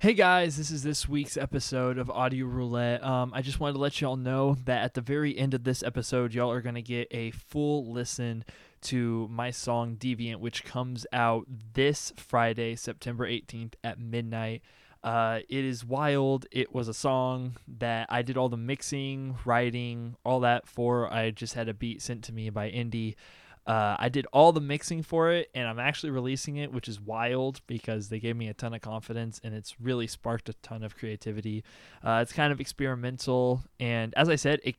Hey 0.00 0.14
guys, 0.14 0.56
this 0.56 0.70
is 0.70 0.82
this 0.82 1.06
week's 1.06 1.36
episode 1.36 1.98
of 1.98 2.08
Audio 2.08 2.46
Roulette. 2.46 3.04
Um, 3.04 3.32
I 3.34 3.42
just 3.42 3.60
wanted 3.60 3.74
to 3.74 3.80
let 3.80 4.00
y'all 4.00 4.16
know 4.16 4.56
that 4.64 4.82
at 4.82 4.94
the 4.94 5.02
very 5.02 5.36
end 5.36 5.52
of 5.52 5.64
this 5.64 5.82
episode, 5.82 6.32
y'all 6.32 6.50
are 6.50 6.62
going 6.62 6.76
to 6.76 6.80
get 6.80 7.08
a 7.10 7.32
full 7.32 7.92
listen 7.92 8.46
to 8.84 9.28
my 9.30 9.50
song 9.50 9.96
Deviant, 9.96 10.36
which 10.36 10.64
comes 10.64 11.06
out 11.12 11.46
this 11.74 12.14
Friday, 12.16 12.76
September 12.76 13.28
18th 13.28 13.74
at 13.84 13.98
midnight. 13.98 14.62
Uh, 15.04 15.40
it 15.50 15.66
is 15.66 15.84
wild. 15.84 16.46
It 16.50 16.74
was 16.74 16.88
a 16.88 16.94
song 16.94 17.58
that 17.68 18.06
I 18.08 18.22
did 18.22 18.38
all 18.38 18.48
the 18.48 18.56
mixing, 18.56 19.36
writing, 19.44 20.16
all 20.24 20.40
that 20.40 20.66
for. 20.66 21.12
I 21.12 21.30
just 21.30 21.52
had 21.52 21.68
a 21.68 21.74
beat 21.74 22.00
sent 22.00 22.24
to 22.24 22.32
me 22.32 22.48
by 22.48 22.70
Indy. 22.70 23.16
Uh, 23.66 23.96
I 23.98 24.08
did 24.08 24.26
all 24.32 24.52
the 24.52 24.60
mixing 24.60 25.02
for 25.02 25.30
it, 25.30 25.50
and 25.54 25.68
I'm 25.68 25.78
actually 25.78 26.10
releasing 26.10 26.56
it, 26.56 26.72
which 26.72 26.88
is 26.88 27.00
wild 27.00 27.60
because 27.66 28.08
they 28.08 28.18
gave 28.18 28.36
me 28.36 28.48
a 28.48 28.54
ton 28.54 28.74
of 28.74 28.80
confidence, 28.80 29.40
and 29.44 29.54
it's 29.54 29.80
really 29.80 30.06
sparked 30.06 30.48
a 30.48 30.54
ton 30.54 30.82
of 30.82 30.96
creativity. 30.96 31.62
Uh, 32.02 32.20
it's 32.22 32.32
kind 32.32 32.52
of 32.52 32.60
experimental, 32.60 33.62
and 33.78 34.14
as 34.16 34.28
I 34.28 34.36
said, 34.36 34.60
it, 34.64 34.76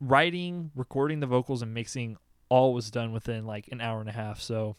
writing, 0.00 0.70
recording 0.74 1.20
the 1.20 1.26
vocals, 1.26 1.62
and 1.62 1.74
mixing 1.74 2.16
all 2.48 2.74
was 2.74 2.90
done 2.90 3.12
within 3.12 3.44
like 3.46 3.68
an 3.72 3.80
hour 3.80 4.00
and 4.00 4.08
a 4.08 4.12
half. 4.12 4.40
So 4.40 4.76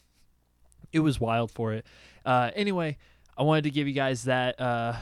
it 0.92 1.00
was 1.00 1.20
wild 1.20 1.52
for 1.52 1.74
it. 1.74 1.86
Uh, 2.26 2.52
anyway, 2.56 2.98
I 3.38 3.44
wanted 3.44 3.66
to 3.66 3.72
give 3.72 3.88
you 3.88 3.94
guys 3.94 4.24
that 4.24 4.60
uh, 4.60 4.96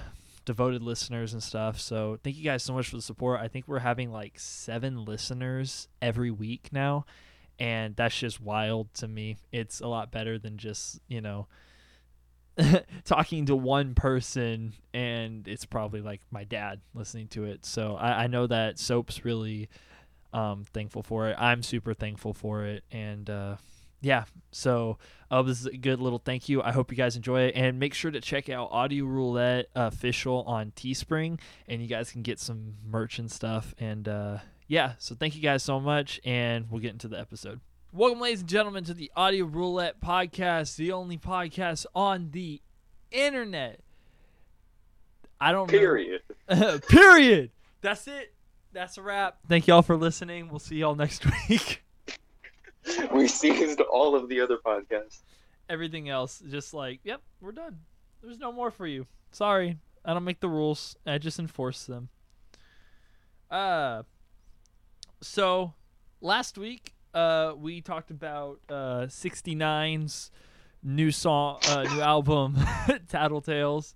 devoted 0.45 0.81
listeners 0.81 1.33
and 1.33 1.43
stuff. 1.43 1.79
So 1.79 2.17
thank 2.23 2.37
you 2.37 2.43
guys 2.43 2.63
so 2.63 2.73
much 2.73 2.89
for 2.89 2.95
the 2.95 3.01
support. 3.01 3.39
I 3.39 3.47
think 3.47 3.67
we're 3.67 3.79
having 3.79 4.11
like 4.11 4.39
seven 4.39 5.05
listeners 5.05 5.87
every 6.01 6.31
week 6.31 6.69
now 6.71 7.05
and 7.61 7.95
that's 7.95 8.17
just 8.17 8.41
wild 8.41 8.91
to 8.95 9.07
me. 9.07 9.37
It's 9.51 9.81
a 9.81 9.87
lot 9.87 10.11
better 10.11 10.39
than 10.39 10.57
just, 10.57 10.99
you 11.07 11.21
know, 11.21 11.45
talking 13.05 13.45
to 13.45 13.55
one 13.55 13.93
person 13.93 14.73
and 14.95 15.47
it's 15.47 15.65
probably 15.65 16.01
like 16.01 16.21
my 16.31 16.43
dad 16.43 16.81
listening 16.95 17.27
to 17.27 17.45
it. 17.45 17.63
So 17.63 17.97
I, 17.97 18.23
I 18.23 18.27
know 18.27 18.47
that 18.47 18.79
Soap's 18.79 19.23
really 19.23 19.69
um, 20.33 20.65
thankful 20.73 21.03
for 21.03 21.29
it. 21.29 21.35
I'm 21.37 21.61
super 21.61 21.93
thankful 21.93 22.33
for 22.33 22.65
it. 22.65 22.83
And 22.91 23.29
uh, 23.29 23.57
yeah, 24.01 24.23
so 24.51 24.97
uh, 25.29 25.43
this 25.43 25.59
is 25.59 25.67
a 25.67 25.77
good 25.77 25.99
little 25.99 26.17
thank 26.17 26.49
you. 26.49 26.63
I 26.63 26.71
hope 26.71 26.89
you 26.89 26.97
guys 26.97 27.15
enjoy 27.15 27.41
it. 27.41 27.55
And 27.55 27.79
make 27.79 27.93
sure 27.93 28.09
to 28.09 28.21
check 28.21 28.49
out 28.49 28.69
Audio 28.71 29.05
Roulette 29.05 29.67
Official 29.75 30.41
on 30.47 30.71
Teespring 30.71 31.39
and 31.67 31.79
you 31.79 31.87
guys 31.87 32.11
can 32.11 32.23
get 32.23 32.39
some 32.39 32.77
merch 32.83 33.19
and 33.19 33.31
stuff. 33.31 33.75
And 33.77 34.07
uh, 34.07 34.39
yeah, 34.71 34.93
so 34.99 35.15
thank 35.15 35.35
you 35.35 35.41
guys 35.41 35.63
so 35.63 35.81
much, 35.81 36.21
and 36.23 36.71
we'll 36.71 36.79
get 36.79 36.93
into 36.93 37.09
the 37.09 37.19
episode. 37.19 37.59
Welcome, 37.91 38.21
ladies 38.21 38.39
and 38.39 38.47
gentlemen, 38.47 38.85
to 38.85 38.93
the 38.93 39.11
Audio 39.17 39.43
Roulette 39.43 39.99
Podcast, 39.99 40.77
the 40.77 40.93
only 40.93 41.17
podcast 41.17 41.85
on 41.93 42.29
the 42.31 42.61
internet. 43.11 43.81
I 45.41 45.51
don't 45.51 45.67
Period. 45.67 46.21
Period. 46.87 47.51
That's 47.81 48.07
it. 48.07 48.33
That's 48.71 48.97
a 48.97 49.01
wrap. 49.01 49.39
Thank 49.49 49.67
y'all 49.67 49.81
for 49.81 49.97
listening. 49.97 50.47
We'll 50.47 50.59
see 50.59 50.77
y'all 50.77 50.95
next 50.95 51.25
week. 51.49 51.83
we 53.13 53.27
seized 53.27 53.81
all 53.81 54.15
of 54.15 54.29
the 54.29 54.39
other 54.39 54.55
podcasts. 54.65 55.23
Everything 55.67 56.07
else, 56.07 56.41
just 56.49 56.73
like, 56.73 57.01
yep, 57.03 57.21
we're 57.41 57.51
done. 57.51 57.79
There's 58.23 58.39
no 58.39 58.53
more 58.53 58.71
for 58.71 58.87
you. 58.87 59.05
Sorry. 59.33 59.79
I 60.05 60.13
don't 60.13 60.23
make 60.23 60.39
the 60.39 60.47
rules. 60.47 60.95
I 61.05 61.17
just 61.17 61.39
enforce 61.39 61.83
them. 61.83 62.07
Uh 63.49 64.03
so 65.21 65.73
last 66.19 66.57
week 66.57 66.93
uh, 67.13 67.53
we 67.57 67.81
talked 67.81 68.11
about 68.11 68.59
uh, 68.69 69.05
69's 69.07 70.31
new 70.83 71.11
song, 71.11 71.59
uh, 71.67 71.83
new 71.83 72.01
album, 72.01 72.55
Tattletales, 72.57 73.93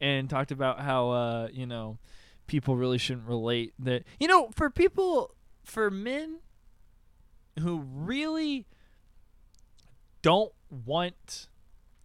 and 0.00 0.28
talked 0.28 0.50
about 0.50 0.80
how 0.80 1.10
uh, 1.10 1.48
you 1.52 1.66
know 1.66 1.98
people 2.46 2.76
really 2.76 2.98
shouldn't 2.98 3.28
relate 3.28 3.74
that. 3.78 4.04
You 4.18 4.28
know, 4.28 4.50
for 4.54 4.70
people, 4.70 5.34
for 5.64 5.90
men 5.90 6.38
who 7.60 7.80
really 7.80 8.66
don't 10.22 10.52
want 10.70 11.48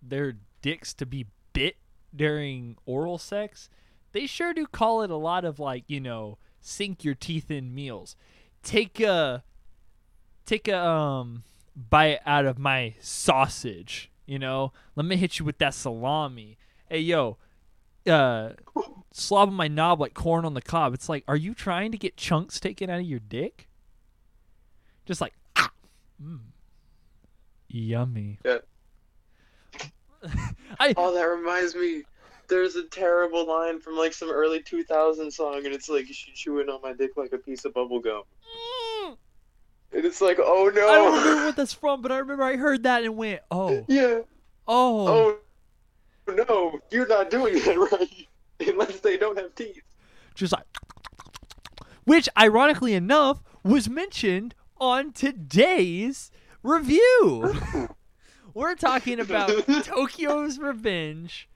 their 0.02 0.36
dicks 0.62 0.94
to 0.96 1.06
be 1.06 1.26
bit 1.54 1.78
during 2.16 2.76
oral 2.86 3.18
sex, 3.18 3.70
they 4.12 4.28
sure 4.28 4.54
do 4.54 4.68
call 4.68 5.02
it 5.02 5.10
a 5.10 5.16
lot 5.16 5.46
of 5.46 5.60
like 5.60 5.86
you 5.88 6.00
know 6.00 6.38
sink 6.62 7.04
your 7.04 7.16
teeth 7.16 7.50
in 7.50 7.74
meals 7.74 8.16
take 8.64 9.00
a 9.00 9.44
take 10.46 10.68
a 10.68 10.78
um 10.78 11.44
bite 11.75 12.20
out 12.25 12.46
of 12.46 12.58
my 12.58 12.96
sausage. 13.00 14.12
You 14.25 14.40
know, 14.40 14.74
let 14.96 15.06
me 15.06 15.16
hit 15.16 15.40
you 15.40 15.46
with 15.46 15.58
that 15.58 15.74
salami. 15.74 16.58
Hey 16.88 17.00
yo, 17.00 17.38
uh, 18.08 18.52
slobbing 19.14 19.53
my 19.53 19.68
knob 19.68 20.00
like 20.00 20.14
corn 20.14 20.46
on 20.46 20.53
the 20.53 20.62
cob. 20.62 20.94
It's 20.94 21.09
like, 21.09 21.24
are 21.28 21.36
you 21.36 21.53
trying 21.53 21.92
to 21.92 21.98
get 21.98 22.18
chunks 22.18 22.59
taken 22.59 22.90
out 22.90 23.00
of 23.00 23.06
your 23.06 23.19
dick? 23.19 23.68
Just 25.06 25.22
like, 25.22 25.34
ah, 25.56 25.72
mm, 26.22 26.40
yummy. 27.68 28.40
Yeah. 28.46 28.58
I, 30.80 30.94
oh, 30.98 31.14
that 31.14 31.24
reminds 31.24 31.75
me. 31.75 32.03
There's 32.50 32.76
a 32.76 32.84
terrible 32.84 33.48
line 33.48 33.80
from 33.80 33.96
like 33.98 34.14
some 34.14 34.30
early 34.32 34.62
2000 34.62 35.32
song, 35.32 35.58
and 35.66 35.68
it's 35.74 35.88
like, 35.90 36.08
"She 36.08 36.32
chewing 36.34 36.68
on 36.70 36.82
my 36.82 36.94
dick 36.94 37.12
like 37.16 37.32
a 37.34 37.38
piece 37.38 37.64
of 37.66 37.74
bubble 37.74 38.00
gum." 38.00 38.24
mm, 39.06 39.18
And 39.94 40.06
it's 40.06 40.20
like, 40.22 40.38
oh 40.40 40.72
no. 40.74 40.90
I 40.90 40.96
don't 40.96 41.20
remember 41.20 41.46
what 41.46 41.56
that's 41.56 41.74
from, 41.74 42.02
but 42.02 42.12
I 42.12 42.18
remember 42.18 42.44
I 42.44 42.56
heard 42.58 42.84
that 42.84 43.04
and 43.04 43.16
went, 43.18 43.42
oh, 43.52 43.86
Yeah. 43.88 44.20
oh. 44.68 45.38
Oh 46.28 46.34
no, 46.48 46.80
you're 46.92 47.08
not 47.08 47.30
doing 47.32 47.56
that 47.56 47.78
right. 47.92 48.28
Unless 48.68 49.00
they 49.00 49.18
don't 49.18 49.38
have 49.38 49.56
teeth. 49.56 49.81
just 50.36 50.54
like 50.54 50.66
which 52.06 52.28
ironically 52.38 52.94
enough 52.94 53.42
was 53.64 53.90
mentioned 53.90 54.54
on 54.80 55.12
today's 55.12 56.30
review 56.64 57.56
we're 58.54 58.76
talking 58.76 59.20
about 59.20 59.50
tokyo's 59.84 60.58
revenge 60.60 61.49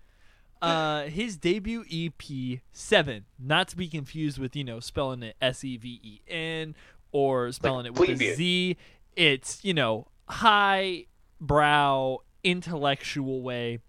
uh 0.67 1.03
his 1.03 1.37
debut 1.37 1.83
ep 1.91 2.59
7 2.71 3.25
not 3.39 3.67
to 3.67 3.77
be 3.77 3.87
confused 3.87 4.37
with 4.37 4.55
you 4.55 4.63
know 4.63 4.79
spelling 4.79 5.23
it 5.23 5.35
s-e-v-e-n 5.41 6.75
or 7.11 7.51
spelling 7.51 7.85
it 7.85 7.93
with 7.93 8.09
a 8.09 8.13
plebeian. 8.13 8.35
z 8.35 8.77
it's 9.15 9.63
you 9.63 9.73
know 9.73 10.07
high 10.27 11.05
brow 11.39 12.19
intellectual 12.43 13.41
way 13.41 13.79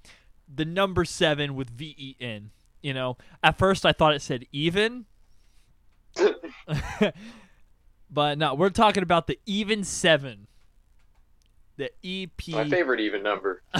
the 0.53 0.65
number 0.65 1.05
7 1.05 1.55
with 1.55 1.71
v-e-n 1.71 2.51
you 2.83 2.93
know 2.93 3.17
at 3.43 3.57
first 3.57 3.87
i 3.87 3.93
thought 3.93 4.13
it 4.15 4.23
said 4.23 4.45
even 4.53 5.07
but 8.11 8.39
no, 8.39 8.55
we're 8.55 8.71
talking 8.71 9.03
about 9.03 9.27
the 9.27 9.39
even 9.47 9.85
seven. 9.85 10.47
The 11.77 11.91
E 12.03 12.29
EP. 12.39 12.55
My 12.55 12.69
favorite 12.69 13.01
even 13.01 13.23
number. 13.23 13.63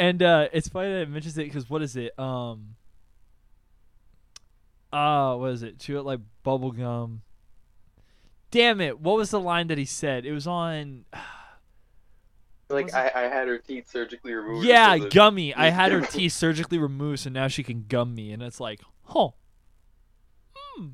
and 0.00 0.22
uh, 0.22 0.48
it's 0.50 0.66
funny 0.66 0.90
that 0.90 1.02
it 1.02 1.10
mentions 1.10 1.36
it 1.36 1.44
because 1.44 1.68
what 1.68 1.82
is 1.82 1.94
it? 1.94 2.18
Um. 2.18 2.76
Uh, 4.90 5.36
what 5.36 5.52
is 5.52 5.62
it? 5.62 5.78
Chew 5.78 5.98
it 5.98 6.02
like 6.02 6.20
bubble 6.42 6.72
gum. 6.72 7.20
Damn 8.50 8.80
it! 8.80 8.98
What 8.98 9.16
was 9.16 9.30
the 9.30 9.38
line 9.38 9.66
that 9.68 9.76
he 9.76 9.84
said? 9.84 10.24
It 10.24 10.32
was 10.32 10.48
on. 10.48 11.04
Like 12.72 12.94
I, 12.94 13.10
I 13.12 13.20
had 13.22 13.48
her 13.48 13.58
teeth 13.58 13.90
surgically 13.90 14.32
removed. 14.32 14.64
Yeah, 14.64 14.96
so 14.96 15.08
gummy. 15.08 15.52
I 15.52 15.70
had 15.70 15.90
her 15.90 16.00
teeth 16.06 16.34
surgically 16.34 16.78
removed, 16.78 17.18
so 17.18 17.28
now 17.28 17.48
she 17.48 17.64
can 17.64 17.84
gum 17.88 18.14
me, 18.14 18.30
and 18.30 18.40
it's 18.44 18.60
like, 18.60 18.80
huh, 19.06 19.30
hmm, 20.54 20.86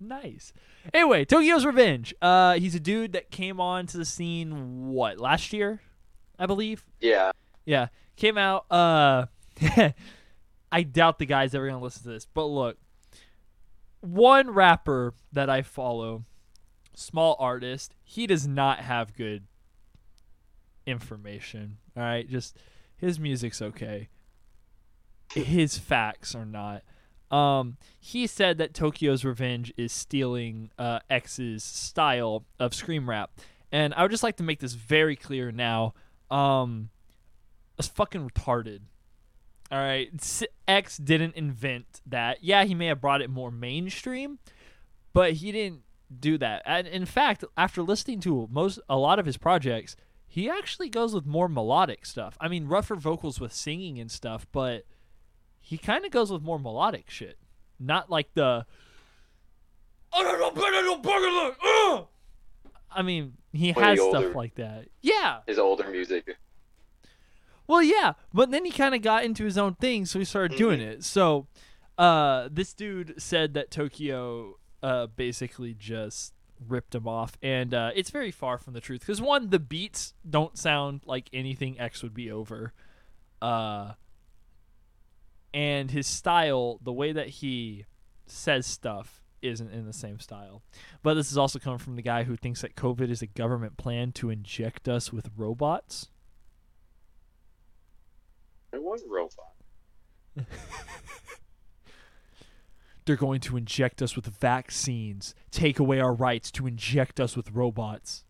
nice. 0.00 0.52
Anyway, 0.92 1.24
Tokyo's 1.24 1.64
Revenge. 1.64 2.12
Uh, 2.20 2.54
he's 2.54 2.74
a 2.74 2.80
dude 2.80 3.12
that 3.12 3.30
came 3.30 3.60
on 3.60 3.86
to 3.86 3.96
the 3.96 4.04
scene 4.04 4.88
what 4.88 5.20
last 5.20 5.52
year, 5.52 5.80
I 6.40 6.46
believe. 6.46 6.84
Yeah. 7.00 7.30
Yeah, 7.64 7.88
came 8.16 8.38
out. 8.38 8.70
Uh, 8.70 9.26
I 10.72 10.82
doubt 10.82 11.18
the 11.18 11.26
guy's 11.26 11.54
ever 11.54 11.68
gonna 11.68 11.80
listen 11.82 12.02
to 12.02 12.08
this, 12.10 12.26
but 12.26 12.46
look, 12.46 12.78
one 14.00 14.50
rapper 14.50 15.14
that 15.32 15.48
I 15.48 15.62
follow, 15.62 16.24
small 16.94 17.36
artist, 17.38 17.94
he 18.02 18.26
does 18.26 18.46
not 18.46 18.80
have 18.80 19.14
good 19.16 19.44
information. 20.86 21.78
All 21.96 22.02
right, 22.02 22.28
just 22.28 22.56
his 22.96 23.18
music's 23.18 23.62
okay. 23.62 24.08
His 25.34 25.78
facts 25.78 26.34
are 26.34 26.44
not. 26.44 26.82
Um, 27.30 27.78
he 27.98 28.26
said 28.26 28.58
that 28.58 28.74
Tokyo's 28.74 29.24
Revenge 29.24 29.72
is 29.76 29.92
stealing 29.92 30.70
uh, 30.78 31.00
X's 31.10 31.64
style 31.64 32.44
of 32.60 32.74
scream 32.74 33.08
rap, 33.08 33.30
and 33.72 33.94
I 33.94 34.02
would 34.02 34.10
just 34.10 34.22
like 34.22 34.36
to 34.36 34.42
make 34.42 34.60
this 34.60 34.74
very 34.74 35.16
clear 35.16 35.50
now. 35.50 35.94
Um, 36.30 36.90
it's 37.78 37.88
fucking 37.88 38.28
retarded. 38.28 38.80
All 39.70 39.78
right, 39.78 40.10
X 40.68 40.98
didn't 40.98 41.34
invent 41.36 42.00
that. 42.06 42.44
Yeah, 42.44 42.64
he 42.64 42.74
may 42.74 42.86
have 42.86 43.00
brought 43.00 43.22
it 43.22 43.30
more 43.30 43.50
mainstream, 43.50 44.38
but 45.12 45.34
he 45.34 45.50
didn't 45.52 45.82
do 46.20 46.38
that. 46.38 46.62
And 46.66 46.86
in 46.86 47.06
fact, 47.06 47.44
after 47.56 47.82
listening 47.82 48.20
to 48.20 48.48
most 48.52 48.78
a 48.88 48.96
lot 48.96 49.18
of 49.18 49.26
his 49.26 49.36
projects, 49.36 49.96
he 50.26 50.50
actually 50.50 50.88
goes 50.88 51.14
with 51.14 51.26
more 51.26 51.48
melodic 51.48 52.04
stuff. 52.06 52.36
I 52.40 52.48
mean, 52.48 52.66
rougher 52.68 52.94
vocals 52.94 53.40
with 53.40 53.52
singing 53.52 53.98
and 53.98 54.10
stuff, 54.10 54.46
but 54.52 54.84
he 55.60 55.78
kind 55.78 56.04
of 56.04 56.10
goes 56.10 56.30
with 56.30 56.42
more 56.42 56.58
melodic 56.58 57.08
shit. 57.08 57.38
Not 57.80 58.10
like 58.10 58.34
the. 58.34 58.66
I 62.90 63.02
mean, 63.02 63.34
he 63.52 63.72
Way 63.72 63.82
has 63.82 63.98
older. 63.98 64.20
stuff 64.20 64.34
like 64.36 64.54
that. 64.56 64.86
Yeah. 65.02 65.38
His 65.46 65.58
older 65.58 65.88
music. 65.90 66.36
Well, 67.66 67.82
yeah, 67.82 68.12
but 68.32 68.50
then 68.50 68.64
he 68.64 68.70
kind 68.70 68.94
of 68.94 69.02
got 69.02 69.24
into 69.24 69.44
his 69.44 69.56
own 69.56 69.74
thing, 69.74 70.04
so 70.06 70.18
he 70.18 70.24
started 70.24 70.56
doing 70.58 70.80
Mhm. 70.80 70.86
it. 70.86 71.04
So, 71.04 71.46
uh, 71.96 72.48
this 72.50 72.74
dude 72.74 73.14
said 73.20 73.54
that 73.54 73.70
Tokyo 73.70 74.58
uh, 74.82 75.06
basically 75.06 75.72
just 75.72 76.34
ripped 76.68 76.94
him 76.94 77.08
off, 77.08 77.38
and 77.40 77.72
uh, 77.72 77.90
it's 77.94 78.10
very 78.10 78.30
far 78.30 78.58
from 78.58 78.74
the 78.74 78.80
truth. 78.82 79.00
Because 79.00 79.20
one, 79.20 79.48
the 79.48 79.58
beats 79.58 80.12
don't 80.28 80.58
sound 80.58 81.00
like 81.06 81.30
anything 81.32 81.80
X 81.80 82.02
would 82.02 82.12
be 82.12 82.30
over, 82.30 82.74
uh, 83.40 83.94
and 85.54 85.90
his 85.90 86.06
style, 86.06 86.78
the 86.82 86.92
way 86.92 87.12
that 87.12 87.28
he 87.28 87.86
says 88.26 88.66
stuff, 88.66 89.22
isn't 89.40 89.70
in 89.72 89.86
the 89.86 89.92
same 89.92 90.18
style. 90.18 90.62
But 91.02 91.14
this 91.14 91.30
is 91.30 91.36
also 91.38 91.58
coming 91.58 91.78
from 91.78 91.96
the 91.96 92.02
guy 92.02 92.24
who 92.24 92.36
thinks 92.36 92.62
that 92.62 92.76
COVID 92.76 93.10
is 93.10 93.20
a 93.22 93.26
government 93.26 93.76
plan 93.76 94.12
to 94.12 94.30
inject 94.30 94.88
us 94.88 95.12
with 95.12 95.30
robots. 95.36 96.08
It 98.74 98.82
was 98.82 99.02
robot. 99.08 99.54
They're 103.04 103.16
going 103.16 103.40
to 103.40 103.56
inject 103.56 104.02
us 104.02 104.16
with 104.16 104.26
vaccines, 104.26 105.34
take 105.50 105.78
away 105.78 106.00
our 106.00 106.14
rights 106.14 106.50
to 106.52 106.66
inject 106.66 107.20
us 107.20 107.36
with 107.36 107.50
robots. 107.52 108.24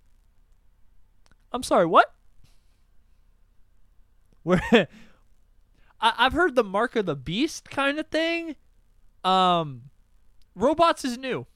I'm 1.52 1.62
sorry, 1.62 1.86
what? 1.86 2.12
Where 4.42 4.60
I, 4.72 4.86
I've 6.00 6.32
heard 6.32 6.56
the 6.56 6.64
mark 6.64 6.96
of 6.96 7.06
the 7.06 7.16
beast 7.16 7.70
kind 7.70 7.98
of 7.98 8.08
thing. 8.08 8.56
Um, 9.22 9.82
robots 10.54 11.04
is 11.04 11.16
new. 11.16 11.46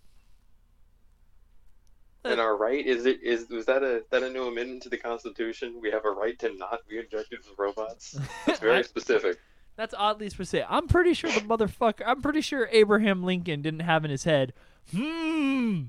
And 2.24 2.40
our 2.40 2.56
right 2.56 2.84
is 2.84 3.06
it 3.06 3.22
is 3.22 3.48
was 3.48 3.66
that 3.66 3.82
a 3.82 4.02
that 4.10 4.22
a 4.22 4.30
new 4.30 4.48
amendment 4.48 4.82
to 4.82 4.88
the 4.88 4.96
Constitution? 4.96 5.78
We 5.80 5.90
have 5.90 6.04
a 6.04 6.10
right 6.10 6.38
to 6.40 6.52
not 6.56 6.80
be 6.88 6.98
injected 6.98 7.38
with 7.48 7.58
robots. 7.58 8.18
It's 8.46 8.60
very 8.60 8.82
specific. 8.82 9.38
That's 9.76 9.94
oddly 9.96 10.28
specific. 10.28 10.66
I'm 10.68 10.88
pretty 10.88 11.14
sure 11.14 11.30
the 11.30 11.40
motherfucker. 11.40 12.02
I'm 12.04 12.20
pretty 12.20 12.40
sure 12.40 12.68
Abraham 12.72 13.22
Lincoln 13.22 13.62
didn't 13.62 13.80
have 13.80 14.04
in 14.04 14.10
his 14.10 14.24
head. 14.24 14.52
Hmm. 14.92 15.82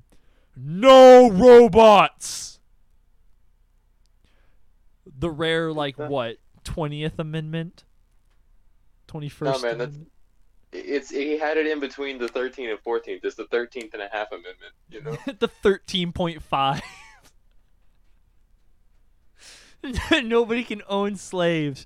No 0.55 1.29
robots. 1.31 2.59
The 5.17 5.31
rare, 5.31 5.73
like 5.73 5.97
what 5.97 6.37
twentieth 6.63 7.17
amendment, 7.17 7.83
Twenty 9.07 9.27
first. 9.27 9.63
No 9.63 9.67
man, 9.67 9.77
that's 9.79 9.97
it's 10.71 11.09
he 11.09 11.37
had 11.37 11.57
it 11.57 11.67
in 11.67 11.79
between 11.79 12.17
the 12.17 12.27
13th 12.27 12.69
and 12.71 12.79
14th. 12.83 13.19
It's 13.23 13.35
the 13.35 13.45
13th 13.45 13.93
and 13.93 14.01
a 14.01 14.09
half 14.11 14.31
amendment. 14.31 14.73
You 14.89 15.01
know. 15.01 15.17
the 15.39 15.47
thirteen 15.47 16.11
point 16.11 16.41
five. 16.43 16.81
Nobody 20.23 20.63
can 20.63 20.81
own 20.89 21.15
slaves, 21.15 21.85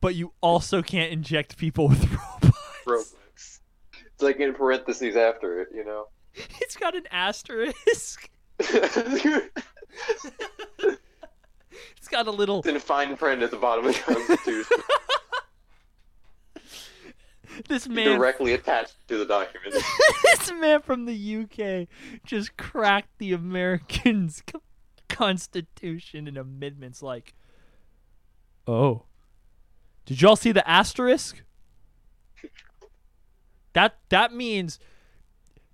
but 0.00 0.14
you 0.14 0.32
also 0.40 0.82
can't 0.82 1.12
inject 1.12 1.56
people 1.58 1.88
with 1.88 2.10
robots. 2.10 2.58
robots. 2.86 3.60
It's 4.14 4.22
like 4.22 4.40
in 4.40 4.54
parentheses 4.54 5.16
after 5.16 5.60
it. 5.60 5.68
You 5.74 5.84
know. 5.84 6.06
It's 6.60 6.76
got 6.76 6.94
an 6.94 7.04
asterisk. 7.10 8.30
it's 8.58 9.46
It's 11.96 12.08
got 12.08 12.26
a 12.26 12.30
little. 12.30 12.60
It's 12.60 12.68
in 12.68 12.78
fine 12.78 13.16
print 13.16 13.42
at 13.42 13.50
the 13.50 13.56
bottom 13.56 13.86
of 13.86 13.94
the 13.94 14.00
Constitution, 14.00 14.76
This 17.68 17.88
man, 17.88 18.18
directly 18.18 18.52
attached 18.52 18.96
to 19.08 19.18
the 19.18 19.24
document. 19.24 19.74
this 20.22 20.52
man 20.52 20.82
from 20.82 21.06
the 21.06 21.36
UK, 21.36 21.88
just 22.24 22.56
cracked 22.56 23.18
the 23.18 23.32
Americans' 23.32 24.42
Constitution 25.08 26.28
and 26.28 26.36
amendments. 26.36 27.02
Like, 27.02 27.34
oh, 28.66 29.04
did 30.04 30.20
y'all 30.20 30.36
see 30.36 30.52
the 30.52 30.68
asterisk? 30.68 31.42
That 33.72 33.98
that 34.08 34.32
means, 34.32 34.78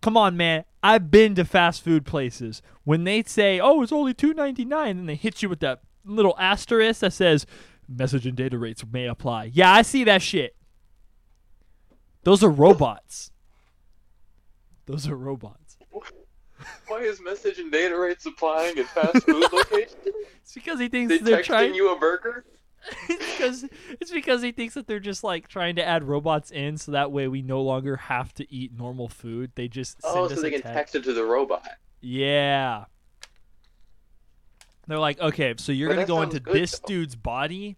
come 0.01 0.17
on, 0.17 0.37
man. 0.37 0.65
I've 0.83 1.11
been 1.11 1.35
to 1.37 1.45
fast 1.45 1.83
food 1.83 2.05
places. 2.05 2.61
When 2.85 3.05
they 3.05 3.23
say, 3.23 3.61
"Oh, 3.61 3.83
it's 3.83 3.93
only 3.93 4.15
two 4.15 4.35
ninety 4.35 4.65
nine, 4.65 4.99
and 4.99 5.09
they 5.09 5.15
hit 5.15 5.43
you 5.43 5.49
with 5.49 5.61
that 5.61 5.81
little 6.05 6.35
asterisk 6.39 7.01
that 7.01 7.13
says, 7.13 7.47
"Message 7.89 8.27
and 8.27 8.37
data 8.37 8.59
rates 8.59 8.85
may 8.91 9.07
apply." 9.07 9.51
Yeah, 9.53 9.73
I 9.73 9.83
see 9.83 10.03
that 10.05 10.23
shit. 10.23 10.57
Those 12.25 12.43
are 12.45 12.51
robots. 12.51 13.31
Those 14.87 15.09
are 15.09 15.17
robots. 15.17 15.77
Why 16.87 16.99
is 17.01 17.21
message 17.21 17.59
and 17.59 17.73
data 17.73 17.99
rates 17.99 18.25
applying 18.27 18.79
at 18.79 18.87
fast 18.87 19.25
food 19.27 19.47
locations? 19.53 19.97
It's 20.43 20.55
because 20.55 20.79
he 20.79 20.89
thinks 20.89 21.09
They 21.13 21.19
they're 21.19 21.39
texting 21.43 21.47
trying. 21.47 21.75
you 21.75 21.93
a 21.95 21.99
burger? 21.99 22.45
it's 23.09 23.37
because 23.37 23.65
it's 24.01 24.11
because 24.11 24.43
he 24.43 24.51
thinks 24.53 24.75
that 24.75 24.87
they're 24.89 24.99
just 25.01 25.23
like 25.25 25.47
trying 25.49 25.77
to 25.77 25.85
add 25.87 26.03
robots 26.05 26.51
in, 26.51 26.77
so 26.77 26.93
that 26.93 27.13
way 27.13 27.29
we 27.29 27.41
no 27.43 27.63
longer 27.63 27.97
have 27.97 28.33
to 28.35 28.53
eat 28.53 28.73
normal 28.77 29.09
food. 29.09 29.53
They 29.55 29.69
just 29.69 30.03
send 30.03 30.17
Oh, 30.17 30.25
us 30.27 30.35
so 30.35 30.41
they 30.43 30.51
can 30.51 30.63
text. 30.63 30.75
text 30.75 30.95
it 30.97 31.05
to 31.05 31.13
the 31.13 31.25
robot. 31.25 31.67
Yeah. 32.01 32.87
They're 34.89 34.99
like, 34.99 35.21
okay, 35.21 35.55
so 35.59 35.71
you're 35.71 35.89
But 35.91 35.95
gonna 35.95 36.07
go 36.07 36.23
into 36.23 36.41
good, 36.41 36.55
this 36.55 36.79
though. 36.81 36.87
dude's 36.89 37.15
body 37.15 37.77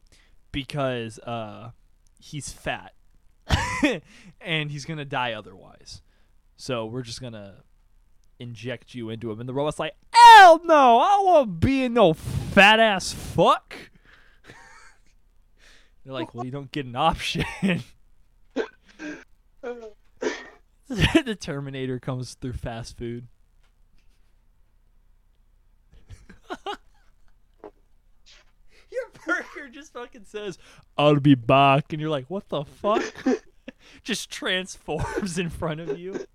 because 0.52 1.18
uh 1.20 1.70
he's 2.18 2.50
fat. 2.50 2.92
and 4.40 4.70
he's 4.70 4.84
gonna 4.84 5.04
die 5.04 5.32
otherwise. 5.32 6.02
So 6.56 6.86
we're 6.86 7.02
just 7.02 7.20
gonna 7.20 7.64
inject 8.38 8.94
you 8.94 9.10
into 9.10 9.30
him. 9.30 9.40
And 9.40 9.48
the 9.48 9.54
robot's 9.54 9.78
like, 9.78 9.94
Hell 10.12 10.60
no, 10.64 10.98
I 10.98 11.20
won't 11.22 11.60
be 11.60 11.84
in 11.84 11.94
no 11.94 12.12
fat 12.14 12.80
ass 12.80 13.12
fuck. 13.12 13.74
They're 16.04 16.14
like, 16.14 16.34
Well, 16.34 16.44
you 16.44 16.50
don't 16.50 16.72
get 16.72 16.86
an 16.86 16.96
option. 16.96 17.44
the 19.60 21.36
Terminator 21.40 21.98
comes 21.98 22.34
through 22.34 22.54
fast 22.54 22.96
food. 22.96 23.26
Your 29.56 29.68
just 29.68 29.92
fucking 29.92 30.24
says, 30.24 30.58
I'll 30.96 31.20
be 31.20 31.34
back. 31.34 31.92
And 31.92 32.00
you're 32.00 32.10
like, 32.10 32.26
what 32.28 32.48
the 32.48 32.64
fuck? 32.64 33.02
just 34.02 34.30
transforms 34.30 35.38
in 35.38 35.50
front 35.50 35.80
of 35.80 35.98
you. 35.98 36.26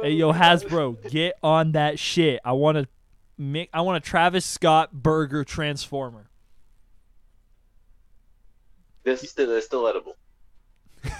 Hey, 0.00 0.12
yo, 0.12 0.32
Hasbro, 0.32 1.10
get 1.10 1.34
on 1.42 1.72
that 1.72 1.98
shit. 1.98 2.40
I 2.44 2.52
want 2.52 2.78
to 2.78 2.86
make, 3.36 3.68
I 3.72 3.80
want 3.80 3.96
a 3.96 4.08
Travis 4.08 4.46
Scott 4.46 4.92
burger 4.92 5.44
transformer. 5.44 6.30
This 9.02 9.24
is 9.24 9.30
still, 9.30 9.50
it's 9.56 9.66
still 9.66 9.88
edible. 9.88 10.16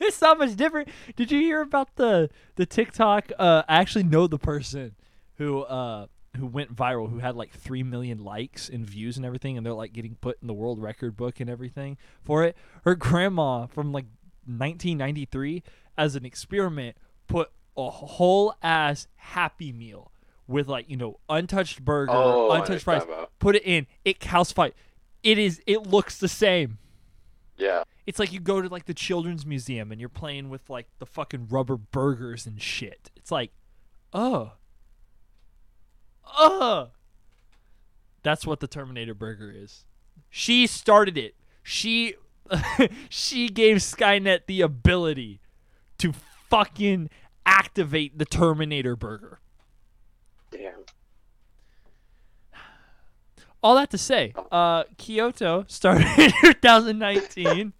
It's 0.00 0.20
not 0.20 0.38
much 0.38 0.56
different. 0.56 0.88
Did 1.14 1.30
you 1.30 1.40
hear 1.40 1.60
about 1.60 1.96
the 1.96 2.30
the 2.56 2.66
TikTok? 2.66 3.30
Uh, 3.38 3.62
I 3.68 3.76
actually 3.76 4.04
know 4.04 4.26
the 4.26 4.38
person 4.38 4.94
who 5.38 5.62
uh 5.62 6.06
who 6.36 6.46
went 6.46 6.74
viral, 6.74 7.10
who 7.10 7.18
had 7.18 7.36
like 7.36 7.52
three 7.52 7.82
million 7.82 8.22
likes 8.24 8.68
and 8.68 8.88
views 8.88 9.16
and 9.16 9.26
everything, 9.26 9.56
and 9.56 9.64
they're 9.66 9.72
like 9.72 9.92
getting 9.92 10.16
put 10.16 10.38
in 10.40 10.46
the 10.46 10.54
world 10.54 10.80
record 10.80 11.16
book 11.16 11.40
and 11.40 11.50
everything 11.50 11.96
for 12.22 12.44
it. 12.44 12.56
Her 12.84 12.94
grandma 12.94 13.66
from 13.66 13.92
like 13.92 14.06
1993, 14.46 15.62
as 15.98 16.16
an 16.16 16.24
experiment, 16.24 16.96
put 17.26 17.50
a 17.76 17.90
whole 17.90 18.54
ass 18.62 19.06
Happy 19.16 19.72
Meal 19.72 20.10
with 20.46 20.68
like 20.68 20.88
you 20.88 20.96
know 20.96 21.18
untouched 21.28 21.84
burger, 21.84 22.12
Oh, 22.12 22.50
untouched 22.52 22.84
fries. 22.84 23.02
Put 23.38 23.56
it 23.56 23.64
in. 23.64 23.86
It 24.04 24.18
calcified. 24.20 24.72
It 25.22 25.38
is. 25.38 25.60
It 25.66 25.86
looks 25.86 26.18
the 26.18 26.28
same. 26.28 26.78
Yeah. 27.56 27.82
It's 28.06 28.18
like 28.18 28.32
you 28.32 28.40
go 28.40 28.60
to 28.60 28.68
like 28.68 28.86
the 28.86 28.94
children's 28.94 29.44
museum 29.44 29.90
and 29.90 30.00
you're 30.00 30.08
playing 30.08 30.48
with 30.48 30.68
like 30.70 30.86
the 30.98 31.06
fucking 31.06 31.48
rubber 31.50 31.76
burgers 31.76 32.46
and 32.46 32.60
shit. 32.60 33.10
It's 33.16 33.32
like, 33.32 33.50
oh, 34.12 34.52
uh. 36.26 36.86
That's 38.22 38.46
what 38.46 38.60
the 38.60 38.66
Terminator 38.66 39.14
burger 39.14 39.52
is. 39.54 39.84
She 40.28 40.66
started 40.66 41.16
it. 41.16 41.34
She 41.62 42.14
she 43.08 43.48
gave 43.48 43.78
Skynet 43.78 44.40
the 44.46 44.60
ability 44.60 45.40
to 45.98 46.12
fucking 46.50 47.10
activate 47.44 48.18
the 48.18 48.24
Terminator 48.24 48.96
burger. 48.96 49.40
Damn. 50.50 50.84
all 53.62 53.74
that 53.74 53.90
to 53.90 53.98
say, 53.98 54.32
uh, 54.52 54.84
Kyoto 54.96 55.64
started 55.68 56.06
in 56.18 56.30
2019, 56.42 57.72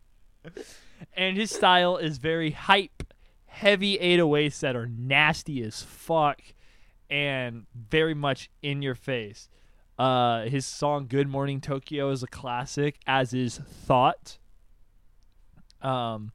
and 1.16 1.36
his 1.36 1.50
style 1.50 1.96
is 1.96 2.18
very 2.18 2.50
hype, 2.50 3.12
heavy 3.46 3.96
808s 3.98 4.60
that 4.60 4.74
are 4.74 4.86
nasty 4.86 5.62
as 5.62 5.82
fuck, 5.82 6.40
and 7.10 7.66
very 7.74 8.14
much 8.14 8.50
in 8.62 8.82
your 8.82 8.94
face. 8.94 9.48
Uh, 9.98 10.42
his 10.42 10.66
song 10.66 11.06
"Good 11.08 11.28
Morning 11.28 11.60
Tokyo" 11.60 12.10
is 12.10 12.22
a 12.22 12.26
classic, 12.26 12.98
as 13.06 13.32
is 13.32 13.58
"Thought." 13.58 14.38
Um, 15.80 16.32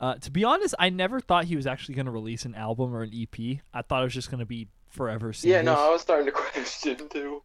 uh, 0.00 0.14
to 0.14 0.30
be 0.30 0.44
honest, 0.44 0.74
I 0.78 0.88
never 0.88 1.20
thought 1.20 1.44
he 1.44 1.56
was 1.56 1.66
actually 1.66 1.94
going 1.94 2.06
to 2.06 2.12
release 2.12 2.44
an 2.44 2.54
album 2.54 2.94
or 2.94 3.02
an 3.02 3.12
EP. 3.14 3.58
I 3.74 3.82
thought 3.82 4.00
it 4.00 4.04
was 4.04 4.14
just 4.14 4.30
going 4.30 4.40
to 4.40 4.46
be 4.46 4.68
forever. 4.88 5.32
Singles. 5.32 5.54
Yeah, 5.54 5.62
no, 5.62 5.74
I 5.74 5.90
was 5.90 6.00
starting 6.00 6.26
to 6.26 6.32
question 6.32 7.08
too. 7.08 7.42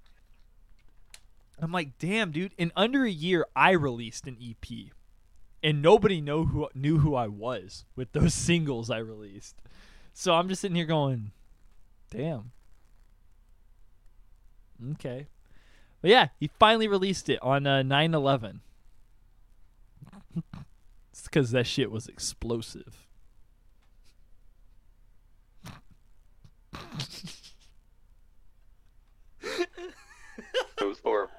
I'm 1.59 1.71
like, 1.71 1.97
damn, 1.99 2.31
dude. 2.31 2.53
In 2.57 2.71
under 2.75 3.03
a 3.03 3.11
year, 3.11 3.45
I 3.55 3.71
released 3.71 4.27
an 4.27 4.37
EP, 4.41 4.91
and 5.63 5.81
nobody 5.81 6.21
know 6.21 6.45
who 6.45 6.69
knew 6.73 6.99
who 6.99 7.15
I 7.15 7.27
was 7.27 7.85
with 7.95 8.11
those 8.13 8.33
singles 8.33 8.89
I 8.89 8.97
released. 8.97 9.61
So 10.13 10.33
I'm 10.33 10.47
just 10.47 10.61
sitting 10.61 10.75
here 10.75 10.85
going, 10.85 11.31
damn. 12.09 12.51
Okay, 14.93 15.27
but 16.01 16.11
yeah, 16.11 16.27
he 16.39 16.49
finally 16.59 16.87
released 16.87 17.29
it 17.29 17.39
on 17.41 17.65
uh, 17.65 17.81
9/11. 17.81 18.59
it's 21.11 21.23
because 21.23 21.51
that 21.51 21.65
shit 21.65 21.91
was 21.91 22.07
explosive. 22.07 23.07
It 30.81 30.85
was 30.85 30.99
horrible. 30.99 31.33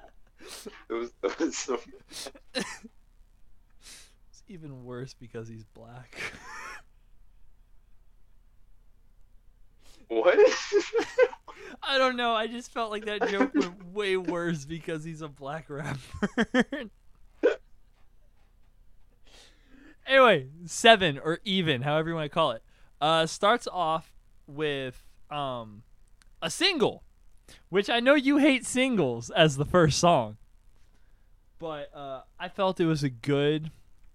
It 0.89 0.93
was, 0.93 1.11
it 1.23 1.39
was 1.39 1.57
so. 1.57 1.79
It's 2.53 4.43
even 4.47 4.83
worse 4.83 5.13
because 5.13 5.47
he's 5.47 5.63
black. 5.63 6.17
What? 10.07 10.37
I 11.83 11.97
don't 11.97 12.15
know. 12.15 12.33
I 12.33 12.47
just 12.47 12.71
felt 12.71 12.91
like 12.91 13.05
that 13.05 13.29
joke 13.29 13.53
went 13.53 13.93
way 13.93 14.17
worse 14.17 14.65
because 14.65 15.03
he's 15.03 15.21
a 15.21 15.27
black 15.27 15.65
rapper. 15.69 16.89
anyway, 20.07 20.47
seven 20.65 21.19
or 21.19 21.39
even, 21.43 21.81
however 21.81 22.09
you 22.09 22.15
want 22.15 22.25
to 22.25 22.33
call 22.33 22.51
it, 22.51 22.63
uh, 23.01 23.25
starts 23.25 23.67
off 23.71 24.13
with 24.47 25.03
um, 25.29 25.83
a 26.41 26.49
single, 26.49 27.03
which 27.69 27.89
I 27.89 27.99
know 27.99 28.15
you 28.15 28.37
hate 28.37 28.65
singles 28.65 29.29
as 29.29 29.57
the 29.57 29.65
first 29.65 29.99
song, 29.99 30.37
but 31.59 31.93
uh, 31.93 32.21
I 32.39 32.49
felt 32.49 32.79
it 32.79 32.85
was 32.85 33.03
a 33.03 33.09
good. 33.09 33.71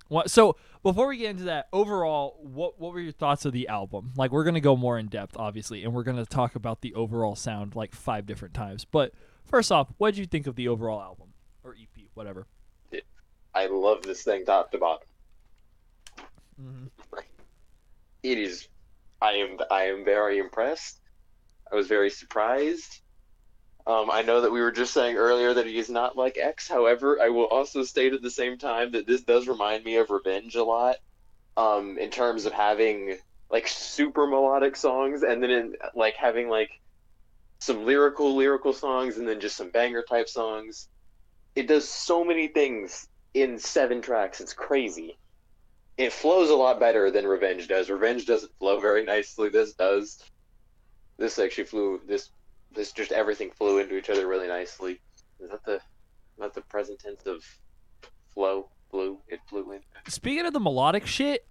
What, 0.08 0.30
so 0.30 0.56
before 0.82 1.08
we 1.08 1.18
get 1.18 1.30
into 1.30 1.44
that, 1.44 1.68
overall, 1.72 2.38
what 2.40 2.80
what 2.80 2.92
were 2.92 3.00
your 3.00 3.12
thoughts 3.12 3.44
of 3.44 3.52
the 3.52 3.68
album? 3.68 4.12
Like 4.16 4.32
we're 4.32 4.44
gonna 4.44 4.60
go 4.60 4.76
more 4.76 4.98
in 4.98 5.06
depth, 5.06 5.36
obviously, 5.36 5.84
and 5.84 5.94
we're 5.94 6.02
gonna 6.02 6.26
talk 6.26 6.54
about 6.56 6.80
the 6.80 6.94
overall 6.94 7.36
sound 7.36 7.76
like 7.76 7.94
five 7.94 8.26
different 8.26 8.54
times. 8.54 8.84
But 8.84 9.12
first 9.44 9.70
off, 9.70 9.88
what 9.98 10.14
did 10.14 10.18
you 10.18 10.26
think 10.26 10.46
of 10.46 10.56
the 10.56 10.68
overall 10.68 11.00
album 11.00 11.34
or 11.62 11.74
EP, 11.74 12.08
whatever? 12.14 12.46
I 13.54 13.66
love 13.66 14.02
this 14.02 14.22
thing 14.22 14.44
top 14.44 14.72
to 14.72 14.78
bottom. 14.78 15.06
Mm-hmm. 16.60 16.86
It 18.22 18.38
is. 18.38 18.68
I 19.20 19.32
am. 19.32 19.58
I 19.70 19.84
am 19.84 20.04
very 20.04 20.38
impressed. 20.38 21.00
I 21.70 21.76
was 21.76 21.86
very 21.86 22.10
surprised. 22.10 23.01
Um, 23.86 24.10
I 24.10 24.22
know 24.22 24.42
that 24.42 24.52
we 24.52 24.60
were 24.60 24.70
just 24.70 24.94
saying 24.94 25.16
earlier 25.16 25.54
that 25.54 25.66
he 25.66 25.76
is 25.76 25.90
not 25.90 26.16
like 26.16 26.38
X. 26.38 26.68
However, 26.68 27.20
I 27.20 27.30
will 27.30 27.46
also 27.46 27.82
state 27.82 28.12
at 28.12 28.22
the 28.22 28.30
same 28.30 28.56
time 28.56 28.92
that 28.92 29.06
this 29.06 29.22
does 29.22 29.48
remind 29.48 29.84
me 29.84 29.96
of 29.96 30.10
Revenge 30.10 30.54
a 30.54 30.62
lot. 30.62 30.96
Um, 31.56 31.98
in 31.98 32.10
terms 32.10 32.46
of 32.46 32.52
having 32.52 33.18
like 33.50 33.68
super 33.68 34.26
melodic 34.26 34.74
songs, 34.76 35.22
and 35.22 35.42
then 35.42 35.50
in, 35.50 35.74
like 35.94 36.14
having 36.14 36.48
like 36.48 36.80
some 37.58 37.84
lyrical 37.84 38.34
lyrical 38.34 38.72
songs, 38.72 39.18
and 39.18 39.28
then 39.28 39.40
just 39.40 39.56
some 39.56 39.70
banger 39.70 40.02
type 40.02 40.28
songs. 40.28 40.88
It 41.54 41.66
does 41.66 41.86
so 41.86 42.24
many 42.24 42.48
things 42.48 43.08
in 43.34 43.58
seven 43.58 44.00
tracks. 44.00 44.40
It's 44.40 44.54
crazy. 44.54 45.18
It 45.98 46.12
flows 46.12 46.48
a 46.48 46.54
lot 46.54 46.80
better 46.80 47.10
than 47.10 47.26
Revenge 47.26 47.68
does. 47.68 47.90
Revenge 47.90 48.24
doesn't 48.24 48.56
flow 48.58 48.80
very 48.80 49.04
nicely. 49.04 49.50
This 49.50 49.74
does. 49.74 50.22
This 51.18 51.38
actually 51.38 51.64
flew. 51.64 52.00
This 52.06 52.30
this 52.74 52.92
just 52.92 53.12
everything 53.12 53.50
flew 53.50 53.78
into 53.78 53.96
each 53.96 54.10
other 54.10 54.26
really 54.26 54.48
nicely. 54.48 55.00
Is 55.40 55.50
that 55.50 55.64
the 55.64 55.80
that 56.38 56.54
the 56.54 56.62
present 56.62 56.98
tense 57.00 57.22
of 57.26 57.44
flow? 58.34 58.68
Flew. 58.90 59.18
It 59.28 59.40
flew 59.48 59.72
in. 59.72 59.80
Speaking 60.06 60.44
of 60.44 60.52
the 60.52 60.60
melodic 60.60 61.06
shit, 61.06 61.46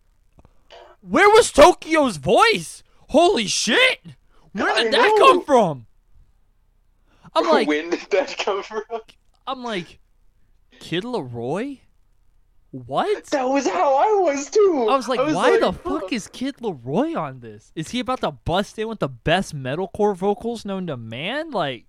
where 1.01 1.29
was 1.29 1.51
Tokyo's 1.51 2.17
voice? 2.17 2.83
Holy 3.09 3.47
shit! 3.47 3.99
Where 4.53 4.69
I 4.69 4.83
did 4.83 4.93
that 4.93 5.15
know. 5.17 5.17
come 5.17 5.43
from? 5.43 5.87
I'm 7.33 7.47
like, 7.49 7.67
when 7.67 7.89
did 7.89 8.01
that 8.11 8.37
come 8.37 8.61
from? 8.61 8.83
I'm 9.47 9.63
like, 9.63 9.99
Kid 10.79 11.03
LAROI? 11.03 11.79
What? 12.71 13.25
That 13.27 13.43
was 13.43 13.67
how 13.67 13.95
I 13.97 14.21
was 14.21 14.49
too. 14.49 14.87
I 14.89 14.95
was 14.95 15.09
like, 15.09 15.19
why 15.19 15.59
the 15.59 15.73
huh. 15.73 15.99
fuck 15.99 16.13
is 16.13 16.29
Kid 16.29 16.57
LAROI 16.57 17.17
on 17.17 17.41
this? 17.41 17.73
Is 17.75 17.89
he 17.89 17.99
about 17.99 18.21
to 18.21 18.31
bust 18.31 18.79
in 18.79 18.87
with 18.87 18.99
the 18.99 19.09
best 19.09 19.53
metalcore 19.53 20.15
vocals 20.15 20.63
known 20.63 20.87
to 20.87 20.95
man? 20.95 21.51
Like, 21.51 21.85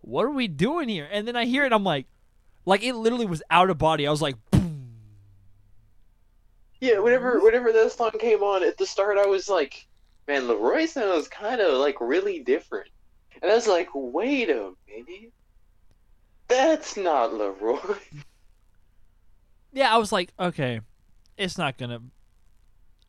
what 0.00 0.24
are 0.24 0.30
we 0.30 0.48
doing 0.48 0.88
here? 0.88 1.08
And 1.10 1.28
then 1.28 1.36
I 1.36 1.44
hear 1.44 1.64
it, 1.64 1.72
I'm 1.72 1.84
like, 1.84 2.06
like 2.66 2.82
it 2.82 2.94
literally 2.94 3.26
was 3.26 3.42
out 3.48 3.70
of 3.70 3.78
body. 3.78 4.08
I 4.08 4.10
was 4.10 4.20
like, 4.20 4.34
boom. 4.50 4.90
Yeah, 6.80 6.98
whenever 6.98 7.38
whenever 7.40 7.72
that 7.72 7.92
song 7.92 8.10
came 8.18 8.42
on 8.42 8.64
at 8.64 8.76
the 8.76 8.86
start, 8.86 9.18
I 9.18 9.26
was 9.26 9.48
like, 9.48 9.86
man, 10.26 10.42
LAROI 10.42 10.88
sounds 10.88 11.28
kind 11.28 11.60
of 11.60 11.74
like 11.78 12.00
really 12.00 12.40
different. 12.40 12.88
And 13.40 13.52
I 13.52 13.54
was 13.54 13.68
like, 13.68 13.88
wait 13.94 14.50
a 14.50 14.72
minute, 14.88 15.32
that's 16.48 16.96
not 16.96 17.30
LAROI. 17.30 17.98
Yeah, 19.72 19.94
I 19.94 19.98
was 19.98 20.12
like, 20.12 20.32
okay, 20.38 20.80
it's 21.36 21.58
not 21.58 21.78
gonna. 21.78 22.00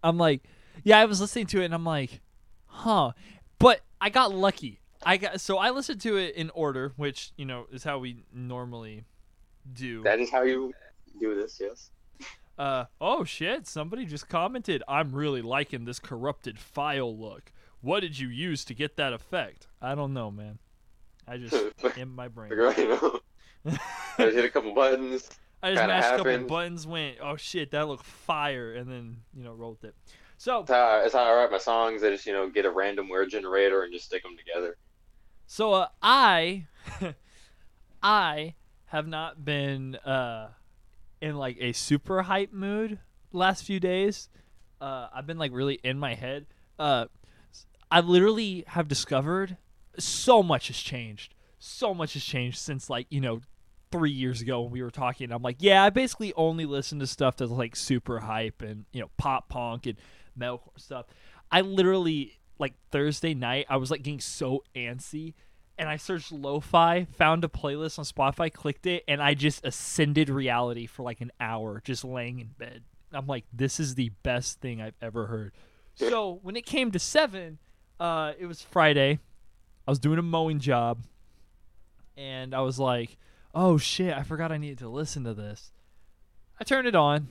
I'm 0.03 0.17
like, 0.17 0.43
yeah, 0.83 0.99
I 0.99 1.05
was 1.05 1.19
listening 1.21 1.47
to 1.47 1.61
it 1.61 1.65
and 1.65 1.73
I'm 1.73 1.85
like, 1.85 2.21
huh. 2.65 3.11
But 3.57 3.81
I 3.99 4.09
got 4.09 4.33
lucky. 4.33 4.79
I 5.03 5.17
got 5.17 5.41
so 5.41 5.57
I 5.57 5.71
listened 5.71 6.01
to 6.01 6.17
it 6.17 6.35
in 6.35 6.49
order, 6.51 6.93
which 6.95 7.31
you 7.37 7.45
know 7.45 7.67
is 7.71 7.83
how 7.83 7.99
we 7.99 8.23
normally 8.33 9.05
do. 9.71 10.03
That 10.03 10.19
is 10.19 10.29
how 10.29 10.43
you 10.43 10.73
do 11.19 11.35
this, 11.35 11.59
yes. 11.59 11.89
Uh 12.57 12.85
oh 12.99 13.23
shit! 13.23 13.67
Somebody 13.67 14.05
just 14.05 14.27
commented. 14.27 14.83
I'm 14.87 15.13
really 15.13 15.41
liking 15.41 15.85
this 15.85 15.99
corrupted 15.99 16.59
file 16.59 17.15
look. 17.17 17.53
What 17.81 18.01
did 18.01 18.19
you 18.19 18.27
use 18.27 18.65
to 18.65 18.73
get 18.73 18.97
that 18.97 19.13
effect? 19.13 19.67
I 19.81 19.95
don't 19.95 20.13
know, 20.13 20.29
man. 20.29 20.59
I 21.25 21.37
just 21.37 21.55
in 21.97 22.09
my 22.09 22.27
brain. 22.27 22.51
I 22.59 23.19
just 24.17 24.35
hit 24.35 24.43
a 24.43 24.49
couple 24.49 24.73
buttons. 24.73 25.29
I 25.61 25.73
just 25.73 25.87
mashed 25.87 26.13
a 26.13 26.17
couple 26.17 26.47
buttons, 26.47 26.87
went, 26.87 27.17
oh 27.21 27.35
shit, 27.35 27.71
that 27.71 27.87
looked 27.87 28.05
fire, 28.05 28.73
and 28.73 28.89
then 28.89 29.17
you 29.35 29.43
know 29.43 29.53
rolled 29.53 29.83
it. 29.83 29.95
So 30.37 30.63
That's 30.65 30.71
how, 30.71 31.01
that's 31.01 31.13
how 31.13 31.23
I 31.23 31.35
write 31.35 31.51
my 31.51 31.57
songs. 31.57 32.03
I 32.03 32.09
just 32.09 32.25
you 32.25 32.33
know 32.33 32.49
get 32.49 32.65
a 32.65 32.71
random 32.71 33.09
word 33.09 33.29
generator 33.29 33.83
and 33.83 33.91
just 33.91 34.05
stick 34.05 34.23
them 34.23 34.37
together. 34.37 34.77
So 35.47 35.73
uh, 35.73 35.87
I, 36.01 36.67
I 38.03 38.55
have 38.85 39.07
not 39.07 39.43
been 39.43 39.95
uh, 39.97 40.49
in 41.21 41.35
like 41.35 41.57
a 41.59 41.73
super 41.73 42.21
hype 42.21 42.53
mood 42.53 42.99
last 43.33 43.63
few 43.63 43.79
days. 43.79 44.29
Uh, 44.79 45.07
I've 45.13 45.27
been 45.27 45.37
like 45.37 45.51
really 45.51 45.79
in 45.83 45.99
my 45.99 46.13
head. 46.13 46.45
Uh, 46.77 47.05
I 47.91 47.99
literally 47.99 48.63
have 48.67 48.87
discovered 48.87 49.57
so 49.97 50.41
much 50.41 50.67
has 50.67 50.77
changed. 50.77 51.33
So 51.57 51.93
much 51.93 52.13
has 52.13 52.23
changed 52.23 52.59
since 52.59 52.89
like 52.89 53.07
you 53.09 53.19
know 53.19 53.41
three 53.91 54.11
years 54.11 54.41
ago 54.41 54.61
when 54.61 54.71
we 54.71 54.81
were 54.81 54.91
talking. 54.91 55.31
I'm 55.31 55.41
like, 55.41 55.57
yeah, 55.59 55.83
I 55.83 55.89
basically 55.89 56.33
only 56.35 56.65
listen 56.65 56.99
to 56.99 57.07
stuff 57.07 57.37
that's 57.37 57.51
like 57.51 57.75
super 57.75 58.19
hype 58.19 58.61
and 58.61 58.85
you 58.91 59.01
know 59.01 59.09
pop 59.17 59.49
punk 59.49 59.85
and 59.85 59.97
metalcore 60.37 60.77
stuff. 60.77 61.05
I 61.51 61.61
literally 61.61 62.39
like 62.59 62.73
Thursday 62.91 63.33
night, 63.33 63.65
I 63.69 63.77
was 63.77 63.89
like 63.89 64.03
getting 64.03 64.19
so 64.19 64.63
antsy, 64.75 65.33
and 65.77 65.87
I 65.87 65.95
searched 65.95 66.31
lo-fi, 66.31 67.07
found 67.13 67.43
a 67.43 67.47
playlist 67.47 67.97
on 67.97 68.05
Spotify, 68.05 68.51
clicked 68.51 68.85
it, 68.85 69.03
and 69.07 69.21
I 69.21 69.33
just 69.33 69.65
ascended 69.65 70.29
reality 70.29 70.85
for 70.85 71.03
like 71.03 71.21
an 71.21 71.31
hour, 71.39 71.81
just 71.83 72.03
laying 72.03 72.39
in 72.39 72.47
bed. 72.57 72.83
I'm 73.11 73.27
like, 73.27 73.45
this 73.51 73.79
is 73.79 73.95
the 73.95 74.11
best 74.23 74.59
thing 74.59 74.81
I've 74.81 74.97
ever 75.01 75.27
heard. 75.27 75.53
So 75.95 76.39
when 76.43 76.55
it 76.55 76.65
came 76.65 76.91
to 76.91 76.99
seven, 76.99 77.57
uh, 77.99 78.33
it 78.37 78.45
was 78.45 78.61
Friday. 78.61 79.19
I 79.87 79.91
was 79.91 79.99
doing 79.99 80.19
a 80.19 80.23
mowing 80.23 80.59
job, 80.59 81.03
and 82.15 82.53
I 82.53 82.61
was 82.61 82.77
like, 82.77 83.17
oh 83.53 83.77
shit, 83.77 84.13
I 84.13 84.23
forgot 84.23 84.51
I 84.51 84.57
needed 84.57 84.79
to 84.79 84.89
listen 84.89 85.23
to 85.23 85.33
this. 85.33 85.71
I 86.59 86.63
turned 86.63 86.87
it 86.87 86.95
on, 86.95 87.29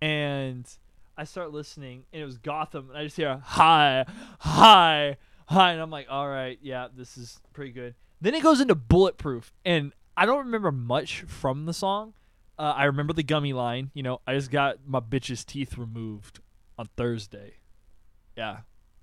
and 0.00 0.68
I 1.16 1.24
start 1.24 1.52
listening, 1.52 2.04
and 2.12 2.22
it 2.22 2.24
was 2.24 2.38
Gotham, 2.38 2.90
and 2.90 2.98
I 2.98 3.04
just 3.04 3.16
hear 3.16 3.40
hi, 3.44 4.04
hi, 4.38 5.16
hi, 5.46 5.72
and 5.72 5.80
I'm 5.80 5.90
like, 5.90 6.06
all 6.10 6.28
right, 6.28 6.58
yeah, 6.62 6.88
this 6.94 7.16
is 7.16 7.40
pretty 7.52 7.72
good. 7.72 7.94
Then 8.20 8.34
it 8.34 8.42
goes 8.42 8.60
into 8.60 8.74
Bulletproof, 8.74 9.52
and 9.64 9.92
I 10.16 10.26
don't 10.26 10.46
remember 10.46 10.72
much 10.72 11.22
from 11.22 11.66
the 11.66 11.74
song. 11.74 12.14
Uh, 12.58 12.72
I 12.74 12.84
remember 12.84 13.12
the 13.12 13.22
gummy 13.22 13.52
line. 13.52 13.90
You 13.92 14.02
know, 14.02 14.20
I 14.26 14.34
just 14.34 14.50
got 14.50 14.78
my 14.86 15.00
bitch's 15.00 15.44
teeth 15.44 15.76
removed 15.76 16.40
on 16.78 16.88
Thursday. 16.96 17.54
Yeah, 18.36 18.58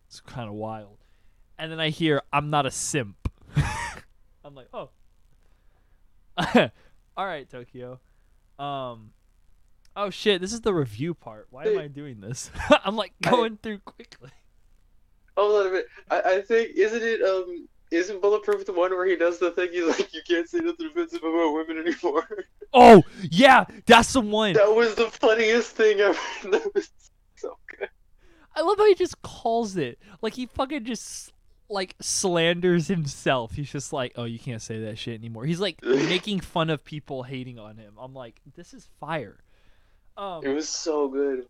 it's 0.08 0.22
kind 0.22 0.48
of 0.48 0.56
wild. 0.56 0.98
and 1.60 1.72
then 1.72 1.80
I 1.80 1.90
hear 1.90 2.22
I'm 2.32 2.50
not 2.50 2.66
a 2.66 2.72
simp. 2.72 3.32
I'm 4.44 4.56
like, 4.56 4.68
oh. 4.74 4.90
All 7.18 7.26
right, 7.26 7.50
Tokyo. 7.50 8.00
Um. 8.58 9.12
Oh 9.96 10.10
shit! 10.10 10.42
This 10.42 10.54
is 10.54 10.62
the 10.62 10.74
review 10.74 11.14
part. 11.14 11.48
Why 11.52 11.66
am 11.66 11.78
I 11.78 11.88
doing 11.88 12.20
this? 12.20 12.50
I'm 12.86 12.96
like 12.96 13.14
going 13.22 13.58
through 13.62 13.80
quickly. 13.80 14.32
Hold 15.38 15.62
on 15.62 15.68
a 15.68 15.70
minute. 15.72 15.88
I, 16.10 16.22
I 16.22 16.42
think 16.42 16.72
isn't 16.76 17.04
it 17.04 17.22
um 17.22 17.68
isn't 17.92 18.22
Bulletproof 18.22 18.66
the 18.66 18.74
one 18.74 18.92
where 18.92 19.06
he 19.06 19.16
does 19.16 19.38
the 19.38 19.52
thing 19.52 19.70
he's 19.72 19.86
like 19.86 20.14
you 20.14 20.22
can't 20.28 20.50
say 20.50 20.60
nothing 20.60 20.88
offensive 20.88 21.24
about 21.24 21.54
women 21.54 21.86
anymore. 21.86 22.28
Oh 22.74 23.04
yeah, 23.30 23.66
that's 23.86 24.14
the 24.14 24.22
one. 24.22 24.54
That 24.54 24.74
was 24.74 24.96
the 24.96 25.10
funniest 25.12 25.72
thing 25.72 26.00
ever. 26.00 26.18
That 26.46 26.74
was 26.74 26.90
so 27.36 27.58
good. 27.70 27.90
I 28.56 28.62
love 28.62 28.78
how 28.78 28.88
he 28.88 28.96
just 28.96 29.22
calls 29.22 29.78
it 29.78 30.00
like 30.22 30.34
he 30.34 30.48
fucking 30.48 30.86
just 30.86 31.33
like 31.74 31.96
slanders 32.00 32.88
himself. 32.88 33.54
He's 33.54 33.72
just 33.72 33.92
like, 33.92 34.14
oh, 34.16 34.24
you 34.24 34.40
can't 34.40 34.62
say 34.62 34.80
that 34.86 34.98
shit 34.98 35.20
anymore. 35.20 35.46
He's 35.46 35.60
like 35.60 35.82
making 35.84 36.40
fun 36.40 36.70
of 36.70 36.84
people 36.86 37.24
hating 37.24 37.60
on 37.60 37.78
him. 37.78 37.94
I'm 38.00 38.14
like, 38.14 38.40
this 38.56 38.74
is 38.74 38.88
fire. 39.00 39.38
Um, 40.16 40.46
It 40.46 40.50
was 40.54 40.70
so 40.70 41.08
good. 41.10 41.48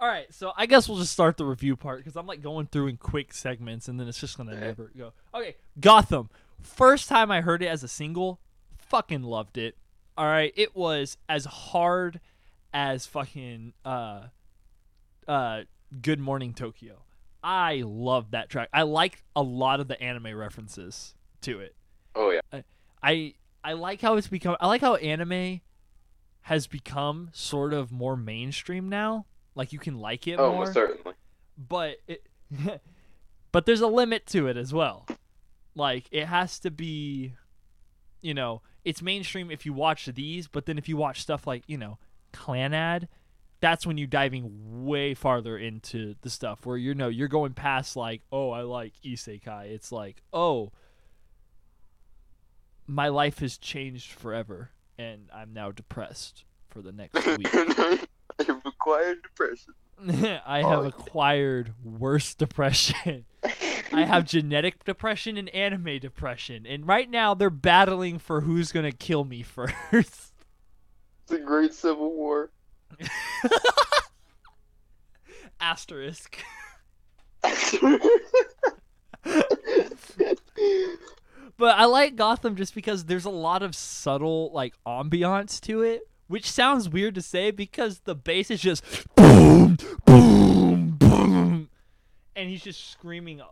all 0.00 0.08
right, 0.08 0.32
so 0.32 0.52
I 0.56 0.64
guess 0.66 0.88
we'll 0.88 0.98
just 0.98 1.12
start 1.12 1.36
the 1.36 1.44
review 1.44 1.76
part 1.76 1.98
because 1.98 2.16
I'm 2.16 2.26
like 2.26 2.40
going 2.40 2.66
through 2.66 2.86
in 2.88 2.96
quick 2.96 3.34
segments 3.34 3.86
and 3.88 4.00
then 4.00 4.08
it's 4.08 4.18
just 4.18 4.36
gonna 4.38 4.58
never 4.58 4.90
go. 4.96 5.12
Okay, 5.34 5.56
Gotham. 5.78 6.30
First 6.62 7.08
time 7.08 7.30
I 7.30 7.42
heard 7.42 7.62
it 7.62 7.66
as 7.66 7.82
a 7.84 7.88
single, 7.88 8.40
fucking 8.78 9.22
loved 9.22 9.58
it. 9.58 9.76
All 10.16 10.24
right, 10.26 10.52
it 10.56 10.74
was 10.74 11.18
as 11.28 11.44
hard 11.44 12.20
as 12.72 13.04
fucking 13.04 13.74
uh 13.84 14.22
uh 15.28 15.62
Good 16.00 16.20
Morning 16.20 16.54
Tokyo. 16.54 17.02
I 17.42 17.82
love 17.86 18.32
that 18.32 18.48
track. 18.50 18.68
I 18.72 18.82
like 18.82 19.22
a 19.34 19.42
lot 19.42 19.80
of 19.80 19.88
the 19.88 20.00
anime 20.02 20.36
references 20.36 21.14
to 21.42 21.60
it. 21.60 21.74
Oh 22.14 22.30
yeah. 22.30 22.60
I 23.02 23.34
I 23.64 23.72
like 23.74 24.00
how 24.00 24.16
it's 24.16 24.28
become. 24.28 24.56
I 24.60 24.66
like 24.66 24.80
how 24.80 24.96
anime 24.96 25.60
has 26.42 26.66
become 26.66 27.30
sort 27.32 27.72
of 27.72 27.92
more 27.92 28.16
mainstream 28.16 28.88
now. 28.88 29.26
Like 29.54 29.72
you 29.72 29.78
can 29.78 29.98
like 29.98 30.26
it 30.26 30.38
Oh, 30.38 30.50
more, 30.52 30.64
most 30.64 30.74
certainly. 30.74 31.14
but 31.56 31.96
it, 32.06 32.26
but 33.52 33.66
there's 33.66 33.80
a 33.80 33.86
limit 33.86 34.26
to 34.28 34.46
it 34.46 34.56
as 34.56 34.72
well. 34.72 35.06
Like 35.74 36.06
it 36.10 36.26
has 36.26 36.58
to 36.60 36.70
be, 36.70 37.34
you 38.22 38.34
know, 38.34 38.62
it's 38.84 39.02
mainstream 39.02 39.50
if 39.50 39.64
you 39.66 39.72
watch 39.72 40.06
these, 40.06 40.48
but 40.48 40.66
then 40.66 40.78
if 40.78 40.88
you 40.88 40.96
watch 40.96 41.20
stuff 41.20 41.46
like 41.46 41.64
you 41.66 41.76
know, 41.78 41.98
Clannad, 42.32 43.08
that's 43.60 43.86
when 43.86 43.98
you're 43.98 44.06
diving 44.06 44.84
way 44.86 45.12
farther 45.14 45.56
into 45.58 46.14
the 46.22 46.30
stuff 46.30 46.64
where 46.64 46.76
you 46.76 46.94
know 46.94 47.08
you're 47.08 47.28
going 47.28 47.52
past 47.52 47.94
like, 47.96 48.22
oh, 48.32 48.50
I 48.50 48.62
like 48.62 48.94
isekai. 49.04 49.66
It's 49.70 49.92
like, 49.92 50.22
oh, 50.32 50.72
my 52.86 53.08
life 53.08 53.38
has 53.40 53.56
changed 53.58 54.12
forever, 54.12 54.70
and 54.98 55.28
I'm 55.32 55.52
now 55.52 55.70
depressed 55.70 56.44
for 56.68 56.82
the 56.82 56.92
next 56.92 57.14
week. 57.26 57.48
I've 57.54 58.62
acquired 58.64 59.22
depression. 59.22 59.74
I 60.46 60.58
have 60.62 60.78
Oh. 60.80 60.84
acquired 60.84 61.74
worse 61.84 62.34
depression. 62.34 63.26
I 63.92 64.04
have 64.04 64.24
genetic 64.24 64.84
depression 64.84 65.36
and 65.36 65.48
anime 65.50 65.98
depression, 65.98 66.64
and 66.66 66.86
right 66.86 67.10
now 67.10 67.34
they're 67.34 67.50
battling 67.50 68.18
for 68.18 68.40
who's 68.42 68.72
gonna 68.72 68.92
kill 68.92 69.24
me 69.24 69.42
first. 69.42 69.74
It's 69.92 71.32
a 71.32 71.38
great 71.38 71.74
civil 71.74 72.12
war. 72.14 72.50
Asterisk. 75.60 76.38
But 81.60 81.76
I 81.76 81.84
like 81.84 82.16
Gotham 82.16 82.56
just 82.56 82.74
because 82.74 83.04
there's 83.04 83.26
a 83.26 83.30
lot 83.30 83.62
of 83.62 83.74
subtle 83.74 84.50
like 84.54 84.72
ambiance 84.86 85.60
to 85.62 85.82
it, 85.82 86.08
which 86.26 86.50
sounds 86.50 86.88
weird 86.88 87.14
to 87.16 87.22
say 87.22 87.50
because 87.50 88.00
the 88.00 88.14
bass 88.14 88.50
is 88.50 88.62
just 88.62 88.82
boom, 89.14 89.76
boom, 90.06 90.92
boom, 90.92 91.68
and 92.34 92.48
he's 92.48 92.62
just 92.62 92.90
screaming 92.90 93.42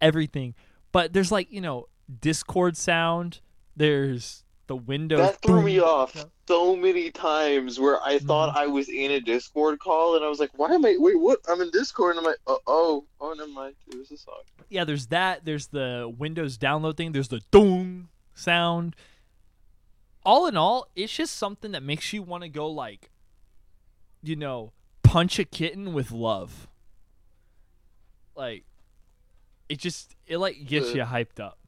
everything. 0.00 0.54
But 0.90 1.12
there's 1.12 1.30
like 1.30 1.52
you 1.52 1.60
know 1.60 1.86
Discord 2.20 2.76
sound. 2.76 3.40
There's 3.76 4.43
the 4.66 4.76
windows. 4.76 5.18
that 5.20 5.40
threw 5.42 5.62
me 5.62 5.78
off 5.80 6.26
so 6.48 6.74
many 6.76 7.10
times 7.10 7.78
where 7.78 8.02
I 8.02 8.18
thought 8.18 8.54
Mhm. 8.54 8.58
I 8.58 8.66
was 8.66 8.88
in 8.88 9.10
a 9.12 9.20
Discord 9.20 9.78
call 9.78 10.16
and 10.16 10.24
I 10.24 10.28
was 10.28 10.40
like, 10.40 10.50
why 10.58 10.70
am 10.72 10.84
I 10.84 10.96
wait 10.98 11.18
what 11.18 11.38
I'm 11.48 11.60
in 11.60 11.70
Discord 11.70 12.16
and 12.16 12.20
I'm 12.20 12.24
like 12.24 12.38
oh 12.46 12.58
oh 12.66 13.04
oh 13.20 13.32
never 13.34 13.50
mind. 13.50 13.74
It 13.88 13.96
was 13.98 14.10
a 14.10 14.16
song. 14.16 14.42
yeah, 14.68 14.84
there's 14.84 15.06
that. 15.08 15.44
There's 15.44 15.66
the 15.68 16.12
Windows 16.18 16.56
download 16.58 16.96
thing. 16.96 17.12
There's 17.12 17.28
the 17.28 17.40
dong 17.50 18.08
sound. 18.34 18.96
All 20.26 20.46
in 20.46 20.56
all, 20.56 20.88
it's 20.96 21.14
just 21.14 21.36
something 21.36 21.72
that 21.72 21.82
makes 21.82 22.12
you 22.14 22.22
want 22.22 22.42
to 22.44 22.48
go 22.48 22.66
like, 22.68 23.10
you 24.22 24.36
know, 24.36 24.72
punch 25.02 25.38
a 25.38 25.44
kitten 25.44 25.92
with 25.92 26.10
love. 26.10 26.66
Like, 28.34 28.64
it 29.68 29.78
just 29.78 30.16
it 30.26 30.38
like 30.38 30.64
gets 30.66 30.90
Uh. 30.90 30.94
you 30.94 31.02
hyped 31.02 31.40
up. 31.40 31.58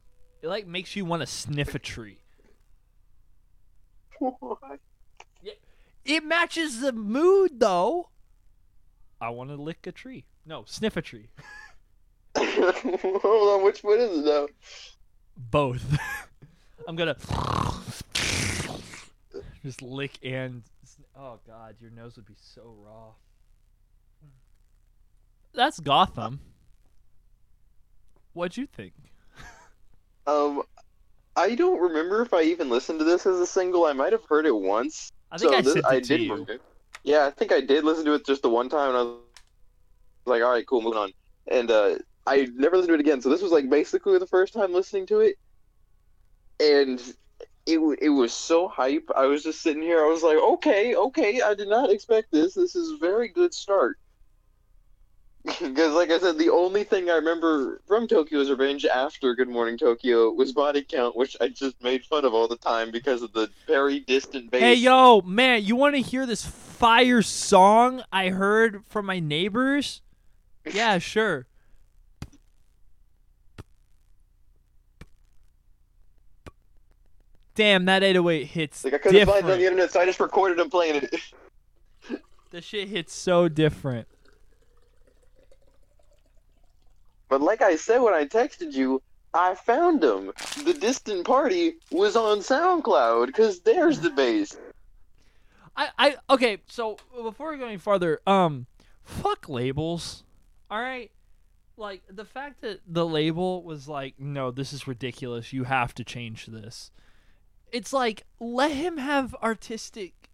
It 0.41 0.47
like 0.47 0.65
makes 0.67 0.95
you 0.95 1.05
want 1.05 1.21
to 1.21 1.27
sniff 1.27 1.73
a 1.75 1.79
tree. 1.79 2.19
Why? 4.19 4.77
It 6.05 6.23
matches 6.23 6.79
the 6.79 6.93
mood 6.93 7.59
though. 7.59 8.09
I 9.19 9.29
want 9.29 9.49
to 9.49 9.55
lick 9.55 9.85
a 9.87 9.91
tree. 9.91 10.25
No, 10.45 10.63
sniff 10.65 10.95
a 10.95 11.01
tree. 11.01 11.27
Hold 12.37 13.59
on, 13.59 13.65
which 13.65 13.83
one 13.83 13.99
is 13.99 14.19
it 14.19 14.25
now? 14.25 14.47
Both. 15.35 15.99
I'm 16.87 16.95
gonna 16.95 17.17
just 19.63 19.81
lick 19.81 20.17
and 20.23 20.63
oh 21.17 21.39
god, 21.45 21.75
your 21.81 21.91
nose 21.91 22.15
would 22.15 22.25
be 22.25 22.35
so 22.39 22.73
raw. 22.77 23.11
That's 25.53 25.79
Gotham. 25.81 26.39
What'd 28.33 28.55
you 28.55 28.67
think? 28.67 28.93
Um, 30.27 30.61
I 31.37 31.55
don't 31.55 31.79
remember 31.79 32.21
if 32.21 32.33
I 32.33 32.41
even 32.43 32.69
listened 32.69 32.99
to 32.99 33.05
this 33.05 33.25
as 33.25 33.39
a 33.39 33.47
single. 33.47 33.85
I 33.85 33.93
might 33.93 34.11
have 34.11 34.25
heard 34.27 34.45
it 34.45 34.55
once. 34.55 35.11
I 35.31 35.37
think 35.37 35.51
so 35.51 35.57
I 35.57 35.61
this, 35.61 35.85
I 35.85 35.99
did 35.99 36.21
you. 36.21 36.31
remember. 36.31 36.59
Yeah, 37.03 37.25
I 37.27 37.31
think 37.31 37.51
I 37.53 37.61
did 37.61 37.85
listen 37.85 38.05
to 38.05 38.13
it 38.15 38.25
just 38.25 38.41
the 38.41 38.49
one 38.49 38.69
time, 38.69 38.89
and 38.89 38.97
I 38.97 39.03
was 39.03 39.15
like, 39.15 39.33
"All 39.33 39.61
right, 39.61 39.73
cool, 40.67 40.81
moving 40.81 40.99
on." 40.99 41.11
And 41.49 41.71
uh, 41.71 41.97
I 42.25 42.47
never 42.55 42.77
listened 42.77 42.89
to 42.89 42.93
it 42.95 42.99
again. 42.99 43.21
So 43.21 43.29
this 43.29 43.41
was 43.41 43.51
like 43.51 43.69
basically 43.69 44.17
the 44.19 44.27
first 44.27 44.53
time 44.53 44.73
listening 44.73 45.05
to 45.07 45.19
it, 45.21 45.35
and 46.59 46.99
it 47.65 47.79
it 48.01 48.09
was 48.09 48.33
so 48.33 48.67
hype. 48.67 49.07
I 49.15 49.25
was 49.25 49.43
just 49.43 49.61
sitting 49.61 49.81
here. 49.81 50.03
I 50.03 50.07
was 50.09 50.23
like, 50.23 50.37
"Okay, 50.37 50.95
okay, 50.95 51.41
I 51.41 51.53
did 51.53 51.69
not 51.69 51.91
expect 51.91 52.31
this. 52.31 52.55
This 52.55 52.75
is 52.75 52.91
a 52.93 52.97
very 52.97 53.27
good 53.29 53.53
start." 53.53 53.97
Because, 55.47 55.93
like 55.93 56.11
I 56.11 56.19
said, 56.19 56.37
the 56.37 56.49
only 56.49 56.83
thing 56.83 57.09
I 57.09 57.15
remember 57.15 57.81
from 57.87 58.05
Tokyo's 58.05 58.49
Revenge 58.49 58.85
after 58.85 59.33
Good 59.33 59.47
Morning 59.47 59.77
Tokyo 59.77 60.29
was 60.31 60.51
body 60.51 60.83
count, 60.83 61.15
which 61.15 61.37
I 61.39 61.47
just 61.47 61.81
made 61.81 62.03
fun 62.03 62.25
of 62.25 62.33
all 62.33 62.49
the 62.49 62.57
time 62.57 62.91
because 62.91 63.21
of 63.21 63.31
the 63.31 63.49
very 63.65 64.01
distant 64.01 64.51
bass. 64.51 64.61
Hey 64.61 64.73
yo, 64.73 65.21
man, 65.21 65.63
you 65.63 65.77
want 65.77 65.95
to 65.95 66.01
hear 66.01 66.25
this 66.25 66.45
fire 66.45 67.21
song 67.21 68.03
I 68.11 68.29
heard 68.29 68.83
from 68.89 69.05
my 69.05 69.19
neighbors? 69.19 70.01
Yeah, 70.65 70.97
sure. 70.99 71.47
Damn, 77.55 77.85
that 77.85 78.03
808 78.03 78.43
hits 78.45 78.83
Like 78.83 78.93
I 78.93 78.97
couldn't 78.99 79.25
find 79.25 79.39
it 79.47 79.51
on 79.51 79.57
the 79.57 79.65
internet, 79.65 79.91
so 79.91 79.99
I 79.99 80.05
just 80.05 80.19
recorded 80.19 80.59
him 80.59 80.69
playing 80.69 80.95
it. 81.03 81.15
The 82.49 82.61
shit 82.61 82.87
hits 82.87 83.13
so 83.13 83.49
different. 83.49 84.07
But 87.29 87.41
like 87.41 87.61
I 87.61 87.75
said 87.75 87.99
when 87.99 88.13
I 88.13 88.25
texted 88.25 88.73
you, 88.73 89.01
I 89.33 89.55
found 89.55 90.03
him. 90.03 90.31
The 90.63 90.73
distant 90.73 91.25
party 91.25 91.75
was 91.91 92.15
on 92.15 92.39
SoundCloud 92.39 93.27
because 93.27 93.59
there's 93.61 93.99
the 93.99 94.09
bass. 94.09 94.55
I, 95.75 95.89
I 95.97 96.15
okay, 96.29 96.57
so 96.67 96.97
before 97.21 97.51
we 97.51 97.57
go 97.57 97.67
any 97.67 97.77
farther, 97.77 98.19
um 98.25 98.65
fuck 99.03 99.47
labels. 99.47 100.23
All 100.71 100.79
right? 100.81 101.11
Like 101.75 102.01
the 102.09 102.25
fact 102.25 102.61
that 102.61 102.79
the 102.87 103.05
label 103.05 103.63
was 103.63 103.87
like, 103.87 104.15
"No, 104.17 104.49
this 104.49 104.73
is 104.73 104.87
ridiculous. 104.87 105.53
You 105.53 105.65
have 105.65 105.93
to 105.95 106.03
change 106.03 106.47
this." 106.47 106.91
It's 107.71 107.93
like 107.93 108.23
let 108.39 108.71
him 108.71 108.97
have 108.97 109.35
artistic 109.35 110.31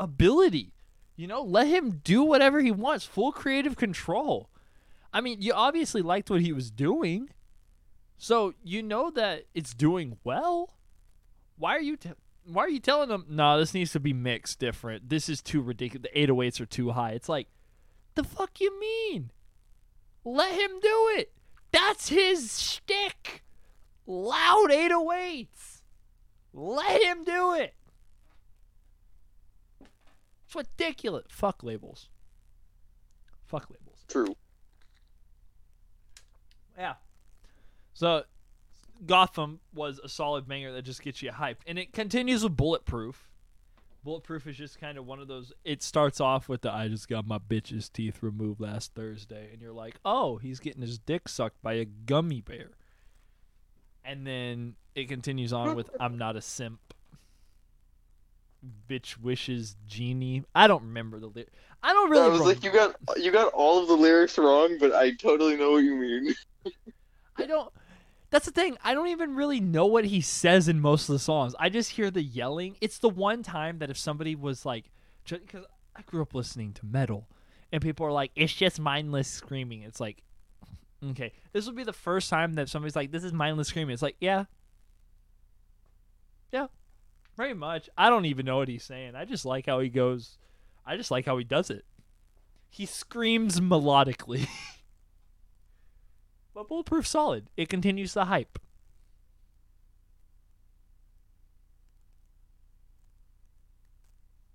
ability. 0.00 0.72
You 1.14 1.26
know, 1.26 1.42
let 1.42 1.66
him 1.68 2.00
do 2.02 2.22
whatever 2.22 2.60
he 2.60 2.70
wants, 2.70 3.04
full 3.04 3.32
creative 3.32 3.76
control. 3.76 4.48
I 5.18 5.20
mean, 5.20 5.42
you 5.42 5.52
obviously 5.52 6.00
liked 6.00 6.30
what 6.30 6.42
he 6.42 6.52
was 6.52 6.70
doing. 6.70 7.30
So, 8.18 8.54
you 8.62 8.84
know 8.84 9.10
that 9.10 9.46
it's 9.52 9.74
doing 9.74 10.16
well. 10.22 10.78
Why 11.56 11.74
are 11.74 11.80
you 11.80 11.96
t- 11.96 12.12
why 12.44 12.62
are 12.62 12.68
you 12.68 12.78
telling 12.78 13.08
them, 13.08 13.26
no, 13.28 13.58
this 13.58 13.74
needs 13.74 13.90
to 13.92 14.00
be 14.00 14.12
mixed 14.12 14.60
different. 14.60 15.08
This 15.08 15.28
is 15.28 15.42
too 15.42 15.60
ridiculous. 15.60 16.08
The 16.14 16.26
808s 16.28 16.60
are 16.60 16.66
too 16.66 16.90
high. 16.90 17.10
It's 17.10 17.28
like, 17.28 17.48
the 18.14 18.22
fuck 18.22 18.60
you 18.60 18.78
mean? 18.78 19.32
Let 20.24 20.52
him 20.52 20.78
do 20.80 21.10
it. 21.16 21.32
That's 21.72 22.10
his 22.10 22.62
shtick. 22.62 23.42
Loud 24.06 24.70
808s. 24.70 25.80
Let 26.52 27.02
him 27.02 27.24
do 27.24 27.54
it. 27.54 27.74
It's 30.46 30.54
ridiculous. 30.54 31.26
Fuck 31.28 31.64
labels. 31.64 32.08
Fuck 33.46 33.68
labels. 33.68 34.04
True. 34.06 34.36
Yeah. 36.78 36.94
So 37.98 38.22
Gotham 39.04 39.58
was 39.74 39.98
a 40.04 40.08
solid 40.08 40.46
banger 40.46 40.72
that 40.72 40.82
just 40.82 41.02
gets 41.02 41.20
you 41.20 41.32
hyped. 41.32 41.62
And 41.66 41.80
it 41.80 41.92
continues 41.92 42.44
with 42.44 42.56
Bulletproof. 42.56 43.28
Bulletproof 44.04 44.46
is 44.46 44.56
just 44.56 44.78
kind 44.78 44.98
of 44.98 45.04
one 45.04 45.18
of 45.18 45.26
those 45.26 45.52
it 45.64 45.82
starts 45.82 46.20
off 46.20 46.48
with 46.48 46.62
the 46.62 46.72
I 46.72 46.86
just 46.86 47.08
got 47.08 47.26
my 47.26 47.38
bitch's 47.38 47.88
teeth 47.88 48.22
removed 48.22 48.60
last 48.60 48.94
Thursday 48.94 49.48
and 49.52 49.60
you're 49.60 49.72
like, 49.72 49.96
"Oh, 50.04 50.36
he's 50.36 50.60
getting 50.60 50.80
his 50.80 51.00
dick 51.00 51.28
sucked 51.28 51.60
by 51.60 51.72
a 51.72 51.86
gummy 51.86 52.40
bear." 52.40 52.70
And 54.04 54.24
then 54.24 54.76
it 54.94 55.08
continues 55.08 55.52
on 55.52 55.74
with 55.74 55.90
I'm 55.98 56.16
not 56.16 56.36
a 56.36 56.40
simp. 56.40 56.94
Bitch 58.88 59.18
wishes 59.18 59.74
genie. 59.88 60.44
I 60.54 60.68
don't 60.68 60.84
remember 60.84 61.18
the 61.18 61.26
lyric. 61.26 61.50
I 61.82 61.92
don't 61.92 62.10
really 62.10 62.26
I 62.26 62.28
was 62.28 62.42
like, 62.42 62.62
you 62.62 62.70
got 62.70 62.94
you 63.16 63.32
got 63.32 63.52
all 63.54 63.82
of 63.82 63.88
the 63.88 63.96
lyrics 63.96 64.38
wrong, 64.38 64.76
but 64.78 64.94
I 64.94 65.16
totally 65.16 65.56
know 65.56 65.72
what 65.72 65.82
you 65.82 65.96
mean. 65.96 66.32
I 67.36 67.46
don't. 67.46 67.72
That's 68.30 68.44
the 68.46 68.52
thing. 68.52 68.76
I 68.84 68.92
don't 68.92 69.08
even 69.08 69.34
really 69.34 69.60
know 69.60 69.86
what 69.86 70.04
he 70.04 70.20
says 70.20 70.68
in 70.68 70.80
most 70.80 71.08
of 71.08 71.14
the 71.14 71.18
songs. 71.18 71.54
I 71.58 71.70
just 71.70 71.92
hear 71.92 72.10
the 72.10 72.22
yelling. 72.22 72.76
It's 72.80 72.98
the 72.98 73.08
one 73.08 73.42
time 73.42 73.78
that 73.78 73.90
if 73.90 73.96
somebody 73.96 74.34
was 74.34 74.66
like, 74.66 74.90
because 75.24 75.64
I 75.96 76.02
grew 76.02 76.22
up 76.22 76.34
listening 76.34 76.72
to 76.74 76.86
metal, 76.86 77.26
and 77.72 77.82
people 77.82 78.06
are 78.06 78.12
like, 78.12 78.30
it's 78.34 78.52
just 78.52 78.80
mindless 78.80 79.28
screaming. 79.28 79.82
It's 79.82 80.00
like, 80.00 80.22
okay, 81.10 81.32
this 81.52 81.66
will 81.66 81.74
be 81.74 81.84
the 81.84 81.92
first 81.92 82.28
time 82.28 82.54
that 82.54 82.68
somebody's 82.68 82.96
like, 82.96 83.12
this 83.12 83.24
is 83.24 83.32
mindless 83.32 83.68
screaming. 83.68 83.94
It's 83.94 84.02
like, 84.02 84.16
yeah, 84.20 84.44
yeah, 86.52 86.66
very 87.36 87.54
much. 87.54 87.88
I 87.96 88.10
don't 88.10 88.26
even 88.26 88.46
know 88.46 88.58
what 88.58 88.68
he's 88.68 88.84
saying. 88.84 89.14
I 89.14 89.24
just 89.24 89.44
like 89.44 89.66
how 89.66 89.80
he 89.80 89.88
goes. 89.88 90.38
I 90.86 90.96
just 90.96 91.10
like 91.10 91.26
how 91.26 91.36
he 91.36 91.44
does 91.44 91.70
it. 91.70 91.84
He 92.70 92.86
screams 92.86 93.60
melodically. 93.60 94.48
But 96.58 96.66
Bulletproof 96.66 97.06
solid. 97.06 97.46
It 97.56 97.68
continues 97.68 98.14
the 98.14 98.24
hype. 98.24 98.58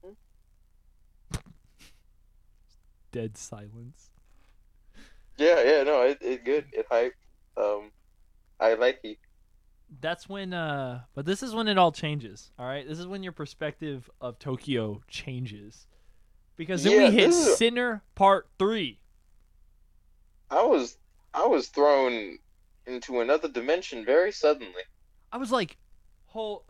Dead 3.14 3.38
silence. 3.38 4.10
Yeah, 5.38 5.64
yeah, 5.64 5.84
no, 5.84 6.02
it 6.02 6.18
it 6.20 6.44
good. 6.44 6.66
It 6.74 6.88
hype. 6.92 7.14
Um, 7.56 7.92
I 8.60 8.74
like 8.74 9.00
it. 9.06 9.20
That's 10.02 10.28
when 10.28 10.52
uh 10.54 11.04
but 11.16 11.26
this 11.26 11.42
is 11.42 11.56
when 11.56 11.70
it 11.70 11.78
all 11.78 11.94
changes. 11.94 12.52
All 12.60 12.66
right? 12.66 12.86
This 12.86 13.00
is 13.00 13.08
when 13.08 13.24
your 13.24 13.32
perspective 13.32 14.10
of 14.20 14.40
Tokyo 14.40 15.02
changes. 15.08 15.88
Because 16.58 16.84
then 16.84 17.00
Yeah, 17.00 17.08
we 17.08 17.16
hit 17.16 17.32
Sinner 17.32 18.04
Part 18.14 18.50
3. 18.60 19.00
I 20.52 20.64
was 20.64 20.98
I 21.34 21.46
was 21.48 21.68
thrown 21.68 22.38
into 22.86 23.22
another 23.22 23.48
dimension 23.48 24.06
very 24.06 24.32
suddenly. 24.32 24.84
I 25.32 25.38
was 25.38 25.52
like, 25.52 25.78
"Hold 26.28 26.64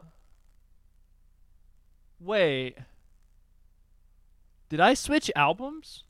Wait. 2.20 2.78
Did 4.70 4.80
I 4.80 4.94
switch 4.94 5.30
albums?" 5.36 6.04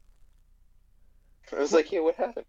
I 1.52 1.60
was 1.60 1.74
like, 1.74 1.92
yeah, 1.92 2.00
what 2.00 2.16
happened? 2.16 2.46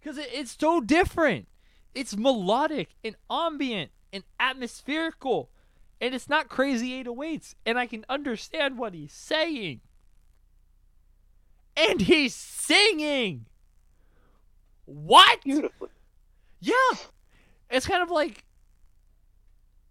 Because 0.00 0.18
it, 0.18 0.28
it's 0.32 0.56
so 0.58 0.80
different. 0.80 1.48
It's 1.94 2.16
melodic 2.16 2.94
and 3.04 3.16
ambient 3.30 3.90
and 4.12 4.24
atmospherical. 4.38 5.50
And 6.00 6.14
it's 6.14 6.28
not 6.28 6.48
crazy 6.48 7.02
808s. 7.02 7.54
And 7.66 7.78
I 7.78 7.86
can 7.86 8.04
understand 8.08 8.78
what 8.78 8.94
he's 8.94 9.12
saying. 9.12 9.80
And 11.76 12.02
he's 12.02 12.34
singing. 12.34 13.46
What? 14.88 15.42
Beautifully. 15.44 15.90
Yeah. 16.60 16.72
It's 17.70 17.86
kind 17.86 18.02
of 18.02 18.10
like 18.10 18.44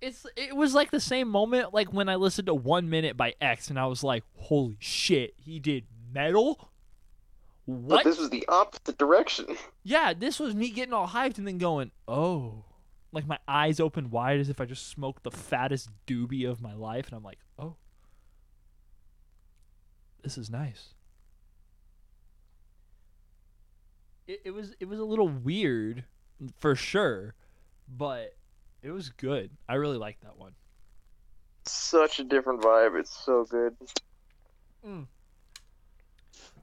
it's 0.02 0.26
it 0.36 0.56
was 0.56 0.74
like 0.74 0.90
the 0.92 1.00
same 1.00 1.28
moment 1.28 1.74
like 1.74 1.94
when 1.94 2.10
I 2.10 2.16
listened 2.16 2.48
to 2.48 2.54
1 2.56 2.90
minute 2.90 3.16
by 3.16 3.36
X 3.40 3.70
and 3.70 3.80
I 3.80 3.86
was 3.86 4.04
like, 4.04 4.24
"Holy 4.36 4.78
shit, 4.80 5.34
he 5.38 5.60
did 5.60 5.86
metal?" 6.12 6.72
But 7.68 7.74
What? 7.76 8.04
this 8.06 8.18
was 8.18 8.30
the 8.30 8.46
opposite 8.48 8.98
direction. 8.98 9.46
Yeah, 9.84 10.14
this 10.14 10.38
was 10.40 10.54
me 10.54 10.70
getting 10.70 10.94
all 10.94 11.08
hyped 11.08 11.38
and 11.38 11.48
then 11.48 11.58
going, 11.60 11.92
oh. 12.10 12.66
Like 13.14 13.26
my 13.26 13.40
eyes 13.48 13.80
open 13.80 14.10
wide 14.10 14.40
as 14.42 14.50
if 14.50 14.60
I 14.60 14.66
just 14.66 14.90
smoked 14.90 15.24
the 15.24 15.32
fattest 15.32 15.90
doobie 16.06 16.50
of 16.50 16.62
my 16.62 16.74
life. 16.74 17.08
And 17.08 17.16
I'm 17.16 17.24
like, 17.24 17.40
oh. 17.58 17.76
This 20.24 20.38
is 20.38 20.50
nice. 20.50 20.90
It, 24.28 24.42
it 24.46 24.52
was 24.52 24.76
it 24.80 24.88
was 24.88 25.00
a 25.00 25.06
little 25.06 25.28
weird 25.28 26.04
for 26.58 26.76
sure, 26.76 27.34
but 27.88 28.36
it 28.82 28.92
was 28.92 29.10
good. 29.10 29.52
I 29.68 29.76
really 29.76 29.98
liked 29.98 30.22
that 30.24 30.38
one. 30.38 30.54
Such 31.66 32.20
a 32.20 32.24
different 32.24 32.62
vibe. 32.62 33.00
It's 33.00 33.26
so 33.26 33.46
good. 33.46 33.76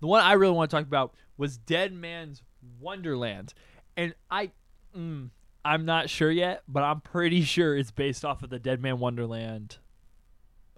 The 0.01 0.07
one 0.07 0.23
I 0.23 0.33
really 0.33 0.53
want 0.55 0.71
to 0.71 0.77
talk 0.77 0.87
about 0.87 1.15
was 1.37 1.57
Dead 1.57 1.93
Man's 1.93 2.43
Wonderland, 2.81 3.55
and 3.97 4.15
I, 4.31 4.51
mm, 4.97 5.31
I'm 5.65 5.85
not 5.85 6.11
sure 6.11 6.31
yet, 6.31 6.63
but 6.69 6.83
I'm 6.83 7.01
pretty 7.01 7.43
sure 7.43 7.77
it's 7.77 7.91
based 7.91 8.25
off 8.25 8.43
of 8.43 8.51
the 8.51 8.59
Deadman 8.59 8.99
Wonderland, 8.99 9.79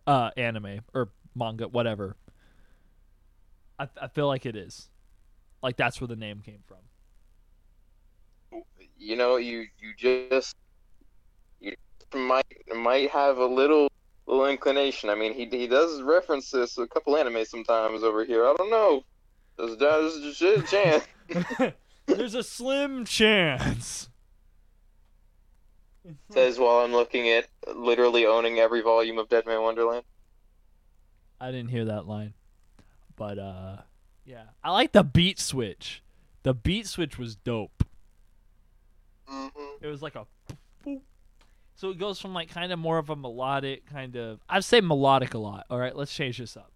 uh, 0.06 0.30
anime 0.36 0.80
or 0.94 1.10
manga, 1.34 1.68
whatever. 1.68 2.16
I 3.78 3.88
I 4.00 4.08
feel 4.08 4.26
like 4.26 4.46
it 4.46 4.56
is, 4.56 4.88
like 5.62 5.76
that's 5.76 6.00
where 6.00 6.08
the 6.08 6.16
name 6.16 6.40
came 6.44 6.60
from. 6.66 6.78
You 8.98 9.16
know, 9.16 9.36
you 9.36 9.66
you 9.78 9.92
just 9.96 10.56
you 11.60 11.74
might 12.14 12.46
might 12.74 13.10
have 13.10 13.38
a 13.38 13.46
little 13.46 13.90
little 14.26 14.46
inclination. 14.46 15.10
I 15.10 15.14
mean, 15.14 15.34
he 15.34 15.46
he 15.46 15.66
does 15.66 16.02
reference 16.02 16.50
this 16.50 16.78
a 16.78 16.86
couple 16.86 17.16
anime 17.16 17.44
sometimes 17.44 18.02
over 18.02 18.24
here. 18.24 18.44
I 18.44 18.54
don't 18.56 18.70
know. 18.70 19.02
There's 19.56 19.76
there's 19.76 20.38
just 20.38 20.72
a 20.72 20.76
chance. 20.76 21.06
There's 22.06 22.34
a 22.34 22.42
slim 22.42 23.04
chance. 23.04 24.08
Says 26.30 26.58
while 26.58 26.84
I'm 26.84 26.92
looking 26.92 27.28
at 27.30 27.46
literally 27.74 28.26
owning 28.26 28.58
every 28.58 28.80
volume 28.80 29.18
of 29.18 29.28
Deadman 29.28 29.60
Wonderland. 29.60 30.04
I 31.40 31.50
didn't 31.50 31.70
hear 31.70 31.86
that 31.86 32.06
line. 32.06 32.34
But 33.16 33.38
uh 33.38 33.76
yeah. 34.26 34.44
I 34.62 34.72
like 34.72 34.92
the 34.92 35.04
beat 35.04 35.38
switch. 35.38 36.02
The 36.42 36.52
beat 36.52 36.86
switch 36.86 37.18
was 37.18 37.36
dope. 37.36 37.84
Mm-hmm. 39.30 39.84
It 39.84 39.86
was 39.86 40.02
like 40.02 40.14
a. 40.16 40.26
So 41.74 41.90
it 41.90 41.98
goes 41.98 42.18
from 42.18 42.32
like 42.32 42.48
kind 42.50 42.72
of 42.72 42.78
more 42.78 42.98
of 42.98 43.10
a 43.10 43.16
melodic 43.16 43.86
kind 43.86 44.16
of 44.16 44.40
I'd 44.48 44.64
say 44.64 44.80
melodic 44.80 45.34
a 45.34 45.38
lot. 45.38 45.66
All 45.68 45.78
right, 45.78 45.94
let's 45.94 46.14
change 46.14 46.38
this 46.38 46.56
up. 46.56 46.72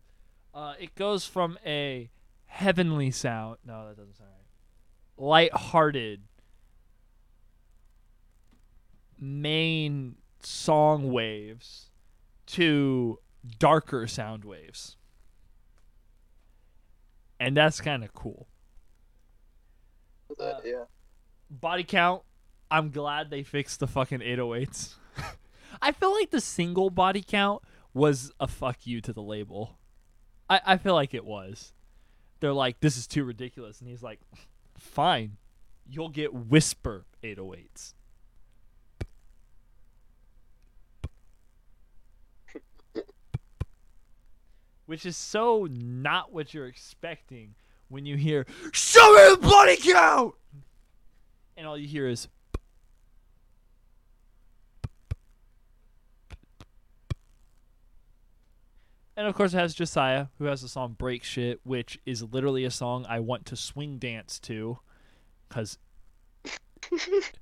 Uh 0.52 0.74
it 0.78 0.94
goes 0.94 1.24
from 1.26 1.58
a 1.64 2.10
heavenly 2.46 3.10
sound. 3.10 3.56
No, 3.64 3.88
that 3.88 3.96
doesn't 3.96 4.16
sound 4.16 4.30
right. 4.30 5.24
Light-hearted 5.26 6.22
main 9.18 10.16
song 10.42 11.12
waves 11.12 11.90
to 12.46 13.18
darker 13.58 14.06
sound 14.06 14.44
waves. 14.44 14.96
And 17.40 17.56
that's 17.56 17.80
kind 17.80 18.04
of 18.04 18.12
cool. 18.12 18.46
Uh, 20.38 20.60
yeah. 20.64 20.84
Body 21.50 21.82
count, 21.82 22.22
I'm 22.70 22.90
glad 22.90 23.30
they 23.30 23.42
fixed 23.42 23.80
the 23.80 23.86
fucking 23.86 24.20
808s. 24.20 24.94
I 25.82 25.92
feel 25.92 26.12
like 26.12 26.30
the 26.30 26.40
single 26.40 26.90
body 26.90 27.24
count 27.26 27.62
was 27.94 28.30
a 28.38 28.46
fuck 28.46 28.86
you 28.86 29.00
to 29.00 29.12
the 29.12 29.22
label. 29.22 29.78
I, 30.48 30.60
I 30.66 30.76
feel 30.76 30.94
like 30.94 31.14
it 31.14 31.24
was. 31.24 31.72
They're 32.40 32.52
like, 32.52 32.80
this 32.80 32.96
is 32.96 33.06
too 33.06 33.24
ridiculous. 33.24 33.80
And 33.80 33.88
he's 33.88 34.02
like, 34.02 34.20
fine. 34.78 35.38
You'll 35.88 36.10
get 36.10 36.32
whisper 36.32 37.06
808s. 37.24 37.94
Which 44.90 45.06
is 45.06 45.16
so 45.16 45.68
not 45.70 46.32
what 46.32 46.52
you're 46.52 46.66
expecting 46.66 47.54
when 47.88 48.06
you 48.06 48.16
hear, 48.16 48.44
Show 48.72 49.14
me 49.14 49.36
the 49.36 49.38
bloody 49.40 49.76
count! 49.76 50.34
And 51.56 51.64
all 51.64 51.78
you 51.78 51.86
hear 51.86 52.08
is, 52.08 52.26
And 59.16 59.28
of 59.28 59.36
course, 59.36 59.54
it 59.54 59.58
has 59.58 59.74
Josiah, 59.74 60.26
who 60.38 60.46
has 60.46 60.62
the 60.62 60.68
song 60.68 60.96
Break 60.98 61.22
Shit, 61.22 61.60
which 61.62 62.00
is 62.04 62.24
literally 62.24 62.64
a 62.64 62.70
song 62.72 63.06
I 63.08 63.20
want 63.20 63.46
to 63.46 63.54
swing 63.54 63.98
dance 63.98 64.40
to. 64.40 64.80
Because 65.48 65.78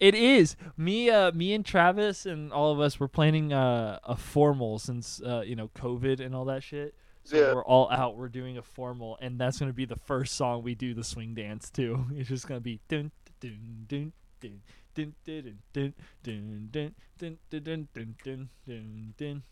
It 0.00 0.14
is 0.14 0.56
me. 0.78 1.10
Uh, 1.10 1.30
me 1.32 1.52
and 1.52 1.64
Travis 1.64 2.24
and 2.24 2.52
all 2.52 2.72
of 2.72 2.80
us 2.80 2.98
were 2.98 3.06
planning 3.08 3.52
uh, 3.52 3.98
a 4.02 4.16
formal 4.16 4.78
since 4.78 5.20
uh, 5.20 5.42
you 5.44 5.54
know 5.54 5.68
COVID 5.76 6.20
and 6.20 6.34
all 6.34 6.46
that 6.46 6.62
shit. 6.62 6.94
So 7.24 7.36
Yeah. 7.36 7.54
we're 7.54 7.64
all 7.64 7.90
out. 7.90 8.16
We're 8.16 8.30
doing 8.30 8.56
a 8.56 8.62
formal, 8.62 9.18
and 9.20 9.38
that's 9.38 9.58
gonna 9.58 9.74
be 9.74 9.84
the 9.84 9.96
first 9.96 10.34
song 10.34 10.62
we 10.62 10.74
do 10.74 10.94
the 10.94 11.04
swing 11.04 11.34
dance 11.34 11.68
to. 11.72 12.06
It's 12.14 12.30
just 12.30 12.48
gonna 12.48 12.60
be 12.60 12.80
dun 12.88 13.12
dun 13.40 13.84
dun 13.88 14.12
dun 14.40 14.62
dun 14.94 15.12
dun 15.24 15.52
dun 15.74 15.94
dun 16.22 16.68
dun 16.72 16.94
dun 17.18 17.36
dun 17.58 17.58
dun 17.58 17.88
dun 17.94 18.08
dun 18.24 18.48
dun 18.66 19.12
dun 19.18 19.42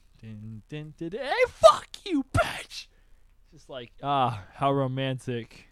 dun 0.70 0.92
dun 0.98 1.08
dun. 1.10 1.20
Hey, 1.20 1.44
fuck 1.46 1.88
you, 2.06 2.24
bitch! 2.32 2.86
Just 3.52 3.68
like 3.68 3.92
ah, 4.02 4.44
how 4.54 4.72
romantic. 4.72 5.66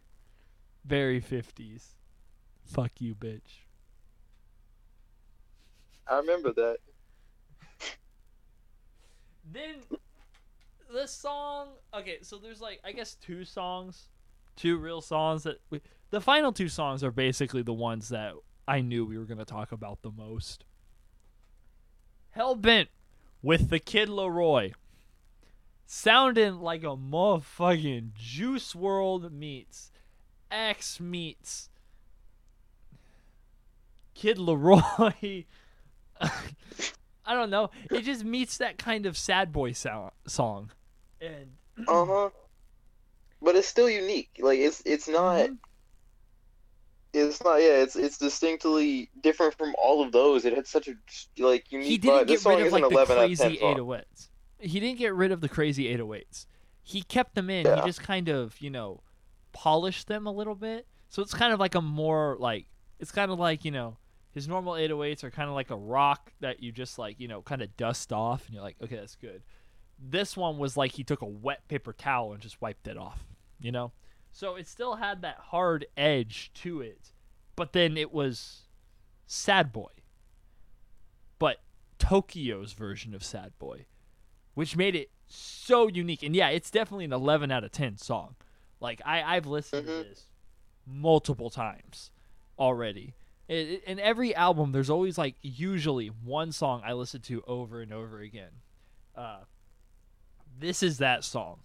Very 0.84 1.18
fifties. 1.20 1.96
Fuck 2.64 3.00
you, 3.00 3.14
bitch. 3.14 3.64
I 6.08 6.18
remember 6.18 6.52
that. 6.52 6.78
then 9.52 9.76
this 10.92 11.10
song 11.10 11.68
okay 11.92 12.18
so 12.22 12.38
there's 12.38 12.60
like 12.60 12.80
i 12.84 12.92
guess 12.92 13.16
two 13.16 13.44
songs 13.44 14.08
two 14.54 14.76
real 14.78 15.00
songs 15.00 15.42
that 15.42 15.60
we, 15.68 15.80
the 16.10 16.20
final 16.20 16.52
two 16.52 16.68
songs 16.68 17.02
are 17.02 17.10
basically 17.10 17.62
the 17.62 17.72
ones 17.72 18.08
that 18.08 18.34
i 18.68 18.80
knew 18.80 19.04
we 19.04 19.18
were 19.18 19.24
going 19.24 19.38
to 19.38 19.44
talk 19.44 19.72
about 19.72 20.02
the 20.02 20.10
most. 20.10 20.64
Hellbent 22.36 22.88
with 23.42 23.70
the 23.70 23.78
kid 23.78 24.08
LAROI. 24.08 24.74
Sounding 25.86 26.60
like 26.60 26.82
a 26.82 26.96
motherfucking 26.96 28.12
Juice 28.14 28.74
WRLD 28.74 29.30
meets 29.32 29.92
x 30.50 31.00
meets 31.00 31.70
kid 34.14 34.36
LAROI 34.36 35.46
I 37.24 37.34
don't 37.34 37.50
know. 37.50 37.70
It 37.90 38.02
just 38.02 38.24
meets 38.24 38.58
that 38.58 38.78
kind 38.78 39.04
of 39.06 39.16
sad 39.16 39.52
boy 39.52 39.72
sound, 39.72 40.12
song, 40.26 40.70
and 41.20 41.52
Uh 41.88 42.04
huh. 42.04 42.30
But 43.42 43.56
it's 43.56 43.68
still 43.68 43.90
unique. 43.90 44.30
Like 44.40 44.58
it's 44.58 44.82
it's 44.86 45.08
not. 45.08 45.48
Mhm. 45.50 45.58
It's 47.12 47.42
not. 47.42 47.56
Yeah. 47.56 47.82
It's 47.82 47.96
it's 47.96 48.18
distinctly 48.18 49.10
different 49.22 49.54
from 49.54 49.74
all 49.82 50.02
of 50.04 50.12
those. 50.12 50.44
It 50.44 50.54
had 50.54 50.66
such 50.66 50.88
a 50.88 50.94
like 51.38 51.70
unique. 51.70 51.86
he 51.88 51.98
didn't 51.98 52.28
This 52.28 52.44
get 52.44 52.56
rid 52.56 52.66
of 52.66 52.72
like 52.72 52.82
the 52.82 52.88
11 52.90 53.18
out 53.18 53.24
of 53.30 53.38
10 53.38 53.48
crazy 53.48 53.58
808s. 53.62 54.28
He 54.58 54.80
didn't 54.80 54.98
get 54.98 55.14
rid 55.14 55.32
of 55.32 55.40
the 55.40 55.48
crazy 55.48 55.84
808s. 55.96 56.46
He 56.82 57.02
kept 57.02 57.34
them 57.34 57.50
in. 57.50 57.66
Yeah. 57.66 57.80
He 57.80 57.86
just 57.86 58.02
kind 58.02 58.28
of 58.28 58.58
you 58.60 58.70
know 58.70 59.02
polished 59.52 60.06
them 60.08 60.26
a 60.26 60.32
little 60.32 60.54
bit. 60.54 60.86
So 61.08 61.22
it's 61.22 61.34
kind 61.34 61.52
of 61.52 61.60
like 61.60 61.74
a 61.74 61.80
more 61.82 62.36
like 62.38 62.66
it's 62.98 63.12
kind 63.12 63.30
of 63.30 63.38
like 63.38 63.64
you 63.64 63.70
know 63.70 63.96
his 64.36 64.46
normal 64.46 64.74
808s 64.74 65.24
are 65.24 65.30
kind 65.30 65.48
of 65.48 65.54
like 65.54 65.70
a 65.70 65.76
rock 65.76 66.30
that 66.40 66.62
you 66.62 66.70
just 66.70 66.98
like 66.98 67.18
you 67.18 67.26
know 67.26 67.40
kind 67.40 67.62
of 67.62 67.74
dust 67.78 68.12
off 68.12 68.44
and 68.44 68.54
you're 68.54 68.62
like 68.62 68.76
okay 68.82 68.96
that's 68.96 69.16
good. 69.16 69.42
This 69.98 70.36
one 70.36 70.58
was 70.58 70.76
like 70.76 70.92
he 70.92 71.04
took 71.04 71.22
a 71.22 71.26
wet 71.26 71.66
paper 71.68 71.94
towel 71.94 72.34
and 72.34 72.42
just 72.42 72.60
wiped 72.60 72.86
it 72.86 72.98
off. 72.98 73.24
You 73.58 73.72
know. 73.72 73.92
So 74.32 74.56
it 74.56 74.68
still 74.68 74.96
had 74.96 75.22
that 75.22 75.38
hard 75.38 75.86
edge 75.96 76.50
to 76.56 76.82
it, 76.82 77.12
but 77.56 77.72
then 77.72 77.96
it 77.96 78.12
was 78.12 78.68
sad 79.26 79.72
boy. 79.72 79.88
But 81.38 81.62
Tokyo's 81.98 82.74
version 82.74 83.14
of 83.14 83.24
Sad 83.24 83.52
Boy, 83.58 83.86
which 84.52 84.76
made 84.76 84.94
it 84.94 85.10
so 85.26 85.88
unique. 85.88 86.22
And 86.22 86.36
yeah, 86.36 86.50
it's 86.50 86.70
definitely 86.70 87.06
an 87.06 87.14
11 87.14 87.50
out 87.50 87.64
of 87.64 87.72
10 87.72 87.96
song. 87.96 88.36
Like 88.80 89.00
I 89.06 89.22
I've 89.22 89.46
listened 89.46 89.86
to 89.86 89.92
mm-hmm. 89.92 90.08
this 90.10 90.26
multiple 90.86 91.48
times 91.48 92.10
already. 92.58 93.14
It, 93.48 93.84
in 93.84 93.98
every 94.00 94.34
album, 94.34 94.72
there's 94.72 94.90
always 94.90 95.16
like 95.16 95.36
usually 95.42 96.08
one 96.08 96.52
song 96.52 96.82
I 96.84 96.92
listen 96.94 97.20
to 97.22 97.42
over 97.46 97.80
and 97.80 97.92
over 97.92 98.20
again. 98.20 98.50
Uh, 99.14 99.40
this 100.58 100.82
is 100.82 100.98
that 100.98 101.24
song. 101.24 101.60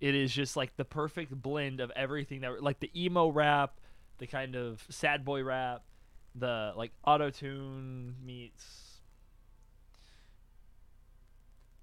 It 0.00 0.14
is 0.14 0.32
just 0.32 0.56
like 0.56 0.76
the 0.76 0.84
perfect 0.84 1.30
blend 1.40 1.80
of 1.80 1.90
everything 1.94 2.40
that 2.40 2.62
like 2.62 2.80
the 2.80 2.90
emo 2.94 3.28
rap, 3.28 3.78
the 4.18 4.26
kind 4.26 4.56
of 4.56 4.84
sad 4.90 5.24
boy 5.24 5.42
rap, 5.42 5.82
the 6.34 6.72
like 6.76 6.92
auto 7.04 7.30
tune 7.30 8.16
meets 8.24 8.84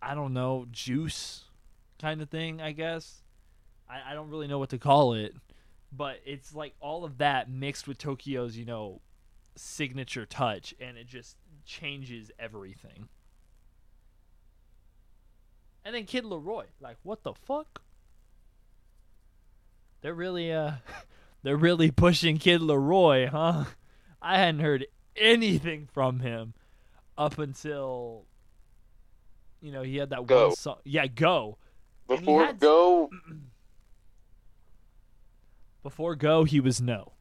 I 0.01 0.15
don't 0.15 0.33
know 0.33 0.65
juice 0.71 1.43
kind 1.99 2.21
of 2.21 2.29
thing. 2.29 2.61
I 2.61 2.71
guess 2.71 3.21
I, 3.89 4.11
I 4.11 4.13
don't 4.13 4.29
really 4.29 4.47
know 4.47 4.59
what 4.59 4.69
to 4.69 4.77
call 4.77 5.13
it, 5.13 5.35
but 5.91 6.19
it's 6.25 6.53
like 6.53 6.73
all 6.79 7.03
of 7.03 7.17
that 7.19 7.49
mixed 7.49 7.87
with 7.87 7.97
Tokyo's 7.97 8.57
you 8.57 8.65
know 8.65 9.01
signature 9.55 10.25
touch, 10.25 10.73
and 10.79 10.97
it 10.97 11.07
just 11.07 11.37
changes 11.65 12.31
everything. 12.39 13.09
And 15.83 15.95
then 15.95 16.05
Kid 16.05 16.25
LAROI, 16.25 16.65
like 16.79 16.97
what 17.03 17.23
the 17.23 17.33
fuck? 17.33 17.81
They're 20.01 20.13
really 20.13 20.51
uh 20.51 20.73
they're 21.43 21.57
really 21.57 21.91
pushing 21.91 22.37
Kid 22.37 22.61
LAROI, 22.61 23.29
huh? 23.29 23.65
I 24.21 24.37
hadn't 24.37 24.61
heard 24.61 24.85
anything 25.15 25.87
from 25.91 26.19
him 26.19 26.53
up 27.17 27.37
until 27.39 28.25
you 29.61 29.71
know, 29.71 29.83
he 29.83 29.97
had 29.97 30.09
that 30.09 30.25
Go. 30.25 30.47
one 30.47 30.55
song. 30.55 30.77
Yeah, 30.83 31.05
go. 31.07 31.57
Before 32.07 32.51
go, 32.53 33.09
Before 35.83 36.15
go, 36.15 36.43
he 36.43 36.59
was 36.59 36.79
no. 36.81 37.13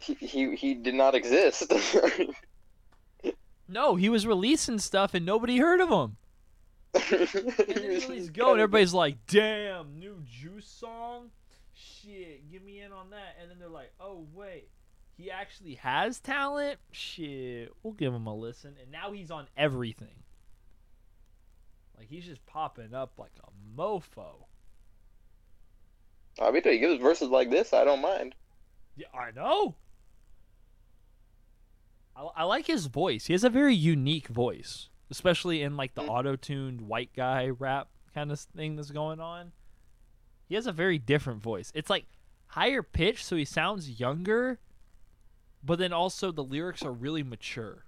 he, 0.00 0.14
he 0.14 0.56
he 0.56 0.74
did 0.74 0.94
not 0.94 1.14
exist. 1.14 1.72
No, 3.68 3.96
he 3.96 4.10
was 4.10 4.26
releasing 4.26 4.78
stuff 4.78 5.14
and 5.14 5.24
nobody 5.24 5.56
heard 5.56 5.80
of 5.80 5.88
him. 5.88 6.16
And 6.94 7.66
then 7.68 7.82
he 7.82 7.88
released 7.88 8.32
go 8.34 8.52
and 8.52 8.60
everybody's 8.60 8.92
like, 8.92 9.16
"Damn, 9.26 9.98
new 9.98 10.22
Juice 10.26 10.66
song? 10.68 11.30
Shit, 11.72 12.50
give 12.50 12.62
me 12.62 12.80
in 12.80 12.92
on 12.92 13.08
that." 13.10 13.36
And 13.40 13.50
then 13.50 13.58
they're 13.58 13.68
like, 13.68 13.92
"Oh 13.98 14.26
wait, 14.34 14.68
he 15.16 15.30
actually 15.30 15.76
has 15.76 16.20
talent? 16.20 16.80
Shit, 16.90 17.72
we'll 17.82 17.94
give 17.94 18.12
him 18.12 18.26
a 18.26 18.34
listen." 18.36 18.74
And 18.78 18.92
now 18.92 19.12
he's 19.12 19.30
on 19.30 19.46
everything. 19.56 20.22
Like 21.96 22.08
he's 22.08 22.26
just 22.26 22.44
popping 22.44 22.92
up 22.92 23.12
like 23.16 23.32
a 23.42 23.80
mofo. 23.80 24.44
I 26.40 26.50
mean, 26.50 26.62
he 26.64 26.78
gives 26.78 27.00
verses 27.00 27.28
like 27.28 27.50
this. 27.50 27.72
I 27.72 27.84
don't 27.84 28.00
mind. 28.00 28.34
Yeah, 28.96 29.06
I 29.14 29.30
know. 29.30 29.74
I, 32.16 32.22
I 32.36 32.44
like 32.44 32.66
his 32.66 32.86
voice. 32.86 33.26
He 33.26 33.32
has 33.32 33.44
a 33.44 33.50
very 33.50 33.74
unique 33.74 34.28
voice, 34.28 34.88
especially 35.10 35.62
in 35.62 35.76
like 35.76 35.94
the 35.94 36.02
Mm. 36.02 36.08
auto-tuned 36.08 36.82
white 36.82 37.10
guy 37.14 37.48
rap 37.48 37.88
kind 38.14 38.30
of 38.32 38.40
thing 38.40 38.76
that's 38.76 38.90
going 38.90 39.20
on. 39.20 39.52
He 40.48 40.54
has 40.54 40.66
a 40.66 40.72
very 40.72 40.98
different 40.98 41.42
voice. 41.42 41.70
It's 41.74 41.88
like 41.90 42.06
higher 42.48 42.82
pitch, 42.82 43.24
so 43.24 43.36
he 43.36 43.44
sounds 43.44 43.98
younger, 44.00 44.58
but 45.62 45.78
then 45.78 45.92
also 45.92 46.30
the 46.32 46.44
lyrics 46.44 46.82
are 46.82 46.92
really 46.92 47.22
mature. 47.22 47.84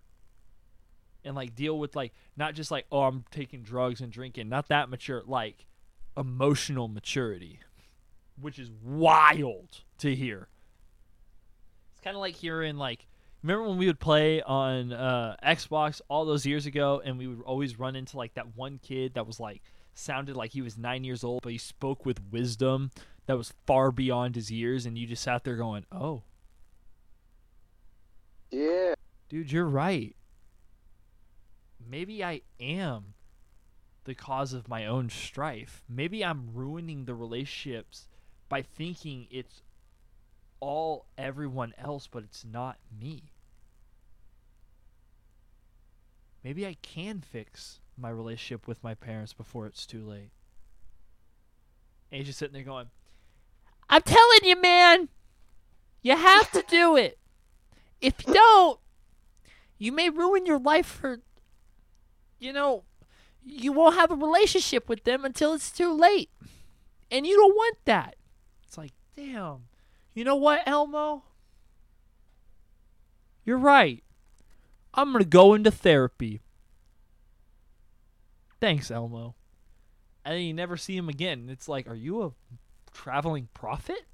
And 1.25 1.35
like 1.35 1.55
deal 1.55 1.79
with 1.79 1.97
like 1.97 2.13
not 2.37 2.55
just 2.55 2.71
like 2.71 2.87
oh 2.93 3.03
I'm 3.03 3.25
taking 3.31 3.63
drugs 3.63 4.01
and 4.01 4.13
drinking, 4.13 4.49
not 4.49 4.69
that 4.69 4.89
mature, 4.91 5.23
like 5.27 5.67
emotional 6.17 6.87
maturity, 6.89 7.61
which 8.41 8.59
is 8.59 8.71
wild 8.83 9.81
to 9.99 10.15
hear. 10.15 10.49
It's 11.93 12.01
kind 12.03 12.17
of 12.17 12.21
like 12.21 12.35
hearing 12.35 12.77
like 12.77 13.07
remember 13.43 13.69
when 13.69 13.79
we 13.79 13.87
would 13.87 14.01
play 14.01 14.43
on 14.43 14.93
uh, 14.93 15.37
Xbox 15.45 16.01
all 16.09 16.25
those 16.25 16.47
years 16.47 16.67
ago, 16.67 17.01
and 17.05 17.19
we 17.19 17.27
would 17.27 17.43
always 17.43 17.79
run 17.79 17.95
into 17.97 18.17
like 18.17 18.35
that 18.35 18.57
one 18.57 18.79
kid 18.83 19.15
that 19.15 19.27
was 19.27 19.39
like 19.39 19.63
sounded 19.95 20.35
like 20.37 20.53
he 20.53 20.63
was 20.63 20.77
nine 20.77 21.05
years 21.05 21.23
old, 21.23 21.43
but 21.43 21.53
he 21.53 21.59
spoke 21.59 22.05
with 22.05 22.21
wisdom 22.33 22.91
that 23.27 23.37
was 23.37 23.53
far 23.67 23.91
beyond 23.91 24.35
his 24.35 24.51
years, 24.51 24.87
and 24.87 24.99
you 24.99 25.07
just 25.07 25.23
sat 25.23 25.45
there 25.45 25.57
going, 25.57 25.85
"Oh, 25.93 26.23
Yeah. 28.51 28.95
dude, 29.29 29.51
you're 29.53 29.67
right. 29.69 30.15
Maybe 31.87 32.25
I 32.25 32.43
am 32.61 33.15
the 34.05 34.15
cause 34.15 34.53
of 34.53 34.69
my 34.69 34.87
own 34.87 35.09
strife. 35.11 35.83
Maybe 35.89 36.25
I'm 36.25 36.51
ruining 36.53 37.05
the 37.05 37.15
relationships 37.15 38.09
by 38.49 38.63
thinking 38.63 39.27
it's 39.31 39.63
all 40.61 41.07
everyone 41.19 41.75
else, 41.79 42.07
but 42.07 42.23
it's 42.23 42.45
not 42.45 42.79
me. 43.01 43.33
Maybe 46.43 46.67
I 46.67 46.77
can 46.83 47.21
fix 47.21 47.81
my 47.97 48.11
relationship 48.11 48.67
with 48.67 48.83
my 48.83 48.95
parents 48.95 49.33
before 49.33 49.67
it's 49.67 49.87
too 49.87 50.05
late. 50.05 50.31
And 52.11 52.19
he's 52.19 52.27
just 52.27 52.39
sitting 52.39 52.55
there 52.55 52.63
going, 52.63 52.89
I'm 53.89 54.03
telling 54.03 54.41
you, 54.43 54.61
man, 54.61 55.09
you 56.03 56.17
have 56.17 56.51
to 56.53 56.63
do 56.69 56.97
it. 56.97 57.19
If 58.01 58.27
you 58.27 58.35
don't, 58.35 58.79
you 59.79 59.91
may 59.93 60.11
ruin 60.11 60.47
your 60.47 60.59
life 60.59 60.87
for, 60.87 61.21
you 62.39 62.53
know, 62.53 62.85
you 63.45 63.73
won't 63.73 63.97
have 63.97 64.11
a 64.11 64.15
relationship 64.15 64.89
with 64.89 65.05
them 65.05 65.25
until 65.25 65.55
it's 65.55 65.71
too 65.71 65.93
late. 65.93 66.31
And 67.11 67.27
you 67.27 67.37
don't 67.37 67.55
want 67.55 67.77
that. 67.85 68.17
It's 68.75 68.79
like, 68.79 68.93
damn. 69.15 69.67
You 70.15 70.25
know 70.25 70.35
what, 70.35 70.67
Elmo? 70.67 71.23
You're 73.45 73.57
right. 73.57 74.03
I'm 74.93 75.13
gonna 75.13 75.25
go 75.25 75.55
into 75.55 75.71
therapy. 75.71 76.41
Thanks, 78.59 78.91
Elmo. 78.91 79.37
And 80.25 80.35
then 80.35 80.43
you 80.43 80.55
never 80.55 80.77
see 80.77 80.97
him 80.97 81.09
again. 81.09 81.49
It's 81.49 81.69
like, 81.69 81.87
are 81.87 81.95
you 81.95 82.25
a 82.25 82.33
traveling 82.93 83.49
prophet? 83.55 84.07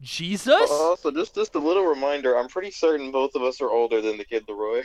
Jesus? 0.00 0.54
Oh, 0.54 0.90
also, 0.90 1.10
just 1.10 1.34
just 1.34 1.56
a 1.56 1.58
little 1.58 1.84
reminder. 1.84 2.38
I'm 2.38 2.46
pretty 2.46 2.70
certain 2.70 3.10
both 3.10 3.34
of 3.34 3.42
us 3.42 3.60
are 3.60 3.70
older 3.70 4.00
than 4.00 4.18
the 4.18 4.24
kid 4.24 4.46
LAROI. 4.46 4.84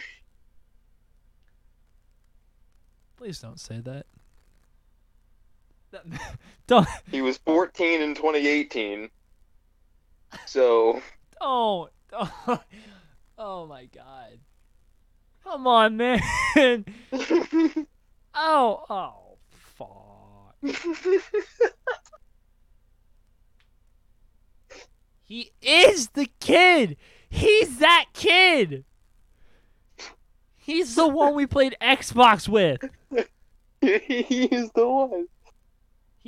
Please 3.18 3.39
don't 3.39 3.60
say 3.60 3.82
that. 3.82 4.08
Don't 6.67 6.88
He 7.12 7.21
was 7.21 7.38
14 7.38 8.02
in 8.02 8.15
2018. 8.15 9.10
So 10.45 10.93
don't. 10.93 11.04
Oh, 11.41 11.89
don't. 12.12 12.62
Oh 13.38 13.65
my 13.67 13.86
god. 13.86 14.39
Come 15.43 15.65
on, 15.67 15.95
man. 15.97 16.19
Oh, 18.36 18.86
oh, 18.89 19.38
fuck. 19.49 20.56
He 25.23 25.52
is 25.62 26.10
the 26.10 26.28
kid. 26.39 26.97
He's 27.30 27.78
that 27.78 28.06
kid. 28.13 28.84
He's 30.58 30.95
the 30.95 31.08
one 31.08 31.36
we 31.36 31.45
played 31.45 31.78
Xbox 31.82 32.47
with. 32.47 32.82
he 33.82 34.45
is 34.45 34.71
the 34.73 34.88
one. 34.88 35.28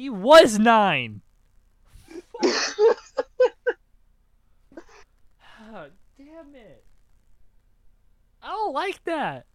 He 0.02 0.10
was 0.10 0.58
nine. 0.58 1.22
Oh, 5.74 5.88
damn 6.18 6.56
it. 6.56 6.84
I 8.44 8.48
don't 8.48 8.74
like 8.74 9.02
that. 9.06 9.46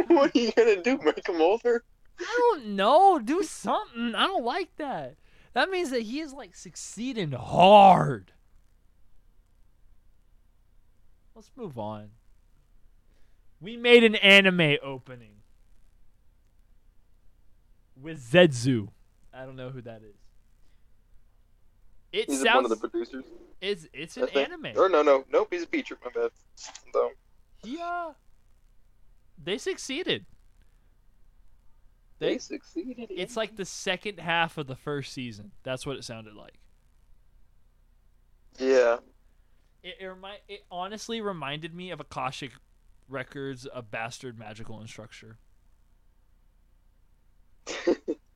What 0.09 0.35
are 0.35 0.39
you 0.39 0.53
gonna 0.53 0.83
do? 0.83 0.99
Make 0.99 1.27
him 1.27 1.41
older? 1.41 1.85
I 2.21 2.37
don't 2.39 2.67
know. 2.75 3.19
Do 3.19 3.43
something. 3.43 4.15
I 4.15 4.27
don't 4.27 4.45
like 4.45 4.77
that. 4.77 5.15
That 5.55 5.71
means 5.71 5.91
that 5.91 6.03
he 6.03 6.21
is 6.21 6.35
like 6.35 6.55
succeeding 6.55 7.33
hard. 7.33 8.33
Let's 11.35 11.51
move 11.57 11.79
on. 11.79 12.11
We 13.61 13.77
made 13.77 14.05
an 14.05 14.17
anime 14.17 14.77
opening 14.83 15.36
with 18.01 18.21
Zetsu. 18.31 18.89
I 19.33 19.45
don't 19.45 19.57
know 19.57 19.71
who 19.71 19.83
that 19.83 20.03
is. 20.03 20.17
It 22.13 22.31
He's 22.31 22.43
sounds 22.43 22.63
one 22.63 22.65
of 22.65 22.71
the 22.71 22.77
producers. 22.89 23.25
it's 23.61 23.87
it's 23.93 24.17
an 24.17 24.29
anime. 24.35 24.73
Or 24.77 24.89
no, 24.89 25.03
no, 25.03 25.25
nope. 25.31 25.49
He's 25.51 25.65
a 25.65 25.67
feature. 25.67 25.99
My 26.05 26.11
bad. 26.11 26.31
So, 26.93 27.11
Yeah. 27.65 28.13
They 29.43 29.59
succeeded. 29.59 30.25
they 32.19 32.33
They 32.35 32.39
succeeded. 32.39 33.11
it's 33.11 33.37
like 33.37 33.57
the 33.57 33.67
second 33.67 34.19
half 34.21 34.57
of 34.57 34.67
the 34.67 34.77
first 34.77 35.13
season. 35.13 35.53
That's 35.63 35.85
what 35.85 35.97
it 35.97 36.05
sounded 36.05 36.35
like. 36.35 36.55
yeah. 38.59 38.99
It 39.83 39.97
it, 40.01 40.07
remi- 40.07 40.41
it 40.49 40.61
honestly 40.71 41.21
reminded 41.21 41.75
me 41.75 41.91
of 41.91 42.01
Akashic 42.01 42.53
Records, 43.09 43.69
a 43.73 43.83
bastard 43.83 44.39
magical 44.39 44.81
instructor. 44.81 45.39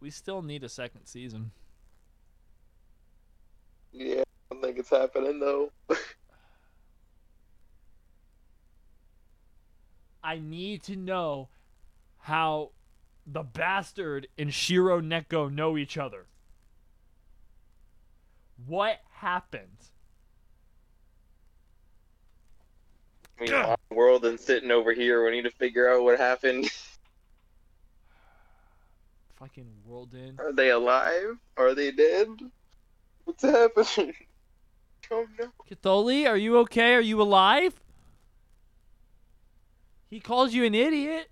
We 0.00 0.10
still 0.10 0.40
need 0.40 0.64
a 0.64 0.68
second 0.68 1.04
season. 1.04 1.50
yeah. 3.92 4.22
I 4.50 4.54
don't 4.54 4.62
think 4.62 4.78
it's 4.78 4.90
happening 4.90 5.38
though. 5.38 5.70
I 10.24 10.38
need 10.38 10.82
to 10.84 10.96
know 10.96 11.48
how 12.18 12.70
the 13.26 13.42
bastard 13.42 14.26
and 14.38 14.52
Shiro 14.52 15.00
Neko 15.00 15.52
know 15.52 15.76
each 15.76 15.96
other. 15.98 16.26
What 18.66 19.00
happened? 19.12 19.88
I 23.38 23.44
mean, 23.44 23.54
on 23.54 23.76
the 23.88 23.94
world 23.96 24.24
and 24.24 24.38
sitting 24.38 24.70
over 24.70 24.92
here. 24.92 25.24
We 25.24 25.30
need 25.30 25.42
to 25.42 25.50
figure 25.50 25.88
out 25.88 26.02
what 26.02 26.18
happened. 26.18 26.68
Fucking 29.40 29.72
world 29.86 30.12
in. 30.12 30.36
Are 30.38 30.52
they 30.52 30.68
alive? 30.70 31.38
Are 31.56 31.74
they 31.74 31.90
dead? 31.92 32.28
What's 33.24 33.42
happening? 33.42 34.14
Oh 35.12 35.26
no. 35.40 35.50
Chtholly, 35.68 36.28
are 36.28 36.36
you 36.36 36.58
okay? 36.58 36.94
Are 36.94 37.00
you 37.00 37.20
alive? 37.20 37.74
He 40.08 40.20
calls 40.20 40.54
you 40.54 40.64
an 40.64 40.72
idiot. 40.72 41.28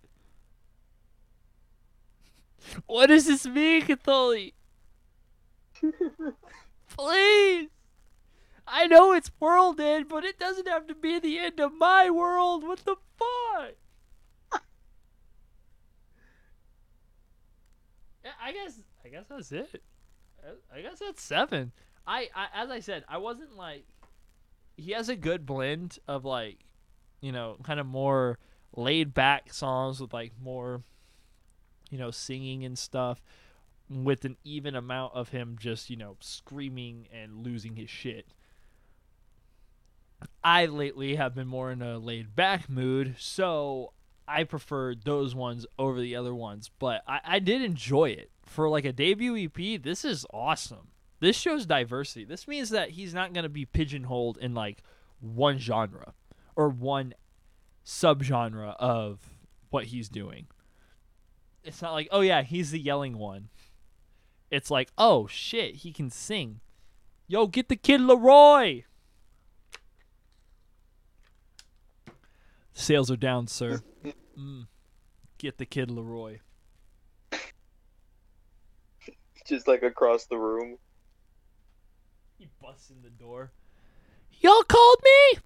What 2.87 3.07
does 3.07 3.27
this 3.27 3.47
mean, 3.47 3.83
Chtholly? 3.83 4.55
Please. 6.89 7.69
I 8.67 8.87
know 8.89 9.13
it's 9.13 9.31
world 9.39 9.79
end, 9.79 10.09
but 10.09 10.25
it 10.25 10.41
doesn't 10.41 10.67
have 10.67 10.89
to 10.89 10.95
be 10.97 11.21
the 11.21 11.39
end 11.39 11.61
of 11.61 11.73
my 11.73 12.11
world. 12.11 12.65
What 12.67 12.85
the 12.85 12.97
fuck? 13.17 13.75
I 18.43 18.53
guess 18.53 18.81
I 19.05 19.09
guess 19.09 19.27
that's 19.29 19.53
it. 19.53 19.83
I- 20.45 20.79
I 20.79 20.83
guess 20.83 20.99
that's 21.01 21.23
seven. 21.23 21.73
I, 22.07 22.29
I 22.35 22.47
as 22.55 22.71
I 22.71 22.81
said, 22.81 23.05
I 23.09 23.19
wasn't 23.19 23.57
like 23.57 23.85
he 24.77 24.93
has 24.93 25.09
a 25.09 25.17
good 25.17 25.45
blend 25.45 25.99
of 26.07 26.25
like, 26.25 26.59
you 27.21 27.33
know, 27.33 27.57
kind 27.65 27.81
of 27.81 27.87
more 27.87 28.39
laid 28.75 29.13
back 29.15 29.53
songs 29.53 30.01
with 30.01 30.13
like 30.13 30.33
more 30.41 30.83
you 31.91 31.97
know, 31.99 32.11
singing 32.11 32.65
and 32.65 32.79
stuff 32.79 33.23
with 33.89 34.25
an 34.27 34.37
even 34.45 34.75
amount 34.75 35.15
of 35.15 35.31
him 35.31 35.57
just, 35.59 35.89
you 35.89 35.97
know, 35.97 36.17
screaming 36.21 37.09
and 37.11 37.43
losing 37.47 37.77
his 37.77 37.89
shit. 37.89 38.27
I 40.43 40.67
lately 40.67 41.17
have 41.17 41.35
been 41.35 41.47
more 41.49 41.71
in 41.71 41.81
a 41.83 41.99
laid 41.99 42.35
back 42.35 42.69
mood, 42.69 43.17
so 43.19 43.93
I 44.29 44.45
preferred 44.45 45.05
those 45.05 45.35
ones 45.35 45.67
over 45.79 46.01
the 46.01 46.15
other 46.15 46.35
ones, 46.35 46.71
but 46.79 47.03
I, 47.07 47.21
I 47.25 47.39
did 47.39 47.63
enjoy 47.63 48.11
it. 48.11 48.31
For 48.45 48.69
like 48.69 48.85
a 48.85 48.93
debut 48.93 49.37
EP, 49.37 49.83
this 49.83 50.05
is 50.05 50.25
awesome. 50.33 50.89
This 51.21 51.37
shows 51.37 51.67
diversity. 51.67 52.25
This 52.25 52.47
means 52.47 52.71
that 52.71 52.91
he's 52.91 53.13
not 53.13 53.33
going 53.33 53.43
to 53.43 53.49
be 53.49 53.65
pigeonholed 53.65 54.39
in 54.39 54.55
like 54.55 54.83
one 55.21 55.59
genre 55.59 56.15
or 56.55 56.69
one 56.69 57.15
subgenre 57.85 58.77
of 58.79 59.19
what 59.71 59.87
he's 59.87 60.09
doing. 60.09 60.47
It's 61.65 61.83
not 61.83 61.93
like, 61.93 62.09
oh 62.11 62.21
yeah, 62.21 62.43
he's 62.43 62.71
the 62.71 62.79
yelling 62.79 63.19
one. 63.19 63.49
It's 64.51 64.71
like, 64.71 64.91
oh 64.97 65.27
shit, 65.27 65.77
he 65.77 65.93
can 65.93 66.11
sing. 66.11 66.61
Yo, 67.27 67.47
get 67.47 67.69
the 67.69 67.77
kid 67.77 68.01
LAROI. 68.01 68.85
Sales 72.73 73.11
are 73.11 73.17
down, 73.17 73.47
sir. 73.47 73.83
Mm. 74.39 74.67
Get 75.39 75.59
the 75.59 75.67
kid 75.67 75.89
LAROI. 75.89 76.39
Just 79.47 79.67
like 79.67 79.83
across 79.83 80.27
the 80.27 80.37
room. 80.37 80.79
He 82.39 82.49
busts 82.63 82.91
in 82.91 83.03
the 83.03 83.11
door. 83.11 83.51
Y'all 84.41 84.63
called 84.63 84.99
me? 85.05 85.41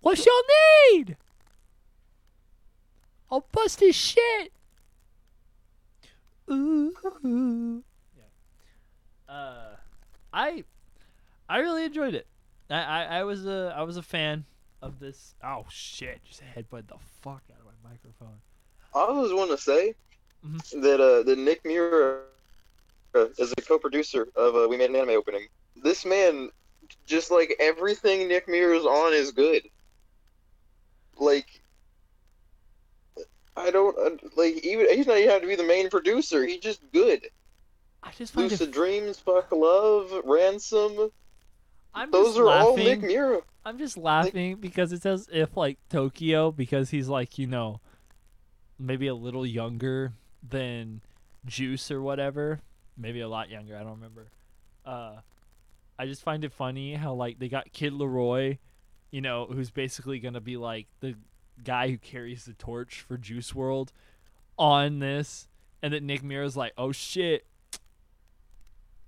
What's 0.00 0.24
y'all 0.24 0.34
need? 0.92 1.16
I'll 3.30 3.46
bust 3.52 3.80
his 3.80 3.96
shit. 3.96 4.52
Ooh. 6.50 7.82
Yeah. 8.16 9.34
Uh, 9.34 9.76
I, 10.32 10.64
I 11.48 11.58
really 11.58 11.84
enjoyed 11.84 12.14
it. 12.14 12.26
I, 12.70 12.76
I, 12.76 13.02
I 13.04 13.24
was 13.24 13.44
a, 13.44 13.74
I 13.76 13.82
was 13.82 13.96
a 13.96 14.02
fan 14.02 14.44
of 14.82 14.98
this. 14.98 15.34
Oh 15.42 15.64
shit! 15.68 16.20
Just 16.24 16.42
headbutt 16.42 16.86
the 16.88 16.98
fuck 17.22 17.42
out 17.52 17.58
of 17.60 17.64
my 17.66 17.90
microphone. 17.90 18.38
I 18.94 19.00
always 19.00 19.32
want 19.32 19.50
to 19.50 19.58
say 19.58 19.94
Mhm. 20.46 20.82
that 20.82 21.00
uh, 21.00 21.22
that 21.24 21.38
Nick 21.38 21.64
Mira 21.64 22.22
uh, 23.14 23.26
is 23.38 23.52
a 23.52 23.62
co-producer 23.62 24.28
of 24.36 24.54
uh, 24.54 24.66
We 24.68 24.76
Made 24.76 24.90
an 24.90 24.96
Anime 24.96 25.10
Opening. 25.16 25.46
This 25.76 26.04
man, 26.04 26.50
just 27.06 27.30
like 27.30 27.54
everything 27.60 28.28
Nick 28.28 28.48
Mira 28.48 28.76
is 28.76 28.84
on, 28.84 29.12
is 29.14 29.32
good. 29.32 29.62
Like, 31.16 31.48
I 33.56 33.70
don't 33.70 33.96
uh, 33.98 34.16
like 34.36 34.64
even 34.64 34.86
he's 34.94 35.06
not 35.06 35.18
even 35.18 35.30
have 35.30 35.42
to 35.42 35.48
be 35.48 35.56
the 35.56 35.64
main 35.64 35.90
producer. 35.90 36.46
He's 36.46 36.60
just 36.60 36.80
good. 36.92 37.26
I 38.02 38.12
just 38.12 38.32
find 38.32 38.48
Lucid 38.50 38.68
it. 38.68 38.72
Dreams, 38.72 39.18
Fuck 39.18 39.50
Love, 39.50 40.12
Ransom. 40.24 41.10
I'm 41.98 42.10
Those 42.10 42.28
just 42.28 42.38
are 42.38 42.48
all 42.48 42.70
laughing. 42.70 42.84
Nick 42.84 43.02
Mira. 43.02 43.40
I'm 43.64 43.76
just 43.78 43.96
laughing 43.98 44.56
because 44.56 44.92
it's 44.92 45.04
as 45.04 45.28
if 45.32 45.56
like 45.56 45.78
Tokyo, 45.90 46.50
because 46.52 46.90
he's 46.90 47.08
like 47.08 47.38
you 47.38 47.46
know, 47.46 47.80
maybe 48.78 49.08
a 49.08 49.14
little 49.14 49.44
younger 49.44 50.12
than 50.48 51.00
Juice 51.44 51.90
or 51.90 52.00
whatever. 52.00 52.60
maybe 52.96 53.20
a 53.20 53.28
lot 53.28 53.48
younger. 53.50 53.76
I 53.76 53.80
don't 53.80 53.96
remember. 53.96 54.28
Uh, 54.86 55.16
I 55.98 56.06
just 56.06 56.22
find 56.22 56.44
it 56.44 56.52
funny 56.52 56.94
how 56.94 57.14
like 57.14 57.38
they 57.40 57.48
got 57.48 57.72
Kid 57.72 57.92
LAROI, 57.92 58.58
you 59.10 59.20
know, 59.20 59.46
who's 59.46 59.70
basically 59.70 60.20
gonna 60.20 60.40
be 60.40 60.56
like 60.56 60.86
the 61.00 61.16
guy 61.64 61.88
who 61.90 61.98
carries 61.98 62.44
the 62.44 62.54
torch 62.54 63.00
for 63.00 63.18
Juice 63.18 63.52
WRLD 63.52 63.88
on 64.56 65.00
this, 65.00 65.48
and 65.82 65.92
that 65.92 66.02
Nick 66.04 66.22
Mira's 66.22 66.56
like, 66.56 66.72
oh 66.78 66.92
shit, 66.92 67.44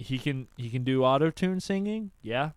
he 0.00 0.18
can 0.18 0.48
he 0.56 0.70
can 0.70 0.82
do 0.82 1.04
auto 1.04 1.30
tune 1.30 1.60
singing, 1.60 2.10
yeah. 2.22 2.50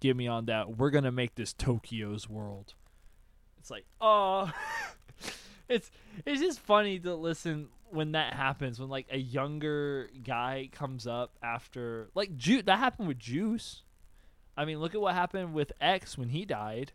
Get 0.00 0.16
me 0.16 0.26
on 0.26 0.46
that. 0.46 0.76
We're 0.76 0.90
gonna 0.90 1.12
make 1.12 1.36
this 1.36 1.52
Tokyo's 1.52 2.28
world. 2.28 2.74
It's 3.60 3.70
like, 3.70 3.86
oh, 4.00 4.50
it's 5.68 5.90
it's 6.26 6.40
just 6.40 6.58
funny 6.58 6.98
to 6.98 7.14
listen 7.14 7.68
when 7.90 8.12
that 8.12 8.34
happens 8.34 8.80
when 8.80 8.88
like 8.88 9.06
a 9.12 9.18
younger 9.18 10.10
guy 10.24 10.68
comes 10.72 11.06
up 11.06 11.36
after 11.44 12.10
like 12.16 12.36
Ju- 12.36 12.62
that 12.62 12.80
happened 12.80 13.06
with 13.06 13.20
Juice. 13.20 13.82
I 14.56 14.64
mean, 14.64 14.80
look 14.80 14.96
at 14.96 15.00
what 15.00 15.14
happened 15.14 15.54
with 15.54 15.72
X 15.80 16.18
when 16.18 16.30
he 16.30 16.44
died, 16.44 16.90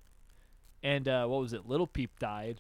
and 0.84 1.08
uh, 1.08 1.26
what 1.26 1.40
was 1.40 1.54
it? 1.54 1.66
Lil 1.66 1.88
Peep 1.88 2.20
died, 2.20 2.60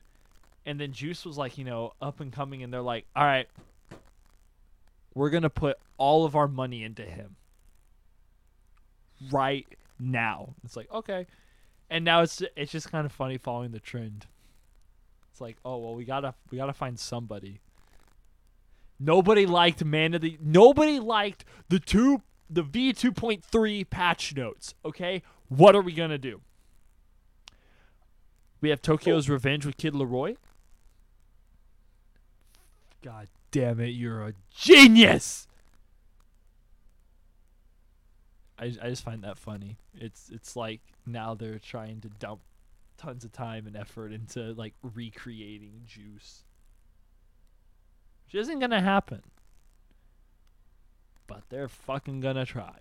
and 0.66 0.80
then 0.80 0.94
Juice 0.94 1.26
was 1.26 1.38
like, 1.38 1.58
you 1.58 1.66
know, 1.66 1.92
up 2.02 2.22
and 2.22 2.32
coming, 2.32 2.64
and 2.64 2.74
they're 2.74 2.82
like, 2.82 3.06
all 3.14 3.26
right, 3.26 3.50
we're 5.18 5.32
gonna 5.32 5.50
put 5.50 5.78
all 5.98 6.26
of 6.26 6.36
our 6.36 6.48
money 6.48 6.84
into 6.84 7.02
him 7.02 7.36
right 9.32 9.68
now. 10.00 10.54
It's 10.64 10.76
like 10.76 10.92
okay, 10.94 11.26
and 11.90 12.06
now 12.06 12.22
it's 12.22 12.44
it's 12.56 12.72
just 12.72 12.92
kind 12.92 13.06
of 13.06 13.12
funny 13.12 13.38
following 13.38 13.72
the 13.72 13.80
trend. 13.80 14.28
It's 15.32 15.42
like, 15.42 15.58
oh 15.66 15.78
well, 15.78 15.96
we 15.96 16.06
gotta 16.06 16.36
we 16.52 16.58
gotta 16.58 16.74
find 16.74 17.00
somebody. 17.00 17.62
Nobody 19.00 19.46
liked 19.46 19.84
Man 19.84 20.14
of 20.14 20.22
the. 20.22 20.38
Nobody 20.40 21.00
liked 21.00 21.46
the 21.70 21.80
two 21.80 22.22
the 22.50 22.64
V 22.64 22.94
two 22.94 23.12
point 23.12 23.44
three 23.44 23.84
patch 23.84 24.36
notes. 24.36 24.76
Okay, 24.86 25.24
what 25.50 25.76
are 25.76 25.82
we 25.82 25.94
gonna 25.94 26.20
do? 26.20 26.42
We 28.62 28.70
have 28.70 28.82
Tokyo's 28.82 29.30
oh. 29.30 29.34
Revenge 29.34 29.66
with 29.66 29.78
Kid 29.78 29.94
LAROI. 29.94 30.38
God 33.04 33.28
damn 33.58 33.80
it, 33.80 33.88
you're 33.88 34.22
a 34.22 34.34
genius. 34.56 35.48
I, 38.60 38.66
I 38.82 38.90
just 38.90 39.04
find 39.04 39.24
that 39.24 39.38
funny. 39.38 39.78
It's 39.94 40.30
it's 40.32 40.56
like 40.56 40.82
now 41.06 41.34
they're 41.34 41.60
trying 41.60 42.02
to 42.02 42.10
dump 42.10 42.42
tons 42.98 43.24
of 43.24 43.32
time 43.32 43.68
and 43.68 43.76
effort 43.76 44.12
into 44.12 44.54
like 44.54 44.74
recreating 44.82 45.82
Juice. 45.86 46.44
Which 48.26 48.36
isn't 48.36 48.60
gonna 48.60 48.82
happen. 48.82 49.22
But 51.28 51.44
they're 51.50 51.70
fucking 51.70 52.20
gonna 52.20 52.46
try. 52.46 52.80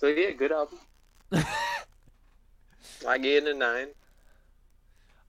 So 0.00 0.06
yeah, 0.06 0.30
good 0.30 0.50
album. 0.50 0.78
I 3.06 3.18
gave 3.18 3.46
it 3.46 3.54
a 3.54 3.54
nine. 3.54 3.88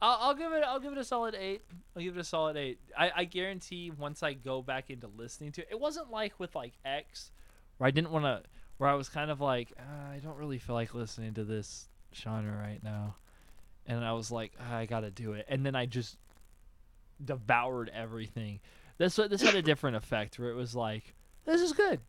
I'll, 0.01 0.17
I'll 0.21 0.33
give 0.33 0.53
it. 0.53 0.63
I'll 0.65 0.79
give 0.79 0.93
it 0.93 0.97
a 0.97 1.03
solid 1.03 1.35
eight. 1.35 1.61
I'll 1.93 2.01
give 2.01 2.15
it 2.15 2.21
a 2.21 2.23
solid 2.23 2.55
eight. 2.55 2.79
I, 2.97 3.11
I 3.13 3.23
guarantee 3.25 3.91
once 3.91 4.23
I 4.23 4.31
go 4.31 4.61
back 4.61 4.89
into 4.89 5.07
listening 5.07 5.51
to 5.51 5.61
it, 5.63 5.67
it 5.71 5.79
wasn't 5.81 6.09
like 6.09 6.39
with 6.39 6.55
like 6.55 6.71
X, 6.85 7.31
where 7.79 7.89
I 7.89 7.91
didn't 7.91 8.11
want 8.11 8.23
to, 8.23 8.43
where 8.77 8.89
I 8.89 8.93
was 8.93 9.09
kind 9.09 9.29
of 9.29 9.41
like, 9.41 9.73
uh, 9.77 10.13
I 10.13 10.19
don't 10.19 10.37
really 10.37 10.57
feel 10.57 10.75
like 10.75 10.93
listening 10.93 11.33
to 11.33 11.43
this 11.43 11.89
genre 12.15 12.55
right 12.57 12.81
now, 12.81 13.17
and 13.87 14.05
I 14.05 14.13
was 14.13 14.31
like, 14.31 14.53
ah, 14.57 14.77
I 14.77 14.85
gotta 14.85 15.11
do 15.11 15.33
it, 15.33 15.47
and 15.49 15.65
then 15.65 15.75
I 15.75 15.85
just 15.85 16.15
devoured 17.25 17.91
everything. 17.93 18.61
This 18.97 19.17
this 19.17 19.41
had 19.41 19.55
a 19.55 19.61
different 19.61 19.97
effect 19.97 20.39
where 20.39 20.49
it 20.49 20.55
was 20.55 20.73
like, 20.73 21.13
this 21.43 21.59
is 21.59 21.73
good. 21.73 21.99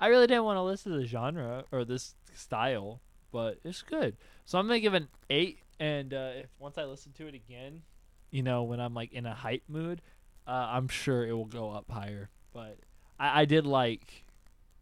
I 0.00 0.06
really 0.08 0.26
didn't 0.26 0.44
want 0.44 0.56
to 0.56 0.62
listen 0.62 0.92
to 0.92 0.98
the 0.98 1.06
genre 1.06 1.64
or 1.70 1.84
this 1.84 2.14
style, 2.34 3.02
but 3.30 3.58
it's 3.64 3.82
good. 3.82 4.16
So 4.46 4.58
I'm 4.58 4.66
gonna 4.66 4.80
give 4.80 4.94
an 4.94 5.08
eight 5.28 5.60
and 5.78 6.12
uh, 6.12 6.30
if 6.36 6.50
once 6.58 6.78
I 6.78 6.84
listen 6.84 7.12
to 7.12 7.26
it 7.26 7.34
again, 7.34 7.82
you 8.30 8.42
know, 8.42 8.62
when 8.62 8.80
I'm 8.80 8.94
like 8.94 9.12
in 9.12 9.26
a 9.26 9.34
hype 9.34 9.64
mood, 9.68 10.02
uh, 10.46 10.68
I'm 10.70 10.88
sure 10.88 11.26
it 11.26 11.32
will 11.32 11.46
go 11.46 11.70
up 11.70 11.90
higher. 11.90 12.30
But 12.52 12.78
I, 13.18 13.42
I 13.42 13.44
did 13.44 13.66
like, 13.66 14.24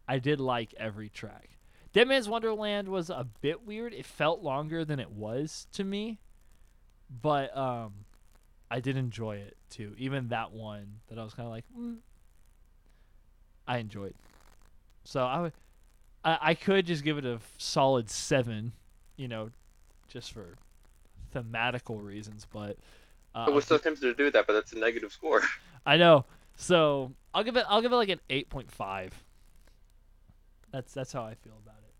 I 0.07 0.19
did 0.19 0.39
like 0.39 0.73
every 0.77 1.09
track. 1.09 1.49
Dead 1.93 2.07
Man's 2.07 2.29
Wonderland 2.29 2.87
was 2.87 3.09
a 3.09 3.27
bit 3.41 3.65
weird. 3.65 3.93
It 3.93 4.05
felt 4.05 4.43
longer 4.43 4.85
than 4.85 4.99
it 4.99 5.11
was 5.11 5.67
to 5.73 5.83
me, 5.83 6.19
but 7.09 7.55
um, 7.57 8.05
I 8.69 8.79
did 8.79 8.95
enjoy 8.95 9.37
it 9.37 9.57
too. 9.69 9.95
Even 9.97 10.27
that 10.27 10.51
one 10.51 10.99
that 11.07 11.17
I 11.17 11.23
was 11.23 11.33
kind 11.33 11.47
of 11.47 11.51
like, 11.51 11.65
mm, 11.77 11.97
I 13.67 13.77
enjoyed. 13.77 14.13
So 15.09 15.23
I 15.23 15.39
would, 15.39 15.53
I, 16.23 16.37
I 16.39 16.53
could 16.53 16.85
just 16.85 17.03
give 17.03 17.17
it 17.17 17.25
a 17.25 17.39
solid 17.57 18.11
seven, 18.11 18.73
you 19.17 19.27
know, 19.27 19.49
just 20.07 20.31
for 20.31 20.53
thematical 21.33 21.99
reasons, 21.99 22.45
but 22.53 22.77
uh, 23.33 23.45
I 23.47 23.49
was 23.49 23.65
so 23.65 23.79
tempted 23.79 24.01
to 24.01 24.13
do 24.13 24.29
that, 24.29 24.45
but 24.45 24.53
that's 24.53 24.71
a 24.73 24.77
negative 24.77 25.11
score. 25.11 25.41
I 25.87 25.97
know. 25.97 26.25
So 26.57 27.11
I'll 27.33 27.43
give 27.43 27.57
it. 27.57 27.65
I'll 27.67 27.81
give 27.81 27.91
it 27.91 27.95
like 27.95 28.09
an 28.09 28.19
eight 28.29 28.51
point 28.51 28.69
five. 28.69 29.11
That's 30.71 30.93
that's 30.93 31.11
how 31.11 31.23
I 31.23 31.33
feel 31.33 31.53
about 31.63 31.79
it. 31.79 31.93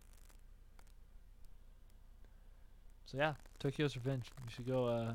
So 3.05 3.17
yeah, 3.17 3.33
Tokyo's 3.59 3.95
Revenge. 3.95 4.25
You 4.45 4.51
should 4.55 4.67
go 4.67 4.85
uh, 4.85 5.13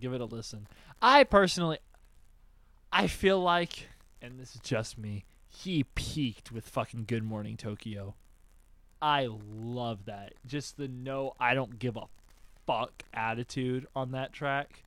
give 0.00 0.14
it 0.14 0.22
a 0.22 0.24
listen. 0.24 0.66
I 1.02 1.24
personally, 1.24 1.76
I 2.90 3.06
feel 3.06 3.38
like, 3.38 3.88
and 4.22 4.40
this 4.40 4.54
is 4.54 4.62
just 4.62 4.96
me, 4.96 5.26
he 5.54 5.84
peaked 5.94 6.50
with 6.50 6.68
fucking 6.68 7.04
Good 7.06 7.22
Morning 7.22 7.56
Tokyo. 7.56 8.14
I 9.00 9.28
love 9.28 10.06
that. 10.06 10.34
Just 10.46 10.76
the 10.76 10.88
no, 10.88 11.34
I 11.38 11.54
don't 11.54 11.78
give 11.78 11.96
a 11.96 12.06
fuck 12.66 13.04
attitude 13.12 13.86
on 13.94 14.12
that 14.12 14.32
track. 14.32 14.82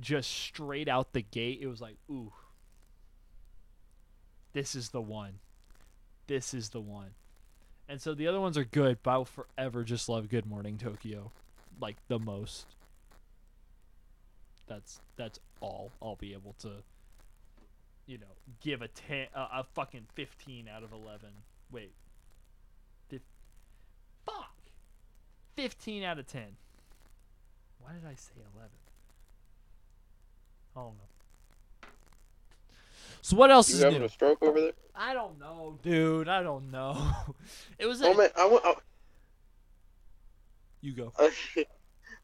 Just 0.00 0.30
straight 0.30 0.88
out 0.88 1.12
the 1.12 1.22
gate, 1.22 1.58
it 1.60 1.66
was 1.66 1.80
like, 1.80 1.96
ooh, 2.10 2.32
this 4.52 4.74
is 4.74 4.90
the 4.90 5.00
one. 5.00 5.38
This 6.26 6.54
is 6.54 6.70
the 6.70 6.80
one. 6.80 7.10
And 7.88 8.00
so 8.00 8.14
the 8.14 8.28
other 8.28 8.40
ones 8.40 8.56
are 8.56 8.64
good, 8.64 8.98
but 9.02 9.10
I 9.10 9.16
will 9.18 9.24
forever 9.24 9.84
just 9.84 10.08
love 10.08 10.28
Good 10.28 10.46
Morning 10.46 10.78
Tokyo, 10.78 11.32
like 11.80 11.96
the 12.08 12.18
most. 12.18 12.66
That's 14.66 15.00
that's 15.16 15.38
all 15.60 15.92
I'll 16.00 16.16
be 16.16 16.32
able 16.32 16.54
to, 16.60 16.82
you 18.06 18.18
know, 18.18 18.26
give 18.60 18.82
a 18.82 18.88
ten, 18.88 19.26
uh, 19.34 19.48
a 19.52 19.64
fucking 19.74 20.06
fifteen 20.14 20.68
out 20.68 20.82
of 20.82 20.92
eleven. 20.92 21.30
Wait, 21.70 21.92
Fif- 23.08 23.22
fuck, 24.26 24.54
fifteen 25.56 26.02
out 26.04 26.18
of 26.18 26.26
ten. 26.26 26.56
Why 27.80 27.92
did 27.92 28.06
I 28.08 28.14
say 28.14 28.32
11? 28.54 28.70
I 30.74 30.80
don't 30.80 30.94
know. 30.94 31.88
So 33.20 33.36
what 33.36 33.50
else 33.50 33.68
You 33.68 33.76
is 33.76 33.82
having 33.82 33.98
new? 34.00 34.06
a 34.06 34.08
stroke 34.08 34.42
over 34.42 34.58
there? 34.60 34.72
I 34.94 35.12
don't 35.12 35.38
know, 35.38 35.78
dude. 35.82 36.28
I 36.28 36.42
don't 36.42 36.70
know. 36.70 36.96
It 37.78 37.86
was 37.86 38.00
a, 38.00 38.06
Oh 38.06 38.14
man, 38.14 38.30
I, 38.38 38.46
wa- 38.46 38.60
I, 38.64 38.74
you 40.80 40.94
go. 40.94 41.12
I, 41.18 41.30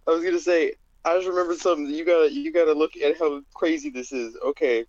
was 0.07 0.25
gonna 0.25 0.39
say. 0.41 0.75
I 1.05 1.17
just 1.17 1.29
remembered 1.29 1.59
something. 1.59 1.87
You 1.87 2.05
gotta, 2.05 2.31
you 2.33 2.53
gotta 2.53 2.73
look 2.73 2.93
at 2.97 3.19
how 3.19 3.41
crazy 3.55 3.89
this 3.91 4.13
is. 4.13 4.37
Okay, 4.45 4.85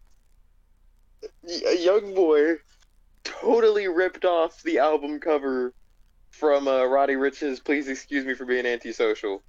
young 1.80 2.14
boy 2.14 2.56
totally 3.24 3.88
ripped 3.88 4.26
off 4.26 4.62
the 4.64 4.80
album 4.80 5.20
cover 5.20 5.74
from 6.32 6.68
uh, 6.68 6.86
Roddy 6.86 7.16
Ricch's 7.16 7.60
"Please 7.60 7.88
Excuse 7.88 8.26
Me 8.26 8.34
for 8.34 8.46
Being 8.46 8.66
Antisocial." 8.66 9.44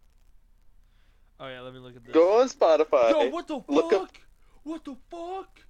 Oh 1.41 1.49
yeah, 1.49 1.61
let 1.61 1.73
me 1.75 1.81
look 1.81 1.97
at 1.97 2.05
this. 2.05 2.13
Go 2.15 2.41
on 2.41 2.49
Spotify. 2.49 3.11
Yo, 3.11 3.29
what 3.31 3.49
the 3.49 3.61
fuck? 3.61 3.93
up- 3.93 4.17
What 4.65 4.85
the 4.85 4.97
fuck? 5.11 5.61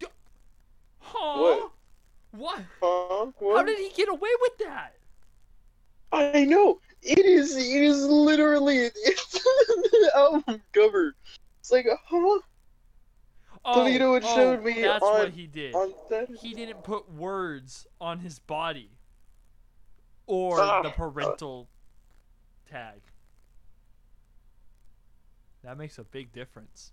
Yo- 0.00 0.08
Huh? 0.98 1.40
What? 1.40 1.70
What? 2.32 2.62
Huh? 2.82 3.26
What? 3.38 3.56
How 3.58 3.62
did 3.64 3.78
he 3.78 3.90
get 3.96 4.08
away 4.08 4.30
with 4.40 4.58
that? 4.66 4.94
I 6.12 6.44
know 6.44 6.78
it 7.02 7.18
is. 7.26 7.56
It 7.56 7.82
is 7.82 8.04
literally 8.04 8.76
it's 8.94 9.32
the 9.32 10.10
album 10.14 10.62
cover. 10.72 11.14
It's 11.60 11.72
like, 11.72 11.86
huh? 12.08 12.38
Oh, 13.66 13.86
had 13.86 14.02
oh, 14.02 14.20
showed 14.20 14.62
me 14.62 14.82
that's 14.82 15.02
on- 15.02 15.18
what 15.18 15.30
he 15.30 15.46
did. 15.46 15.74
He 16.40 16.52
didn't 16.52 16.82
put 16.82 17.10
words 17.10 17.86
on 18.00 18.18
his 18.18 18.38
body 18.38 18.90
or 20.26 20.60
Ah, 20.60 20.82
the 20.82 20.90
parental 20.90 21.68
tag. 22.70 23.00
That 25.62 25.78
makes 25.78 25.98
a 25.98 26.04
big 26.04 26.32
difference. 26.32 26.92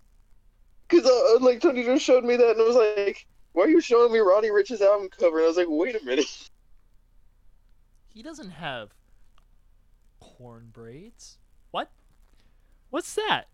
Because 0.88 1.06
uh, 1.06 1.44
like 1.44 1.60
Tony 1.60 1.84
just 1.84 2.04
showed 2.04 2.24
me 2.24 2.36
that, 2.36 2.52
and 2.52 2.60
I 2.60 2.64
was 2.64 2.76
like, 2.76 3.26
"Why 3.52 3.64
are 3.64 3.68
you 3.68 3.80
showing 3.80 4.12
me 4.12 4.18
Ronnie 4.20 4.50
Ricch's 4.50 4.80
album 4.80 5.08
cover?" 5.10 5.38
And 5.38 5.44
I 5.44 5.48
was 5.48 5.56
like, 5.56 5.66
"Wait 5.68 6.00
a 6.00 6.04
minute." 6.04 6.50
He 8.08 8.22
doesn't 8.22 8.50
have 8.50 8.90
corn 10.20 10.68
braids. 10.72 11.38
What? 11.70 11.90
What's 12.90 13.14
that? 13.14 13.44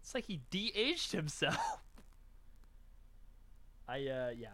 It's 0.00 0.14
like 0.14 0.26
he 0.26 0.42
de-aged 0.50 1.12
himself. 1.12 1.80
I 3.88 3.96
uh 4.06 4.30
yeah. 4.36 4.48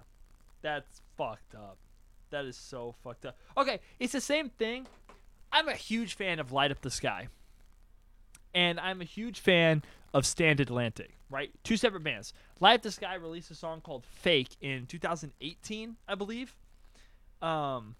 That's 0.62 1.00
fucked 1.16 1.54
up. 1.54 1.78
That 2.30 2.44
is 2.44 2.56
so 2.56 2.94
fucked 3.02 3.26
up. 3.26 3.38
Okay, 3.56 3.80
it's 3.98 4.12
the 4.12 4.20
same 4.20 4.50
thing. 4.50 4.86
I'm 5.52 5.68
a 5.68 5.74
huge 5.74 6.14
fan 6.14 6.38
of 6.38 6.52
Light 6.52 6.70
Up 6.70 6.80
the 6.80 6.90
Sky. 6.90 7.28
And 8.54 8.78
I'm 8.78 9.00
a 9.00 9.04
huge 9.04 9.40
fan 9.40 9.82
of 10.12 10.26
Stand 10.26 10.60
Atlantic, 10.60 11.16
right? 11.28 11.50
Two 11.64 11.76
separate 11.76 12.04
bands. 12.04 12.32
Light 12.60 12.76
Up 12.76 12.82
the 12.82 12.92
Sky 12.92 13.14
released 13.14 13.50
a 13.50 13.54
song 13.54 13.80
called 13.80 14.04
Fake 14.04 14.56
in 14.60 14.86
2018, 14.86 15.96
I 16.06 16.14
believe. 16.14 16.54
Um 17.42 17.96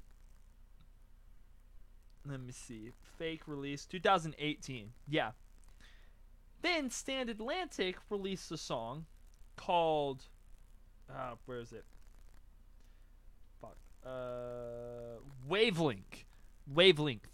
let 2.29 2.41
me 2.41 2.53
see. 2.53 2.93
Fake 3.19 3.43
release 3.47 3.87
2018. 3.87 4.91
Yeah. 5.09 5.31
Then 6.63 6.91
Stand 6.91 7.31
Atlantic 7.31 7.97
released 8.11 8.53
a 8.53 8.59
song 8.59 9.07
called 9.57 10.25
uh 11.15 11.35
where 11.47 11.61
is 11.61 11.73
it? 11.73 11.85
Fuck. 13.61 13.77
Uh 14.05 15.21
Wavelength. 15.47 16.25
Wavelength. 16.73 17.29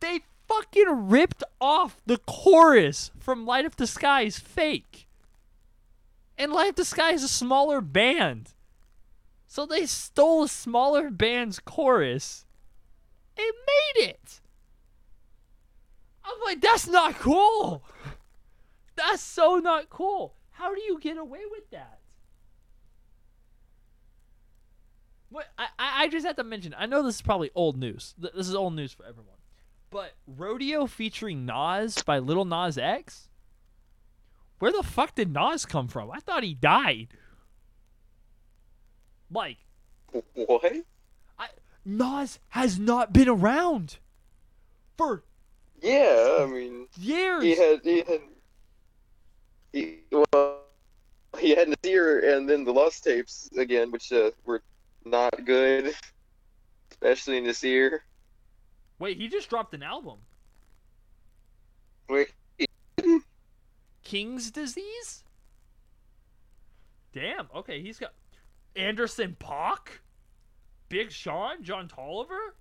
They 0.00 0.20
fucking 0.46 1.08
ripped 1.08 1.42
off 1.60 2.00
the 2.06 2.18
chorus 2.18 3.10
from 3.18 3.46
Light 3.46 3.64
Up 3.64 3.76
the 3.76 3.86
Sky's 3.86 4.38
Fake. 4.38 5.06
And 6.36 6.52
Light 6.52 6.70
Up 6.70 6.76
the 6.76 6.84
Sky 6.84 7.12
is 7.12 7.22
a 7.22 7.28
smaller 7.28 7.80
band. 7.80 8.52
So 9.46 9.66
they 9.66 9.86
stole 9.86 10.44
a 10.44 10.48
smaller 10.48 11.10
band's 11.10 11.60
chorus 11.60 12.44
and 13.36 13.46
made 13.66 14.08
it. 14.08 14.40
I'm 16.24 16.40
like, 16.44 16.60
that's 16.60 16.88
not 16.88 17.14
cool. 17.18 17.84
That's 18.96 19.22
so 19.22 19.58
not 19.58 19.90
cool. 19.90 20.34
How 20.52 20.74
do 20.74 20.80
you 20.80 20.98
get 20.98 21.18
away 21.18 21.40
with 21.50 21.70
that? 21.70 21.98
What 25.34 25.48
I, 25.58 25.66
I 25.80 26.08
just 26.08 26.24
have 26.24 26.36
to 26.36 26.44
mention. 26.44 26.76
I 26.78 26.86
know 26.86 27.02
this 27.02 27.16
is 27.16 27.22
probably 27.22 27.50
old 27.56 27.76
news. 27.76 28.14
This 28.16 28.46
is 28.46 28.54
old 28.54 28.76
news 28.76 28.92
for 28.92 29.04
everyone. 29.04 29.34
But 29.90 30.12
rodeo 30.28 30.86
featuring 30.86 31.44
Nas 31.44 32.04
by 32.04 32.20
Lil 32.20 32.44
Nas 32.44 32.78
X. 32.78 33.28
Where 34.60 34.70
the 34.70 34.84
fuck 34.84 35.16
did 35.16 35.32
Nas 35.32 35.66
come 35.66 35.88
from? 35.88 36.08
I 36.12 36.20
thought 36.20 36.44
he 36.44 36.54
died. 36.54 37.08
Like 39.28 39.58
What? 40.36 40.72
Nas 41.84 42.38
has 42.50 42.78
not 42.78 43.12
been 43.12 43.28
around 43.28 43.98
for 44.96 45.24
Yeah, 45.82 46.36
I 46.42 46.46
mean, 46.46 46.86
years. 46.96 47.42
he 47.42 47.56
had 47.56 47.80
he 47.82 47.96
had 47.98 48.20
he 49.72 49.98
well 50.12 50.60
he 51.40 51.56
had 51.56 51.70
Nasir 51.70 52.20
and 52.36 52.48
then 52.48 52.62
the 52.62 52.72
Lost 52.72 53.02
Tapes 53.02 53.50
again, 53.58 53.90
which 53.90 54.12
uh, 54.12 54.30
were 54.44 54.62
not 55.04 55.44
good, 55.44 55.94
especially 56.90 57.38
in 57.38 57.44
this 57.44 57.62
year. 57.62 58.04
Wait, 58.98 59.18
he 59.18 59.28
just 59.28 59.50
dropped 59.50 59.74
an 59.74 59.82
album. 59.82 60.18
Wait, 62.08 62.32
King's 64.04 64.50
disease? 64.50 65.24
Damn. 67.12 67.48
Okay, 67.54 67.80
he's 67.80 67.98
got 67.98 68.12
Anderson 68.76 69.36
.Paak, 69.40 70.00
Big 70.88 71.10
Sean, 71.10 71.62
Don 71.62 71.88
Toliver, 71.88 72.52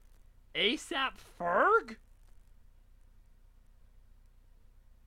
ASAP 0.55 1.13
Ferg. 1.39 1.97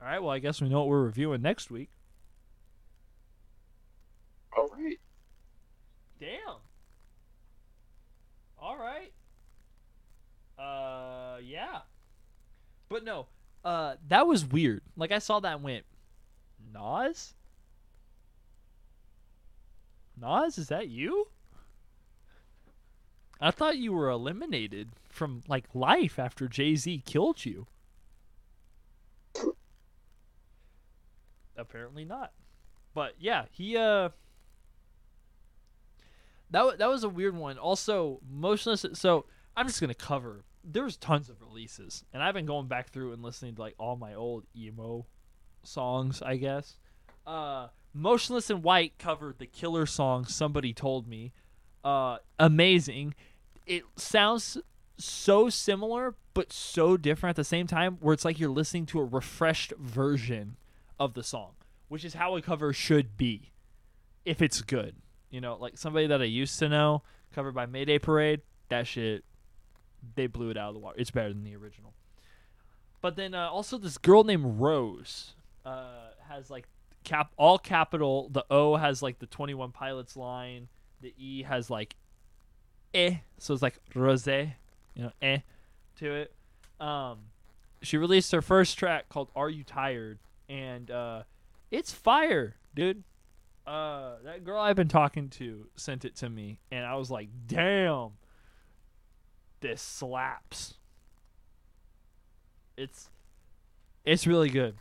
All 0.01 0.07
right. 0.07 0.18
Well, 0.18 0.30
I 0.30 0.39
guess 0.39 0.61
we 0.61 0.68
know 0.68 0.80
what 0.80 0.89
we're 0.89 1.03
reviewing 1.03 1.43
next 1.43 1.70
week. 1.70 1.89
all 4.57 4.68
right. 4.68 4.99
Damn. 6.18 6.61
All 8.59 8.76
right. 8.76 9.12
Uh, 10.67 11.39
yeah. 11.45 11.81
But 12.89 13.05
no, 13.05 13.27
uh, 13.64 13.95
that 14.09 14.27
was 14.27 14.45
weird. 14.45 14.83
Like 14.97 15.12
I 15.12 15.19
saw 15.19 15.41
that 15.41 15.55
and 15.55 15.62
went, 15.62 15.85
Nas. 16.73 17.35
Nas, 20.21 20.59
is 20.59 20.69
that 20.69 20.89
you? 20.89 21.29
I 23.41 23.51
thought 23.51 23.77
you 23.77 23.93
were 23.93 24.09
eliminated 24.09 24.89
from 25.09 25.43
like 25.47 25.64
life 25.75 26.19
after 26.19 26.49
Jay 26.49 26.75
Z 26.75 27.03
killed 27.05 27.45
you. 27.45 27.67
Apparently 31.57 32.05
not. 32.05 32.33
But 32.95 33.14
yeah, 33.19 33.45
he 33.51 33.77
uh 33.77 34.11
that 36.51 36.79
that 36.79 36.89
was 36.89 37.05
a 37.05 37.09
weird 37.09 37.37
one. 37.37 37.59
Also, 37.59 38.21
motionless. 38.31 38.87
So 38.95 39.27
I'm 39.57 39.67
just 39.67 39.81
gonna 39.81 39.95
cover. 39.95 40.45
There's 40.69 40.97
tons 40.97 41.29
of 41.31 41.41
releases, 41.41 42.05
and 42.12 42.23
I've 42.23 42.35
been 42.35 42.47
going 42.47 42.67
back 42.67 42.91
through 42.91 43.12
and 43.12 43.23
listening 43.23 43.55
to 43.55 43.61
like 43.61 43.75
all 43.79 43.97
my 43.97 44.14
old 44.14 44.45
emo 44.57 45.07
songs. 45.62 46.23
I 46.23 46.37
guess. 46.37 46.77
Uh, 47.27 47.69
Motionless 47.93 48.51
in 48.51 48.62
White 48.62 48.99
covered 48.99 49.39
the 49.39 49.47
killer 49.47 49.87
song 49.87 50.25
"Somebody 50.25 50.73
Told 50.73 51.07
Me." 51.07 51.33
Uh, 51.85 52.19
amazing. 52.39 53.14
It 53.64 53.85
sounds 53.97 54.59
so 54.99 55.49
similar 55.49 56.14
but 56.35 56.53
so 56.53 56.97
different 56.97 57.31
at 57.31 57.37
the 57.37 57.45
same 57.45 57.67
time, 57.67 57.97
where 58.01 58.12
it's 58.12 58.25
like 58.25 58.39
you're 58.39 58.51
listening 58.51 58.87
to 58.87 59.01
a 59.01 59.05
refreshed 59.05 59.73
version 59.79 60.57
of 60.99 61.14
the 61.14 61.23
song, 61.23 61.53
which 61.89 62.05
is 62.05 62.14
how 62.14 62.37
a 62.37 62.43
cover 62.43 62.73
should 62.73 63.17
be, 63.17 63.53
if 64.25 64.43
it's 64.43 64.61
good. 64.62 64.97
You 65.31 65.41
know, 65.41 65.57
like 65.57 65.79
somebody 65.79 66.07
that 66.09 66.21
I 66.21 66.25
used 66.25 66.59
to 66.59 66.69
know, 66.69 67.03
covered 67.33 67.55
by 67.55 67.67
Mayday 67.67 67.99
Parade. 67.99 68.43
That 68.69 68.87
shit, 68.87 69.25
they 70.15 70.27
blew 70.27 70.51
it 70.51 70.57
out 70.57 70.69
of 70.69 70.75
the 70.75 70.81
water. 70.81 70.97
It's 70.99 71.11
better 71.11 71.29
than 71.29 71.45
the 71.45 71.57
original. 71.57 71.95
But 73.01 73.17
then 73.17 73.35
uh, 73.35 73.49
also 73.49 73.79
this 73.79 73.99
girl 73.99 74.25
named 74.25 74.61
Rose 74.61 75.35
uh, 75.65 76.11
has 76.29 76.51
like 76.51 76.67
cap 77.05 77.33
all 77.37 77.59
capital. 77.59 78.29
The 78.31 78.45
O 78.51 78.77
has 78.77 79.03
like 79.03 79.19
the 79.19 79.27
Twenty 79.27 79.55
One 79.55 79.73
Pilots 79.73 80.17
line. 80.17 80.69
The 81.01 81.15
E 81.19 81.43
has 81.43 81.71
like 81.71 81.95
eh, 82.95 83.17
so 83.39 83.53
it's 83.53 83.63
like 83.63 83.79
rose, 83.95 84.27
you 84.27 84.53
know, 84.97 85.13
eh, 85.21 85.39
to 85.99 86.15
it. 86.15 86.33
Um, 86.81 87.19
she 87.83 87.97
released 87.99 88.33
her 88.33 88.43
first 88.43 88.79
track 88.79 89.09
called 89.09 89.31
"Are 89.37 89.51
You 89.51 89.65
Tired?" 89.65 90.19
and 90.49 90.91
uh, 90.91 91.23
it's 91.71 91.93
fire, 91.93 92.57
dude 92.75 93.03
uh 93.67 94.13
that 94.25 94.45
girl 94.45 94.61
I've 94.61 94.77
been 94.77 94.89
talking 94.89 95.29
to 95.31 95.67
sent 95.75 96.05
it 96.05 96.15
to 96.17 96.31
me 96.31 96.61
and 96.71 96.87
I 96.87 96.95
was 96.95 97.11
like, 97.11 97.29
"Damn. 97.47 98.13
This 99.61 99.81
slaps." 99.81 100.75
It's 102.77 103.11
it's 104.05 104.27
really 104.27 104.51
good. 104.51 104.77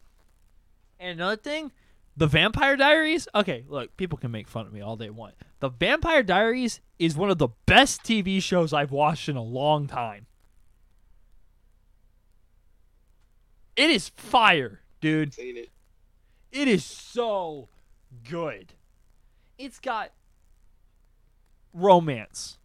And 1.00 1.20
another 1.20 1.38
thing, 1.38 1.72
The 2.16 2.28
Vampire 2.28 2.78
Diaries, 2.78 3.28
okay, 3.36 3.66
look, 3.68 3.98
people 3.98 4.18
can 4.18 4.32
make 4.32 4.48
fun 4.48 4.66
of 4.66 4.74
me 4.74 4.82
all 4.82 4.96
they 4.96 5.10
want. 5.10 5.34
The 5.60 5.70
Vampire 5.70 6.24
Diaries 6.24 6.80
is 7.00 7.18
one 7.18 7.30
of 7.30 7.38
the 7.38 7.50
best 7.66 8.04
TV 8.04 8.42
shows 8.42 8.72
I've 8.72 8.92
watched 8.92 9.28
in 9.28 9.36
a 9.36 9.44
long 9.44 9.88
time. 9.88 10.28
It 13.76 13.90
is 13.90 14.10
fire, 14.10 14.82
dude. 15.02 15.34
Seen 15.34 15.58
it. 15.58 15.70
It 16.52 16.68
is 16.70 16.86
so 16.86 17.68
good. 18.30 18.74
It's 19.58 19.80
got 19.80 20.12
romance. 21.74 22.58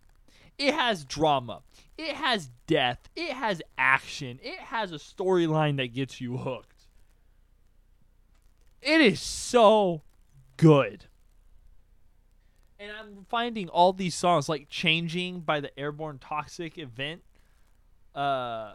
It 0.60 0.74
has 0.74 1.06
drama. 1.06 1.62
It 1.96 2.16
has 2.16 2.50
death. 2.66 3.08
It 3.16 3.32
has 3.32 3.62
action. 3.78 4.38
It 4.42 4.58
has 4.58 4.92
a 4.92 4.96
storyline 4.96 5.78
that 5.78 5.94
gets 5.94 6.20
you 6.20 6.36
hooked. 6.36 6.86
It 8.82 9.00
is 9.00 9.22
so 9.22 10.02
good. 10.58 11.06
And 12.78 12.92
I'm 12.92 13.24
finding 13.30 13.70
all 13.70 13.94
these 13.94 14.14
songs 14.14 14.50
like 14.50 14.68
Changing 14.68 15.40
by 15.40 15.60
the 15.60 15.78
Airborne 15.80 16.18
Toxic 16.18 16.76
event. 16.76 17.22
Uh 18.14 18.74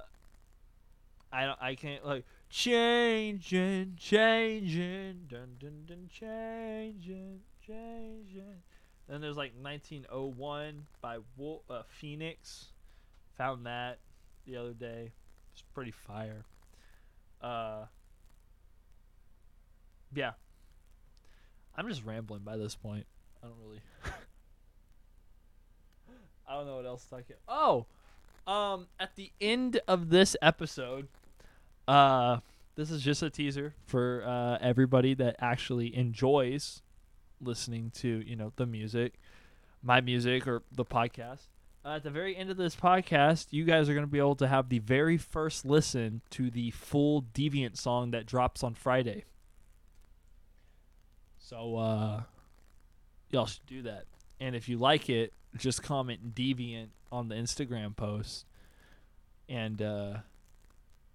I 1.31 1.45
don't 1.45 1.61
I 1.61 1.75
can't 1.75 2.03
like 2.03 2.25
changing, 2.49 3.95
changing, 3.99 5.25
dun 5.27 5.57
dun 5.59 5.83
dun, 5.85 6.09
changing, 6.11 7.41
changing. 7.63 8.63
Then 9.07 9.21
there's 9.21 9.37
like 9.37 9.53
1901 9.59 10.85
by 11.01 11.19
Wolf, 11.37 11.61
uh, 11.69 11.83
Phoenix. 11.87 12.67
Found 13.37 13.65
that 13.65 13.99
the 14.45 14.57
other 14.57 14.73
day. 14.73 15.11
It's 15.53 15.63
pretty 15.73 15.91
fire. 15.91 16.45
Uh, 17.41 17.85
yeah. 20.13 20.31
I'm 21.77 21.87
just 21.87 22.03
rambling 22.05 22.41
by 22.41 22.57
this 22.57 22.75
point. 22.75 23.05
I 23.43 23.47
don't 23.47 23.57
really. 23.63 23.81
I 26.47 26.53
don't 26.53 26.65
know 26.67 26.77
what 26.77 26.85
else 26.85 27.03
to 27.05 27.09
talk. 27.09 27.23
About. 27.25 27.39
Oh, 27.47 27.85
Um, 28.51 28.87
at 28.99 29.15
the 29.15 29.31
end 29.41 29.79
of 29.87 30.09
this 30.09 30.35
episode, 30.41 31.07
uh, 31.87 32.39
this 32.75 32.91
is 32.91 33.01
just 33.01 33.23
a 33.23 33.29
teaser 33.29 33.73
for 33.85 34.23
uh, 34.25 34.57
everybody 34.61 35.13
that 35.15 35.35
actually 35.39 35.95
enjoys 35.95 36.81
listening 37.41 37.91
to 37.95 38.23
you 38.25 38.35
know 38.35 38.51
the 38.55 38.65
music, 38.65 39.13
my 39.83 40.01
music 40.01 40.47
or 40.47 40.63
the 40.71 40.85
podcast. 40.85 41.47
Uh, 41.85 41.97
at 41.97 42.03
the 42.03 42.09
very 42.09 42.35
end 42.35 42.49
of 42.49 42.57
this 42.57 42.75
podcast, 42.75 43.47
you 43.51 43.63
guys 43.63 43.87
are 43.87 43.93
going 43.93 44.05
to 44.05 44.11
be 44.11 44.17
able 44.17 44.35
to 44.35 44.47
have 44.47 44.69
the 44.69 44.79
very 44.79 45.17
first 45.17 45.65
listen 45.65 46.21
to 46.31 46.49
the 46.49 46.71
full 46.71 47.21
Deviant 47.21 47.77
song 47.77 48.09
that 48.09 48.25
drops 48.25 48.63
on 48.63 48.73
Friday. 48.73 49.25
So, 51.37 51.75
uh, 51.75 52.23
y'all 53.29 53.45
should 53.45 53.67
do 53.67 53.83
that. 53.83 54.05
And 54.39 54.55
if 54.55 54.67
you 54.67 54.79
like 54.79 55.11
it, 55.11 55.31
just 55.57 55.83
comment 55.83 56.33
Deviant 56.33 56.87
on 57.11 57.27
the 57.27 57.35
Instagram 57.35 57.95
post. 57.95 58.45
And 59.47 59.79
uh, 59.79 60.17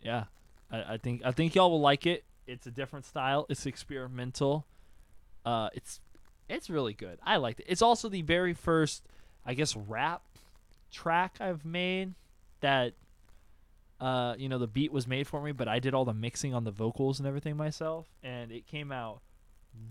yeah, 0.03 0.25
I, 0.71 0.95
I 0.95 0.97
think 0.99 1.23
I 1.25 1.33
think 1.33 1.55
y'all 1.55 1.71
will 1.71 1.81
like 1.81 2.07
it. 2.07 2.25
It's 2.47 2.66
a 2.66 2.71
different 2.71 3.07
style. 3.07 3.47
It's 3.49 3.66
experimental. 3.66 4.66
Uh, 5.45 5.68
it's 5.75 6.01
it's 6.51 6.70
really 6.70 6.94
good. 6.94 7.18
I 7.22 7.36
liked 7.36 7.61
it. 7.61 7.66
It's 7.68 7.82
also 7.82 8.09
the 8.09 8.22
very 8.22 8.55
first, 8.55 9.07
I 9.44 9.55
guess, 9.55 9.76
rap 9.76 10.22
track 10.90 11.36
I've 11.40 11.64
made 11.64 12.14
that 12.61 12.94
uh, 14.01 14.34
you 14.38 14.48
know, 14.48 14.59
the 14.59 14.66
beat 14.66 14.92
was 14.92 15.07
made 15.07 15.26
for 15.26 15.42
me, 15.42 15.53
but 15.53 15.68
I 15.68 15.78
did 15.78 15.92
all 15.92 16.07
the 16.07 16.14
mixing 16.14 16.55
on 16.55 16.64
the 16.64 16.70
vocals 16.70 17.18
and 17.18 17.28
everything 17.28 17.57
myself, 17.57 18.07
and 18.22 18.51
it 18.51 18.66
came 18.66 18.90
out 18.90 19.20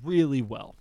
really 0.03 0.41
well. 0.41 0.75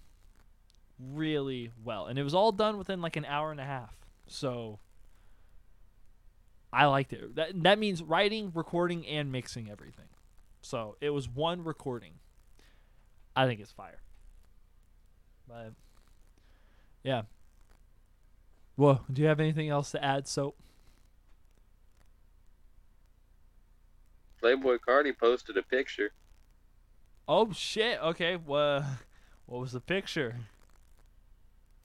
Really 0.99 1.71
well. 1.85 2.07
And 2.07 2.19
it 2.19 2.23
was 2.23 2.35
all 2.35 2.53
done 2.53 2.79
within 2.79 3.03
like 3.03 3.17
an 3.17 3.27
hour 3.27 3.51
and 3.51 3.61
a 3.61 3.65
half. 3.65 3.95
So 4.27 4.79
I 6.73 6.87
liked 6.87 7.13
it. 7.13 7.37
That 7.37 7.63
that 7.63 7.79
means 7.79 8.03
writing, 8.03 8.51
recording, 8.55 9.07
and 9.07 9.31
mixing 9.31 9.71
everything. 9.71 10.09
So 10.63 10.97
it 11.01 11.11
was 11.11 11.29
one 11.29 11.63
recording. 11.63 12.15
I 13.37 13.47
think 13.47 13.61
it's 13.61 13.71
fire. 13.71 14.01
But 15.49 15.73
yeah. 17.03 17.23
Whoa, 18.77 19.01
do 19.13 19.23
you 19.23 19.29
have 19.29 19.41
anything 19.41 19.71
else 19.71 19.91
to 19.93 20.05
add, 20.05 20.29
Soap? 20.29 20.57
Playboi 24.43 24.79
Carti 24.87 25.17
posted 25.19 25.57
a 25.57 25.63
picture. 25.63 26.13
Oh 27.27 27.53
shit. 27.53 27.99
Okay. 28.01 28.37
What? 28.37 28.85
What 29.47 29.61
was 29.61 29.73
the 29.73 29.81
picture? 29.81 30.37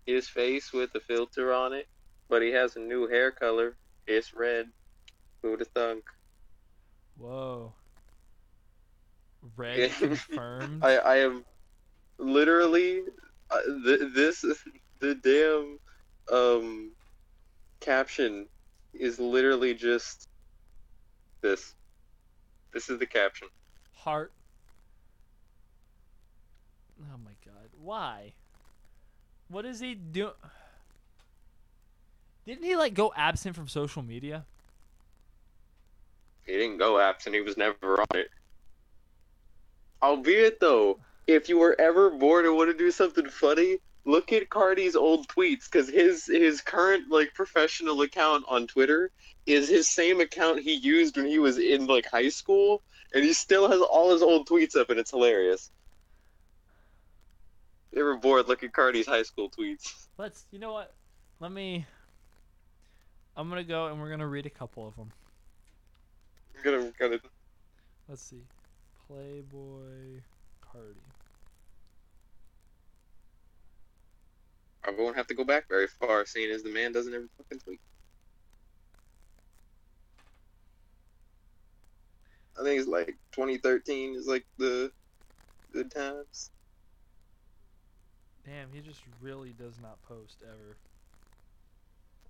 His 0.06 0.28
face 0.28 0.74
with 0.74 0.94
a 0.96 1.00
filter 1.00 1.54
on 1.54 1.74
it, 1.74 1.88
but 2.30 2.42
he 2.42 2.52
has 2.52 2.76
a 2.76 2.80
new 2.80 3.08
hair 3.08 3.32
color. 3.32 3.76
It's 4.06 4.34
red. 4.34 4.68
Who'd 5.42 5.60
have 5.60 5.70
thunk? 5.70 6.04
Whoa. 7.18 7.74
Red 9.56 9.92
confirmed. 9.98 10.84
I 10.84 10.98
I 10.98 11.16
am 11.18 11.46
literally 12.18 13.04
this 14.14 14.44
the 15.00 15.16
damn 15.16 15.80
um 16.32 16.92
caption 17.80 18.48
is 18.94 19.20
literally 19.20 19.74
just 19.74 20.28
this. 21.42 21.76
This 22.74 22.90
is 22.90 23.00
the 23.00 23.06
caption. 23.06 23.48
Heart. 23.94 24.32
Oh 27.02 27.18
my 27.24 27.32
god. 27.46 27.70
Why? 27.80 28.34
What 29.50 29.66
is 29.66 29.80
he 29.80 29.94
doing? 29.94 30.32
Didn't 32.46 32.64
he 32.64 32.76
like 32.76 32.94
go 32.94 33.14
absent 33.16 33.56
from 33.56 33.68
social 33.68 34.02
media? 34.02 34.46
He 36.46 36.54
didn't 36.54 36.78
go 36.78 37.00
absent. 37.00 37.36
He 37.36 37.42
was 37.42 37.58
never 37.58 38.02
on 38.02 38.08
it. 38.16 38.30
Albeit 40.02 40.60
though, 40.60 41.00
if 41.28 41.50
you 41.50 41.58
were 41.58 41.80
ever 41.80 42.10
bored 42.10 42.46
and 42.46 42.56
want 42.56 42.72
to 42.72 42.78
do 42.78 42.92
something 42.92 43.28
funny, 43.30 43.78
look 44.06 44.34
at 44.34 44.50
Carti's 44.50 44.96
old 44.96 45.28
tweets 45.28 45.70
because 45.72 45.90
his 45.90 46.26
his 46.26 46.62
current 46.62 47.10
like 47.10 47.34
professional 47.34 48.02
account 48.02 48.44
on 48.48 48.68
Twitter 48.68 49.12
is 49.46 49.70
his 49.70 49.88
same 49.88 50.20
account 50.22 50.62
he 50.62 50.74
used 50.74 51.18
when 51.18 51.26
he 51.26 51.40
was 51.40 51.58
in 51.58 51.86
like 51.88 52.06
high 52.06 52.30
school, 52.30 52.82
and 53.14 53.24
he 53.24 53.34
still 53.34 53.70
has 53.70 53.82
all 53.82 54.12
his 54.12 54.22
old 54.22 54.48
tweets 54.48 54.76
up, 54.76 54.90
and 54.90 55.00
it's 55.00 55.12
hilarious. 55.12 55.72
If 57.92 57.98
you 57.98 58.04
ever 58.04 58.18
bored, 58.18 58.48
look 58.48 58.64
at 58.64 58.72
Carti's 58.72 59.08
high 59.08 59.24
school 59.24 59.50
tweets. 59.50 60.08
Let's. 60.18 60.46
You 60.52 60.60
know 60.60 60.74
what? 60.74 60.94
Let 61.40 61.52
me. 61.52 61.86
I'm 63.36 63.50
gonna 63.50 63.64
go 63.64 63.88
and 63.88 64.00
we're 64.00 64.10
gonna 64.10 64.28
read 64.28 64.46
a 64.46 64.50
couple 64.50 64.88
of 64.88 64.96
them. 64.96 65.12
I'm 66.56 66.64
gonna 66.64 66.92
gonna 67.00 67.20
Let's 68.08 68.22
see. 68.22 68.44
Playboi 69.10 70.22
Carti. 70.62 71.13
Won't 74.98 75.16
have 75.16 75.28
to 75.28 75.34
go 75.34 75.44
back 75.44 75.68
very 75.68 75.88
far, 75.88 76.26
seeing 76.26 76.52
as 76.52 76.64
the 76.64 76.72
man 76.72 76.92
doesn't 76.92 77.14
ever 77.14 77.28
fucking 77.38 77.60
tweet. 77.60 77.80
I 82.60 82.64
think 82.64 82.80
it's 82.80 82.88
like 82.88 83.18
2013 83.32 84.16
is 84.16 84.28
like 84.28 84.46
the 84.58 84.92
good 85.72 85.92
times. 85.92 86.52
Damn, 88.46 88.72
he 88.72 88.82
just 88.82 89.02
really 89.22 89.54
does 89.54 89.80
not 89.82 90.02
post 90.04 90.44
ever. 90.44 90.78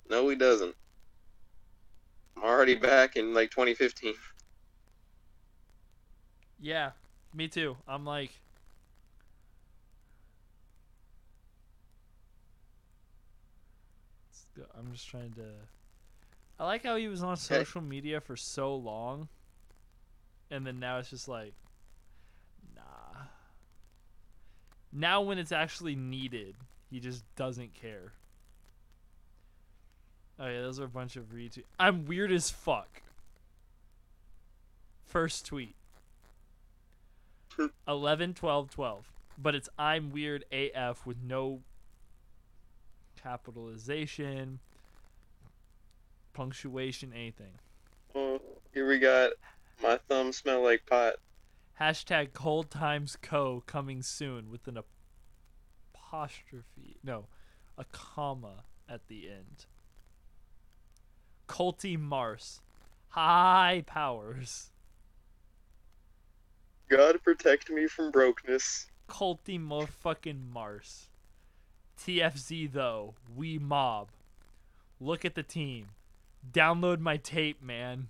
No, 0.09 0.29
he 0.29 0.35
doesn't. 0.35 0.75
I'm 2.37 2.43
already 2.43 2.75
back 2.75 3.15
in 3.15 3.33
like 3.33 3.51
2015. 3.51 4.13
Yeah, 6.59 6.91
me 7.33 7.47
too. 7.47 7.77
I'm 7.87 8.05
like. 8.05 8.31
Go- 14.55 14.65
I'm 14.77 14.91
just 14.91 15.07
trying 15.07 15.33
to. 15.33 15.45
I 16.59 16.65
like 16.65 16.83
how 16.83 16.95
he 16.95 17.07
was 17.07 17.23
on 17.23 17.35
social 17.37 17.81
media 17.81 18.21
for 18.21 18.35
so 18.35 18.75
long, 18.75 19.27
and 20.51 20.65
then 20.65 20.79
now 20.79 20.99
it's 20.99 21.09
just 21.09 21.27
like, 21.27 21.53
nah. 22.75 23.21
Now 24.91 25.21
when 25.21 25.37
it's 25.37 25.51
actually 25.51 25.95
needed, 25.95 26.55
he 26.89 26.99
just 26.99 27.23
doesn't 27.35 27.73
care. 27.73 28.13
Oh 30.39 30.47
yeah, 30.47 30.61
those 30.61 30.79
are 30.79 30.85
a 30.85 30.89
bunch 30.89 31.15
of 31.15 31.31
retweets. 31.33 31.63
I'm 31.79 32.05
weird 32.05 32.31
as 32.31 32.49
fuck. 32.49 33.01
First 35.05 35.45
tweet. 35.45 35.75
11 37.87 38.33
12 38.33 38.69
12 38.71 39.11
but 39.37 39.53
it's 39.53 39.69
i'm 39.77 40.11
weird 40.11 40.43
af 40.51 41.05
with 41.05 41.17
no 41.23 41.59
capitalization 43.23 44.59
punctuation 46.33 47.13
anything 47.13 47.53
Well, 48.13 48.39
here 48.73 48.87
we 48.87 48.99
got 48.99 49.31
my 49.81 49.97
thumb 50.09 50.33
smell 50.33 50.61
like 50.63 50.85
pot. 50.85 51.13
hashtag 51.79 52.33
cold 52.33 52.69
times 52.69 53.15
co 53.21 53.63
coming 53.65 54.01
soon 54.01 54.49
with 54.49 54.67
an 54.67 54.77
apostrophe 55.95 56.97
no 57.03 57.27
a 57.77 57.85
comma 57.85 58.65
at 58.89 59.07
the 59.07 59.29
end 59.29 59.65
culty 61.47 61.97
mars 61.97 62.61
high 63.09 63.83
powers 63.85 64.69
God 66.89 67.23
protect 67.23 67.69
me 67.71 67.87
from 67.87 68.11
brokenness. 68.11 68.87
culty 69.07 69.59
motherfucking 69.59 70.47
Mars. 70.51 71.09
TFZ 71.99 72.71
though, 72.71 73.15
we 73.35 73.57
mob. 73.57 74.09
Look 74.99 75.25
at 75.25 75.35
the 75.35 75.43
team. 75.43 75.87
Download 76.51 76.99
my 76.99 77.17
tape, 77.17 77.61
man. 77.61 78.07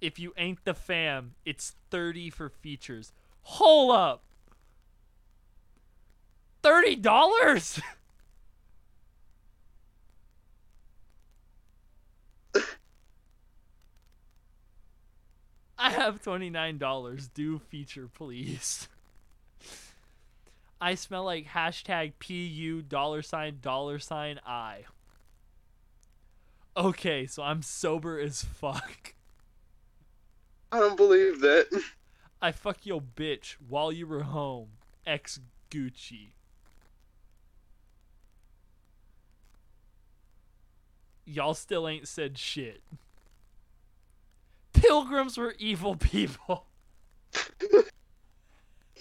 If 0.00 0.18
you 0.18 0.32
ain't 0.36 0.64
the 0.64 0.74
fam, 0.74 1.34
it's 1.44 1.76
30 1.90 2.30
for 2.30 2.48
features. 2.48 3.12
Hold 3.42 3.94
up. 3.94 4.22
$30? 6.62 7.80
I 15.78 15.90
have 15.90 16.22
$29. 16.22 17.28
Do 17.34 17.58
feature, 17.58 18.08
please. 18.12 18.88
I 20.82 20.96
smell 20.96 21.22
like 21.22 21.46
hashtag 21.46 22.14
PU 22.18 22.82
dollar 22.82 23.22
sign 23.22 23.58
dollar 23.62 24.00
sign 24.00 24.40
I. 24.44 24.80
Okay, 26.76 27.24
so 27.24 27.44
I'm 27.44 27.62
sober 27.62 28.18
as 28.18 28.42
fuck. 28.42 29.14
I 30.72 30.80
don't 30.80 30.96
believe 30.96 31.40
that. 31.40 31.84
I 32.42 32.50
fuck 32.50 32.84
yo 32.84 32.98
bitch 33.00 33.54
while 33.68 33.92
you 33.92 34.08
were 34.08 34.24
home. 34.24 34.70
Ex 35.06 35.38
Gucci. 35.70 36.30
Y'all 41.24 41.54
still 41.54 41.86
ain't 41.86 42.08
said 42.08 42.36
shit. 42.36 42.82
Pilgrims 44.72 45.38
were 45.38 45.54
evil 45.60 45.94
people. 45.94 46.66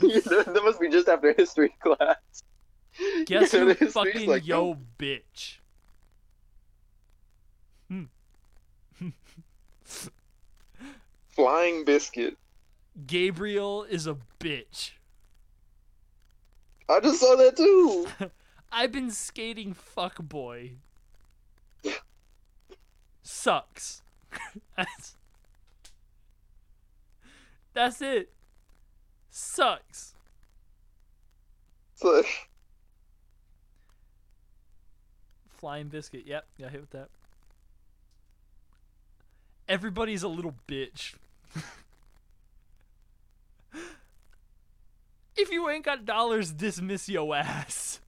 that 0.46 0.62
must 0.64 0.80
be 0.80 0.90
just 0.90 1.08
after 1.08 1.34
history 1.34 1.74
class. 1.80 2.44
Guess 3.26 3.52
who 3.54 3.74
fucking 3.74 4.28
like, 4.30 4.46
yo 4.46 4.68
"Nope." 4.68 4.78
bitch? 4.98 5.58
Hmm. 7.90 8.04
Flying 11.30 11.86
biscuit. 11.86 12.38
Gabriel 13.08 13.84
is 13.84 14.08
a 14.08 14.18
bitch. 14.40 14.92
I 16.90 17.00
just 17.00 17.22
saw 17.22 17.36
that 17.38 17.56
too. 17.56 18.08
I've 18.72 18.92
been 18.92 19.12
skating 19.12 19.74
fuck 19.74 20.18
boy. 20.22 20.74
Sucks. 23.24 24.02
That's, 24.76 25.16
that's 27.74 28.02
it. 28.02 28.32
Sucks. 29.32 30.14
Like, 32.04 32.50
Flying 35.58 35.88
biscuit. 35.88 36.24
Yep, 36.26 36.46
got 36.60 36.72
hit 36.72 36.82
with 36.82 36.90
that. 36.92 37.10
Everybody's 39.70 40.24
a 40.24 40.28
little 40.28 40.56
bitch. 40.68 41.14
if 45.38 45.52
you 45.52 45.70
ain't 45.70 45.86
got 45.86 46.06
dollars, 46.06 46.52
dismiss 46.52 47.08
yo 47.08 47.32
ass. 47.34 48.00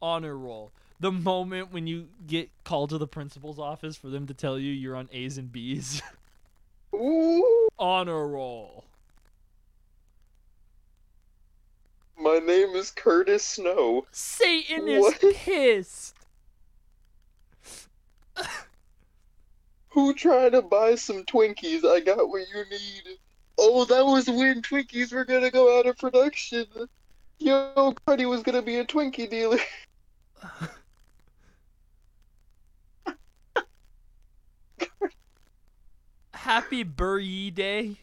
Honor 0.00 0.36
roll. 0.36 0.72
The 0.98 1.12
moment 1.12 1.72
when 1.72 1.86
you 1.86 2.08
get 2.26 2.50
called 2.64 2.90
to 2.90 2.98
the 2.98 3.06
principal's 3.06 3.58
office 3.58 3.96
for 3.96 4.08
them 4.08 4.26
to 4.26 4.34
tell 4.34 4.58
you 4.58 4.72
you're 4.72 4.96
on 4.96 5.08
A's 5.12 5.36
and 5.38 5.52
B's. 5.52 6.02
ooh, 6.94 7.68
Honor 7.78 8.26
roll. 8.26 8.84
My 12.22 12.38
name 12.38 12.70
is 12.76 12.92
Curtis 12.92 13.44
Snow. 13.44 14.06
Satan 14.12 15.00
What? 15.00 15.20
is 15.24 15.34
pissed. 15.36 16.14
Who 19.88 20.14
trying 20.14 20.52
to 20.52 20.62
buy 20.62 20.94
some 20.94 21.24
Twinkies? 21.24 21.84
I 21.84 21.98
got 21.98 22.28
what 22.28 22.46
you 22.54 22.64
need. 22.70 23.18
Oh, 23.58 23.84
that 23.86 24.06
was 24.06 24.28
when 24.28 24.62
Twinkies 24.62 25.12
were 25.12 25.24
gonna 25.24 25.50
go 25.50 25.76
out 25.78 25.86
of 25.86 25.98
production. 25.98 26.66
Yo, 27.38 27.92
Carti 28.06 28.28
was 28.28 28.44
gonna 28.44 28.62
be 28.62 28.78
a 28.78 28.84
Twinkie 28.84 29.28
dealer. 29.28 29.58
Happy 36.32 36.84
birthday. 36.84 37.96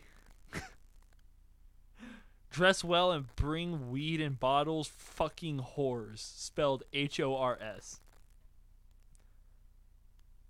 Dress 2.60 2.84
well 2.84 3.14
and 3.14 3.34
bring 3.38 3.89
weed 3.89 4.20
in 4.20 4.34
bottles. 4.34 4.89
Fucking 4.89 5.64
whores. 5.78 6.18
Spelled 6.18 6.84
H 6.91 7.18
O 7.22 7.34
R 7.34 7.57
S. 7.62 8.01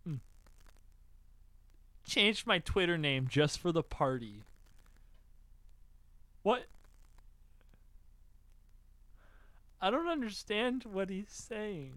Hmm. 0.04 0.16
Changed 2.08 2.48
my 2.48 2.58
Twitter 2.58 2.98
name 2.98 3.28
just 3.30 3.60
for 3.60 3.72
the 3.72 3.84
party. 3.84 4.42
What? 6.42 6.64
I 9.80 9.92
don't 9.92 10.10
understand 10.10 10.86
what 10.92 11.12
he's 11.12 11.30
saying. 11.30 11.94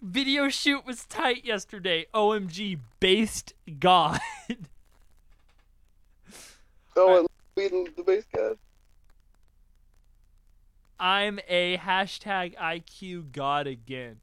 Video 0.00 0.48
shoot 0.48 0.86
was 0.86 1.04
tight 1.04 1.44
yesterday. 1.44 2.06
OMG, 2.14 2.78
based 2.98 3.52
God. 3.78 4.20
Oh, 6.96 7.26
I 7.26 7.26
weed 7.60 7.90
the 7.94 8.02
base 8.04 8.24
guy. 8.34 8.52
I'm 11.04 11.38
a 11.48 11.76
hashtag 11.76 12.56
IQ 12.56 13.30
god 13.32 13.66
again. 13.66 14.20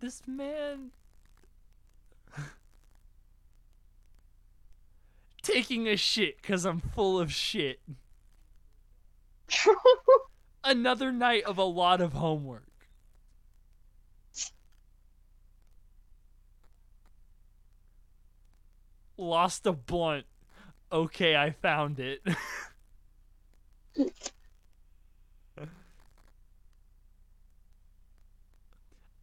this 0.00 0.20
man 0.26 0.90
taking 5.40 5.88
a 5.88 5.96
shit 5.96 6.42
because 6.42 6.66
I'm 6.66 6.80
full 6.80 7.18
of 7.18 7.32
shit. 7.32 7.80
Another 10.62 11.10
night 11.10 11.44
of 11.44 11.56
a 11.56 11.64
lot 11.64 12.02
of 12.02 12.12
homework. 12.12 12.71
Lost 19.16 19.66
a 19.66 19.72
blunt. 19.72 20.26
Okay, 20.90 21.36
I 21.36 21.50
found 21.50 22.00
it. 22.00 22.22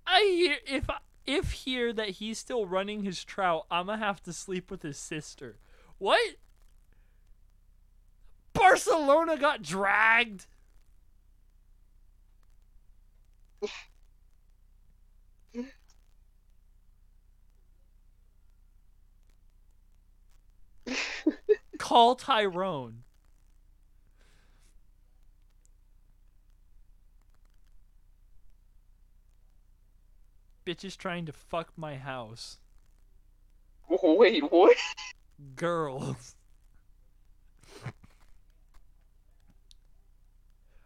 I 0.08 0.22
hear 0.22 0.58
if 0.66 0.90
if 1.26 1.52
hear 1.52 1.94
that 1.94 2.10
he's 2.10 2.40
still 2.40 2.66
running 2.66 3.04
his 3.04 3.24
trout, 3.24 3.68
I'm 3.70 3.86
gonna 3.86 4.00
have 4.04 4.24
to 4.24 4.34
sleep 4.34 4.72
with 4.72 4.82
his 4.82 4.98
sister. 4.98 5.58
What? 6.00 6.36
Barcelona 8.54 9.38
got 9.38 9.62
dragged. 9.62 10.48
Call 21.78 22.16
Tyrone. 22.16 23.04
Bitch 30.66 30.84
is 30.84 30.96
trying 30.96 31.26
to 31.26 31.34
fuck 31.34 31.72
my 31.76 31.96
house. 31.96 32.60
Wait, 34.04 34.44
what? 34.52 34.78
Girls. 35.56 36.36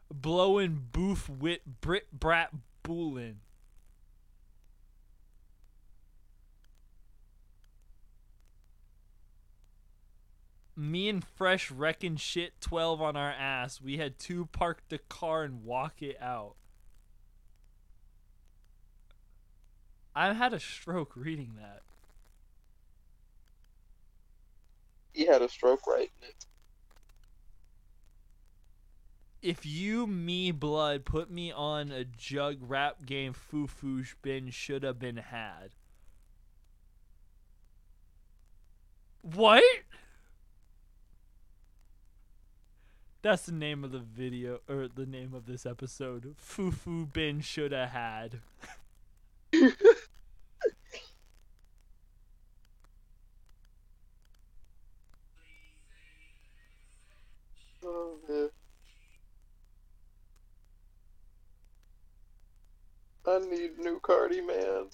Blowing 0.10 0.88
boof 0.92 1.28
wit 1.28 1.82
Brit 1.82 2.08
Brat 2.18 2.52
Boolin. 2.84 3.36
Me 10.76 11.08
and 11.08 11.24
Fresh 11.24 11.70
wrecking 11.70 12.16
shit 12.16 12.60
12 12.62 13.02
on 13.02 13.16
our 13.16 13.32
ass. 13.32 13.80
We 13.80 13.98
had 13.98 14.18
to 14.20 14.48
park 14.48 14.82
the 14.90 14.98
car 14.98 15.44
and 15.44 15.64
walk 15.64 16.02
it 16.02 16.18
out. 16.20 16.56
I 20.16 20.34
had 20.34 20.54
a 20.54 20.60
stroke 20.60 21.16
reading 21.16 21.54
that. 21.60 21.82
He 25.14 25.26
had 25.26 25.42
a 25.42 25.50
stroke 25.50 25.86
right 25.86 26.12
it. 26.22 26.46
If 29.42 29.66
you, 29.66 30.08
me, 30.08 30.52
blood, 30.52 31.04
put 31.04 31.30
me 31.30 31.52
on 31.52 31.92
a 31.92 32.06
jug 32.06 32.58
rap 32.62 33.06
game, 33.06 33.34
foo 33.34 33.68
foosh 33.68 34.14
bin 34.22 34.50
shoulda 34.50 34.94
been 34.94 35.18
had. 35.18 35.72
What? 39.22 39.64
That's 43.24 43.44
the 43.44 43.54
name 43.54 43.86
of 43.86 43.94
the 43.94 44.00
video, 44.00 44.60
or 44.68 44.90
the 44.94 45.06
name 45.06 45.34
of 45.34 45.46
this 45.46 45.66
episode. 45.66 46.36
Foo 46.38 46.72
foo 46.72 47.06
bin 47.06 47.40
shoulda 47.40 47.88
had. 47.88 48.42
Oh. 57.86 58.50
I 63.26 63.40
need 63.40 63.80
new 63.80 64.02
Carti, 64.02 64.46
man. 64.46 64.88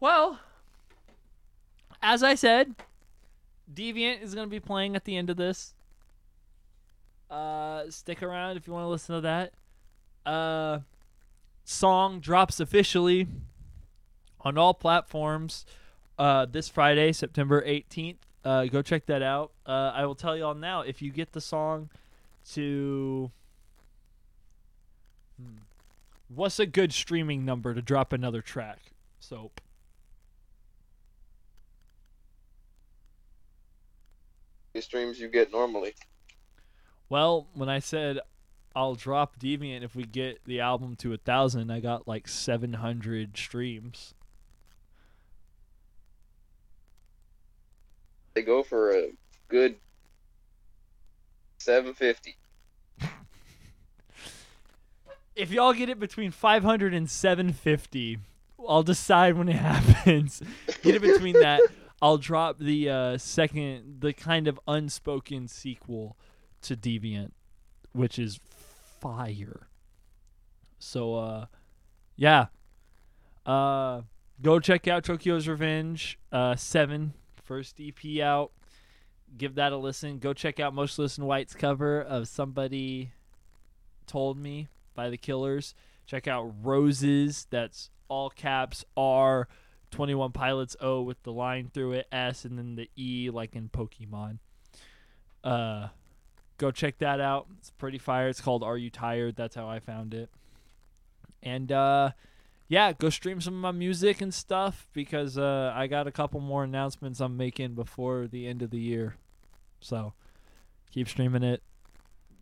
Well, 0.00 0.40
as 2.02 2.22
I 2.22 2.34
said, 2.34 2.74
Deviant 3.70 4.22
is 4.22 4.34
going 4.34 4.46
to 4.46 4.50
be 4.50 4.60
playing 4.60 4.96
at 4.96 5.04
the 5.04 5.14
end 5.18 5.28
of 5.28 5.36
this. 5.36 5.74
Uh, 7.30 7.90
stick 7.90 8.22
around 8.22 8.56
if 8.56 8.66
you 8.66 8.72
want 8.72 8.84
to 8.84 8.88
listen 8.88 9.14
to 9.16 9.20
that. 9.22 9.52
Uh, 10.24 10.80
song 11.64 12.20
drops 12.20 12.60
officially 12.60 13.26
on 14.40 14.58
all 14.58 14.74
platforms 14.74 15.64
uh, 16.18 16.46
this 16.46 16.68
Friday, 16.68 17.12
September 17.12 17.62
18th. 17.62 18.16
Uh, 18.44 18.66
go 18.66 18.82
check 18.82 19.06
that 19.06 19.22
out. 19.22 19.52
Uh, 19.66 19.92
I 19.94 20.04
will 20.04 20.14
tell 20.14 20.36
y'all 20.36 20.54
now 20.54 20.82
if 20.82 21.00
you 21.00 21.10
get 21.10 21.32
the 21.32 21.40
song 21.40 21.88
to. 22.52 23.30
Hmm. 25.40 25.58
What's 26.28 26.58
a 26.58 26.66
good 26.66 26.92
streaming 26.92 27.44
number 27.44 27.74
to 27.74 27.82
drop 27.82 28.12
another 28.12 28.42
track? 28.42 28.92
Soap. 29.18 29.60
Streams 34.80 35.20
you 35.20 35.28
get 35.28 35.52
normally. 35.52 35.94
Well, 37.08 37.46
when 37.54 37.68
I 37.68 37.78
said 37.78 38.20
I'll 38.76 38.96
drop 38.96 39.38
Deviant 39.38 39.82
if 39.84 39.94
we 39.94 40.04
get 40.04 40.44
the 40.46 40.60
album 40.60 40.96
to 40.96 41.12
a 41.12 41.16
thousand, 41.16 41.70
I 41.70 41.78
got 41.78 42.08
like 42.08 42.26
700 42.26 43.36
streams. 43.36 44.14
They 48.34 48.42
go 48.42 48.64
for 48.64 48.90
a 48.90 49.10
good 49.48 49.76
750. 51.58 52.36
If 55.36 55.50
y'all 55.50 55.72
get 55.72 55.88
it 55.88 55.98
between 55.98 56.30
500 56.30 56.94
and 56.94 57.10
750, 57.10 58.20
I'll 58.68 58.84
decide 58.84 59.36
when 59.36 59.48
it 59.48 59.56
happens. 59.56 60.40
get 60.80 60.94
it 60.94 61.02
between 61.02 61.40
that. 61.40 61.60
I'll 62.00 62.18
drop 62.18 62.60
the 62.60 62.88
uh, 62.88 63.18
second, 63.18 63.96
the 63.98 64.12
kind 64.12 64.46
of 64.46 64.60
unspoken 64.68 65.48
sequel 65.48 66.16
to 66.64 66.76
Deviant, 66.76 67.32
which 67.92 68.18
is 68.18 68.40
fire. 69.00 69.68
So, 70.78 71.14
uh, 71.16 71.46
yeah. 72.16 72.46
Uh, 73.46 74.02
go 74.42 74.60
check 74.60 74.88
out 74.88 75.04
Tokyo's 75.04 75.48
Revenge 75.48 76.18
uh, 76.32 76.56
7, 76.56 77.14
first 77.42 77.80
EP 77.80 78.20
out. 78.20 78.52
Give 79.36 79.56
that 79.56 79.72
a 79.72 79.76
listen. 79.76 80.18
Go 80.18 80.32
check 80.32 80.60
out 80.60 80.74
Motionless 80.74 81.18
in 81.18 81.24
White's 81.24 81.54
cover 81.54 82.00
of 82.00 82.28
Somebody 82.28 83.12
Told 84.06 84.38
Me 84.38 84.68
by 84.94 85.10
the 85.10 85.16
Killers. 85.16 85.74
Check 86.06 86.28
out 86.28 86.52
Roses. 86.62 87.46
That's 87.50 87.90
all 88.08 88.30
caps 88.30 88.84
R, 88.96 89.48
21 89.90 90.32
Pilots 90.32 90.76
O 90.80 91.02
with 91.02 91.22
the 91.22 91.32
line 91.32 91.70
through 91.72 91.92
it, 91.92 92.06
S, 92.12 92.44
and 92.44 92.58
then 92.58 92.76
the 92.76 92.88
E 92.96 93.30
like 93.30 93.56
in 93.56 93.68
Pokemon. 93.68 94.38
Uh, 95.42 95.88
go 96.64 96.70
check 96.70 96.98
that 96.98 97.20
out. 97.20 97.46
It's 97.58 97.70
pretty 97.72 97.98
fire. 97.98 98.28
It's 98.28 98.40
called 98.40 98.62
Are 98.62 98.78
You 98.78 98.88
Tired? 98.88 99.36
That's 99.36 99.54
how 99.54 99.68
I 99.68 99.80
found 99.80 100.14
it. 100.14 100.30
And 101.42 101.70
uh, 101.70 102.12
yeah, 102.68 102.92
go 102.94 103.10
stream 103.10 103.40
some 103.42 103.54
of 103.54 103.60
my 103.60 103.70
music 103.70 104.22
and 104.22 104.32
stuff 104.32 104.88
because 104.94 105.36
uh, 105.36 105.72
I 105.74 105.86
got 105.88 106.06
a 106.06 106.12
couple 106.12 106.40
more 106.40 106.64
announcements 106.64 107.20
I'm 107.20 107.36
making 107.36 107.74
before 107.74 108.26
the 108.26 108.46
end 108.46 108.62
of 108.62 108.70
the 108.70 108.78
year. 108.78 109.16
So 109.80 110.14
keep 110.90 111.06
streaming 111.06 111.42
it. 111.42 111.62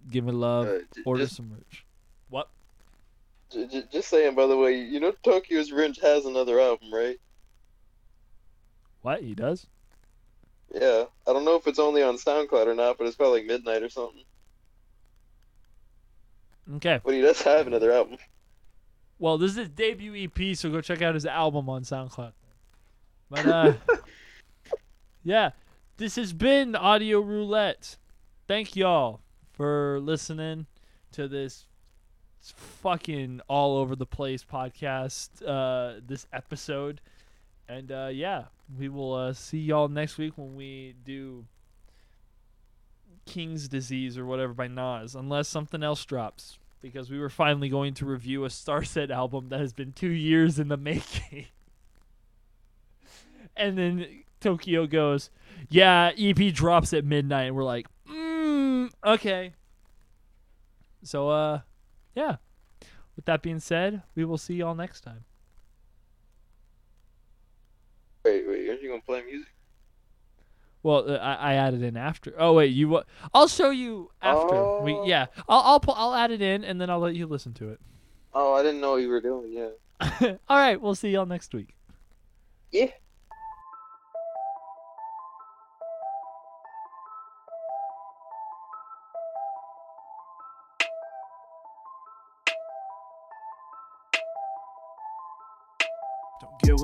Give 0.09 0.29
it 0.29 0.35
love. 0.35 0.67
Uh, 0.69 0.79
j- 0.95 1.03
Order 1.05 1.25
just, 1.25 1.37
some 1.37 1.51
merch. 1.51 1.85
What? 2.31 2.49
j- 3.51 3.67
j- 3.67 3.85
just 3.91 4.09
saying, 4.09 4.37
by 4.37 4.47
the 4.47 4.57
way, 4.57 4.77
you 4.79 5.01
know 5.01 5.13
Tokyo's 5.25 5.73
Revenge 5.73 5.99
has 6.01 6.27
another 6.27 6.61
album, 6.61 6.95
right? 6.95 7.19
What? 9.01 9.23
He 9.23 9.35
does? 9.35 9.67
Yeah. 10.75 11.05
I 11.27 11.33
don't 11.33 11.45
know 11.45 11.57
if 11.57 11.67
it's 11.67 11.79
only 11.79 12.03
on 12.03 12.17
SoundCloud 12.17 12.67
or 12.67 12.75
not, 12.75 12.99
but 12.99 13.07
it's 13.07 13.17
probably 13.17 13.41
like 13.41 13.49
Midnight 13.49 13.83
or 13.83 13.89
something. 13.89 14.25
Okay. 16.77 17.01
But 17.05 17.15
he 17.15 17.21
does 17.21 17.43
have 17.43 17.67
another 17.67 17.93
album. 17.93 18.19
Well, 19.19 19.39
this 19.39 19.53
is 19.53 19.57
his 19.57 19.69
debut 19.69 20.15
EP, 20.25 20.57
so 20.57 20.71
go 20.71 20.81
check 20.81 21.03
out 21.03 21.15
his 21.15 21.27
album 21.27 21.69
on 21.69 21.83
SoundCloud. 21.83 22.33
But 23.31 23.47
uh 23.47 23.73
yeah, 25.23 25.51
this 25.97 26.17
has 26.17 26.33
been 26.33 26.75
Audio 26.75 27.21
Roulette. 27.21 27.97
Thank 28.49 28.77
y'all 28.77 29.21
for 29.53 30.01
listening 30.01 30.67
to 31.13 31.29
this 31.29 31.67
fucking 32.41 33.41
all 33.49 33.77
over 33.77 33.95
the 33.95 34.07
place 34.07 34.45
podcast 34.45 35.29
uh 35.47 36.01
this 36.05 36.27
episode. 36.33 37.01
And 37.73 37.91
uh 37.91 38.11
yeah, 38.13 38.45
we 38.79 38.89
will 38.91 39.15
uh 39.15 39.33
see 39.33 39.59
y'all 39.59 39.89
next 39.89 40.19
week 40.19 40.37
when 40.37 40.55
we 40.55 40.95
do 41.05 41.47
King's 43.25 43.67
Disease 43.67 44.19
or 44.19 44.27
whatever 44.27 44.53
by 44.53 44.69
Nas, 44.69 45.15
unless 45.15 45.49
something 45.49 45.83
else 45.83 46.05
drops 46.05 46.59
because 46.83 47.11
we 47.11 47.19
were 47.19 47.31
finally 47.31 47.71
going 47.71 47.95
to 47.95 48.05
review 48.05 48.45
a 48.45 48.49
Starset 48.49 49.09
album 49.09 49.49
that 49.49 49.61
has 49.61 49.73
been 49.73 49.93
two 49.93 50.11
years 50.11 50.59
in 50.59 50.69
the 50.69 50.77
making. 50.77 51.47
and 53.57 53.79
then 53.79 54.25
Tokyo 54.41 54.87
goes, 54.87 55.31
"Yeah, 55.71 56.11
EP 56.19 56.53
drops 56.53 56.93
at 56.93 57.07
midnight," 57.07 57.47
and 57.47 57.57
we're 57.57 57.65
like, 57.65 57.87
mm, 58.07 58.91
"Okay." 59.03 59.55
So, 61.03 61.31
uh, 61.31 61.61
yeah. 62.15 62.37
With 63.17 63.25
that 63.27 63.43
being 63.43 63.61
said, 63.61 64.03
we 64.15 64.25
will 64.25 64.39
see 64.39 64.55
y'all 64.55 64.75
next 64.75 65.01
time. 65.03 65.25
Wait, 68.25 68.45
wait, 68.47 68.69
aren't 68.69 68.83
you 68.83 68.89
gonna 68.89 69.03
play 69.03 69.23
music? 69.25 69.49
Well, 70.85 71.11
uh, 71.11 71.17
I, 71.17 71.53
I 71.53 71.55
added 71.55 71.83
in 71.83 71.97
after. 71.97 72.35
Oh 72.39 72.55
wait, 72.55 72.73
you 72.73 72.89
what? 72.89 73.07
I'll 73.33 73.49
show 73.49 73.71
you 73.71 74.11
after. 74.21 74.81
We 74.83 74.95
Oh. 74.95 75.05
yeah. 75.07 75.27
I'll 75.49 75.61
I'll 75.61 75.81
pu- 75.81 75.93
I'll 75.93 76.15
add 76.15 76.31
it 76.31 76.43
in 76.43 76.65
and 76.65 76.81
then 76.81 76.91
I'll 76.91 76.99
let 77.01 77.15
you 77.15 77.27
listen 77.27 77.53
to 77.55 77.71
it. 77.71 77.81
Oh, 78.35 78.55
I 78.55 78.63
didn't 78.63 78.81
know 78.81 78.97
you 78.97 79.09
were 79.09 79.21
doing. 79.21 79.53
Yeah. 79.53 80.37
All 80.49 80.57
right, 80.57 80.81
we'll 80.81 80.95
see 80.95 81.11
y'all 81.11 81.27
next 81.27 81.53
week. 81.55 81.75
Yeah. 82.73 82.91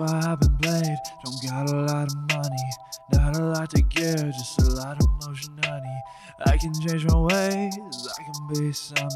I've 0.00 0.40
been 0.40 0.58
played. 0.58 0.96
Don't 1.24 1.42
got 1.42 1.70
a 1.70 1.76
lot 1.76 2.08
of 2.08 2.16
money. 2.36 2.70
Not 3.12 3.36
a 3.36 3.42
lot 3.42 3.70
to 3.70 3.82
give, 3.82 4.16
just 4.16 4.60
a 4.60 4.64
lot 4.64 5.00
of 5.00 5.08
motion, 5.26 5.58
honey. 5.64 6.02
I 6.46 6.56
can 6.56 6.72
change 6.74 7.06
my 7.06 7.18
ways, 7.18 8.08
I 8.18 8.22
can 8.22 8.48
be 8.52 8.72
something. 8.72 9.08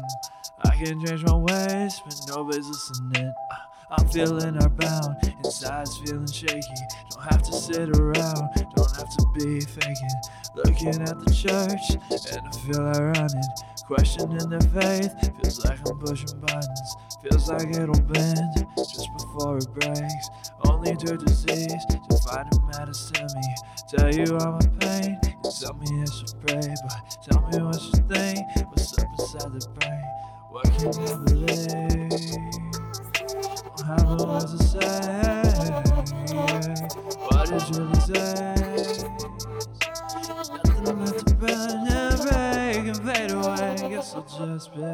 I 0.65 0.75
can 0.75 1.05
change 1.05 1.23
my 1.25 1.35
ways, 1.35 2.01
but 2.03 2.15
nobody's 2.27 2.67
listening. 2.67 3.33
Uh, 3.51 3.55
I'm 3.91 4.07
feeling 4.09 4.57
our 4.57 4.69
bound, 4.69 5.15
inside's 5.43 5.95
feeling 5.99 6.25
shaky. 6.25 6.61
Don't 7.11 7.23
have 7.23 7.43
to 7.43 7.53
sit 7.53 7.89
around, 7.97 8.49
don't 8.75 8.95
have 8.95 9.09
to 9.15 9.27
be 9.35 9.61
faking. 9.61 10.21
Looking 10.55 11.01
at 11.01 11.19
the 11.19 11.31
church, 11.31 11.97
and 12.31 12.47
I 12.47 12.51
feel 12.51 12.83
like 12.83 13.17
running. 13.17 13.43
Questioning 13.85 14.49
their 14.49 14.61
faith, 14.61 15.13
feels 15.41 15.65
like 15.65 15.79
I'm 15.87 15.99
pushing 15.99 16.39
buttons. 16.39 16.95
Feels 17.21 17.49
like 17.49 17.67
it'll 17.75 17.99
bend 18.01 18.65
just 18.77 19.09
before 19.17 19.57
it 19.57 19.73
breaks. 19.73 20.29
Only 20.85 20.97
through 20.97 21.19
disease 21.19 21.85
to 21.87 22.17
find 22.27 22.51
a 22.51 22.59
medicine, 22.77 23.27
me. 23.35 23.55
Tell 23.87 24.13
you 24.13 24.37
all 24.37 24.51
my 24.51 24.67
pain, 24.81 25.17
you 25.23 25.51
tell 25.61 25.73
me 25.75 26.01
I 26.01 26.05
should 26.11 26.35
pray, 26.45 26.75
but 26.83 27.17
tell 27.23 27.39
me 27.47 27.57
what 27.63 27.81
you 27.81 27.91
think. 28.09 28.39
What's 28.67 28.99
up 28.99 29.07
inside 29.17 29.53
the 29.53 29.59
brain? 29.79 30.03
What 30.49 30.65
can 30.75 30.89
I 30.89 31.15
believe? 31.23 32.09
Don't 33.77 33.87
have 33.87 34.09
a 34.09 34.11
lot 34.23 34.41
to 34.41 34.57
say. 34.61 35.71
What 37.29 37.47
it 37.49 37.63
really 37.77 37.99
says. 38.01 39.05
Nothing 40.65 40.99
left 40.99 41.27
to 41.27 41.33
burn 41.35 41.87
and 41.87 42.17
break 42.19 42.83
and 42.87 43.01
fade 43.07 43.31
away. 43.31 43.71
I 43.71 43.89
guess 43.89 44.13
I'll 44.15 44.23
just 44.23 44.75
be. 44.75 44.83
I 44.83 44.85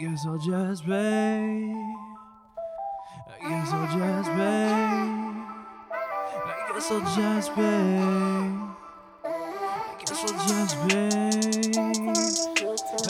guess 0.00 0.24
I'll 0.26 0.38
just 0.38 0.86
be. 0.86 2.17
I 3.40 3.48
guess 3.50 3.72
I'll 3.72 3.86
just 3.98 4.30
be. 4.34 4.42
I 5.92 6.72
guess 6.72 6.90
I'll 6.90 7.00
just 7.16 7.54
be. 7.54 7.62
I 9.22 9.94
guess 10.00 10.22
I'll 10.24 10.38
just 10.48 10.76
be. 10.88 11.02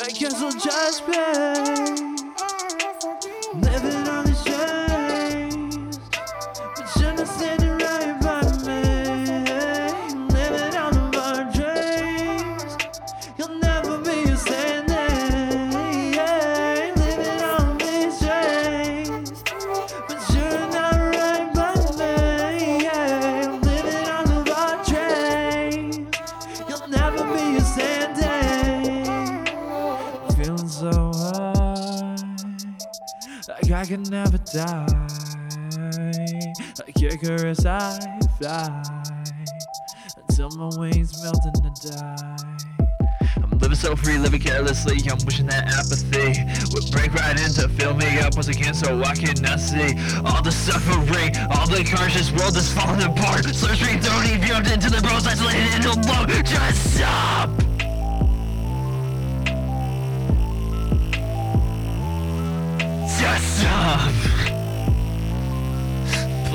I 0.03 0.11
guess 0.11 0.43
I'll 0.43 0.53
just 0.53 1.07
be. 1.07 1.98
Can 34.05 34.11
never 34.11 34.39
die. 34.39 34.87
Like 36.79 37.03
Icarus, 37.03 37.65
I 37.65 37.99
fly 38.39 38.83
until 40.17 40.51
my 40.51 40.71
wings 40.79 41.23
melt 41.23 41.39
and 41.45 41.67
I 41.67 41.71
die. 41.91 42.37
I'm 43.37 43.59
living 43.59 43.77
so 43.77 43.97
free, 43.97 44.19
living 44.19 44.41
carelessly. 44.41 44.99
I'm 45.11 45.19
wishing 45.25 45.47
that 45.47 45.69
apathy 45.69 46.45
would 46.75 46.91
break 46.93 47.15
right 47.15 47.39
in 47.41 47.51
to 47.55 47.69
fill 47.69 47.95
me 47.95 48.19
up 48.19 48.35
once 48.35 48.49
again 48.49 48.75
so 48.75 49.03
I 49.03 49.15
cannot 49.15 49.61
see 49.61 49.95
all 50.25 50.43
the 50.43 50.53
suffering, 50.53 51.37
all 51.51 51.67
the. 51.67 51.79
This 52.13 52.33
world 52.33 52.57
is 52.57 52.73
falling 52.73 53.03
apart. 53.03 53.45
Search 53.45 53.81
me, 53.83 53.99
don't 54.01 54.27
even 54.27 54.73
into 54.73 54.91
the 54.91 55.01
bones, 55.03 55.27
isolated 55.27 55.61
and 55.75 55.85
alone. 55.87 56.29
Just 56.45 56.97
stop! 56.97 57.68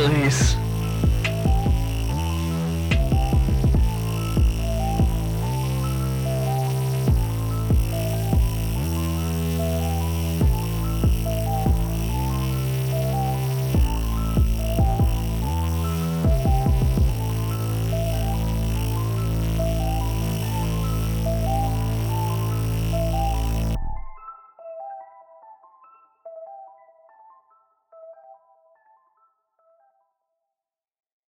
please. 0.03 0.52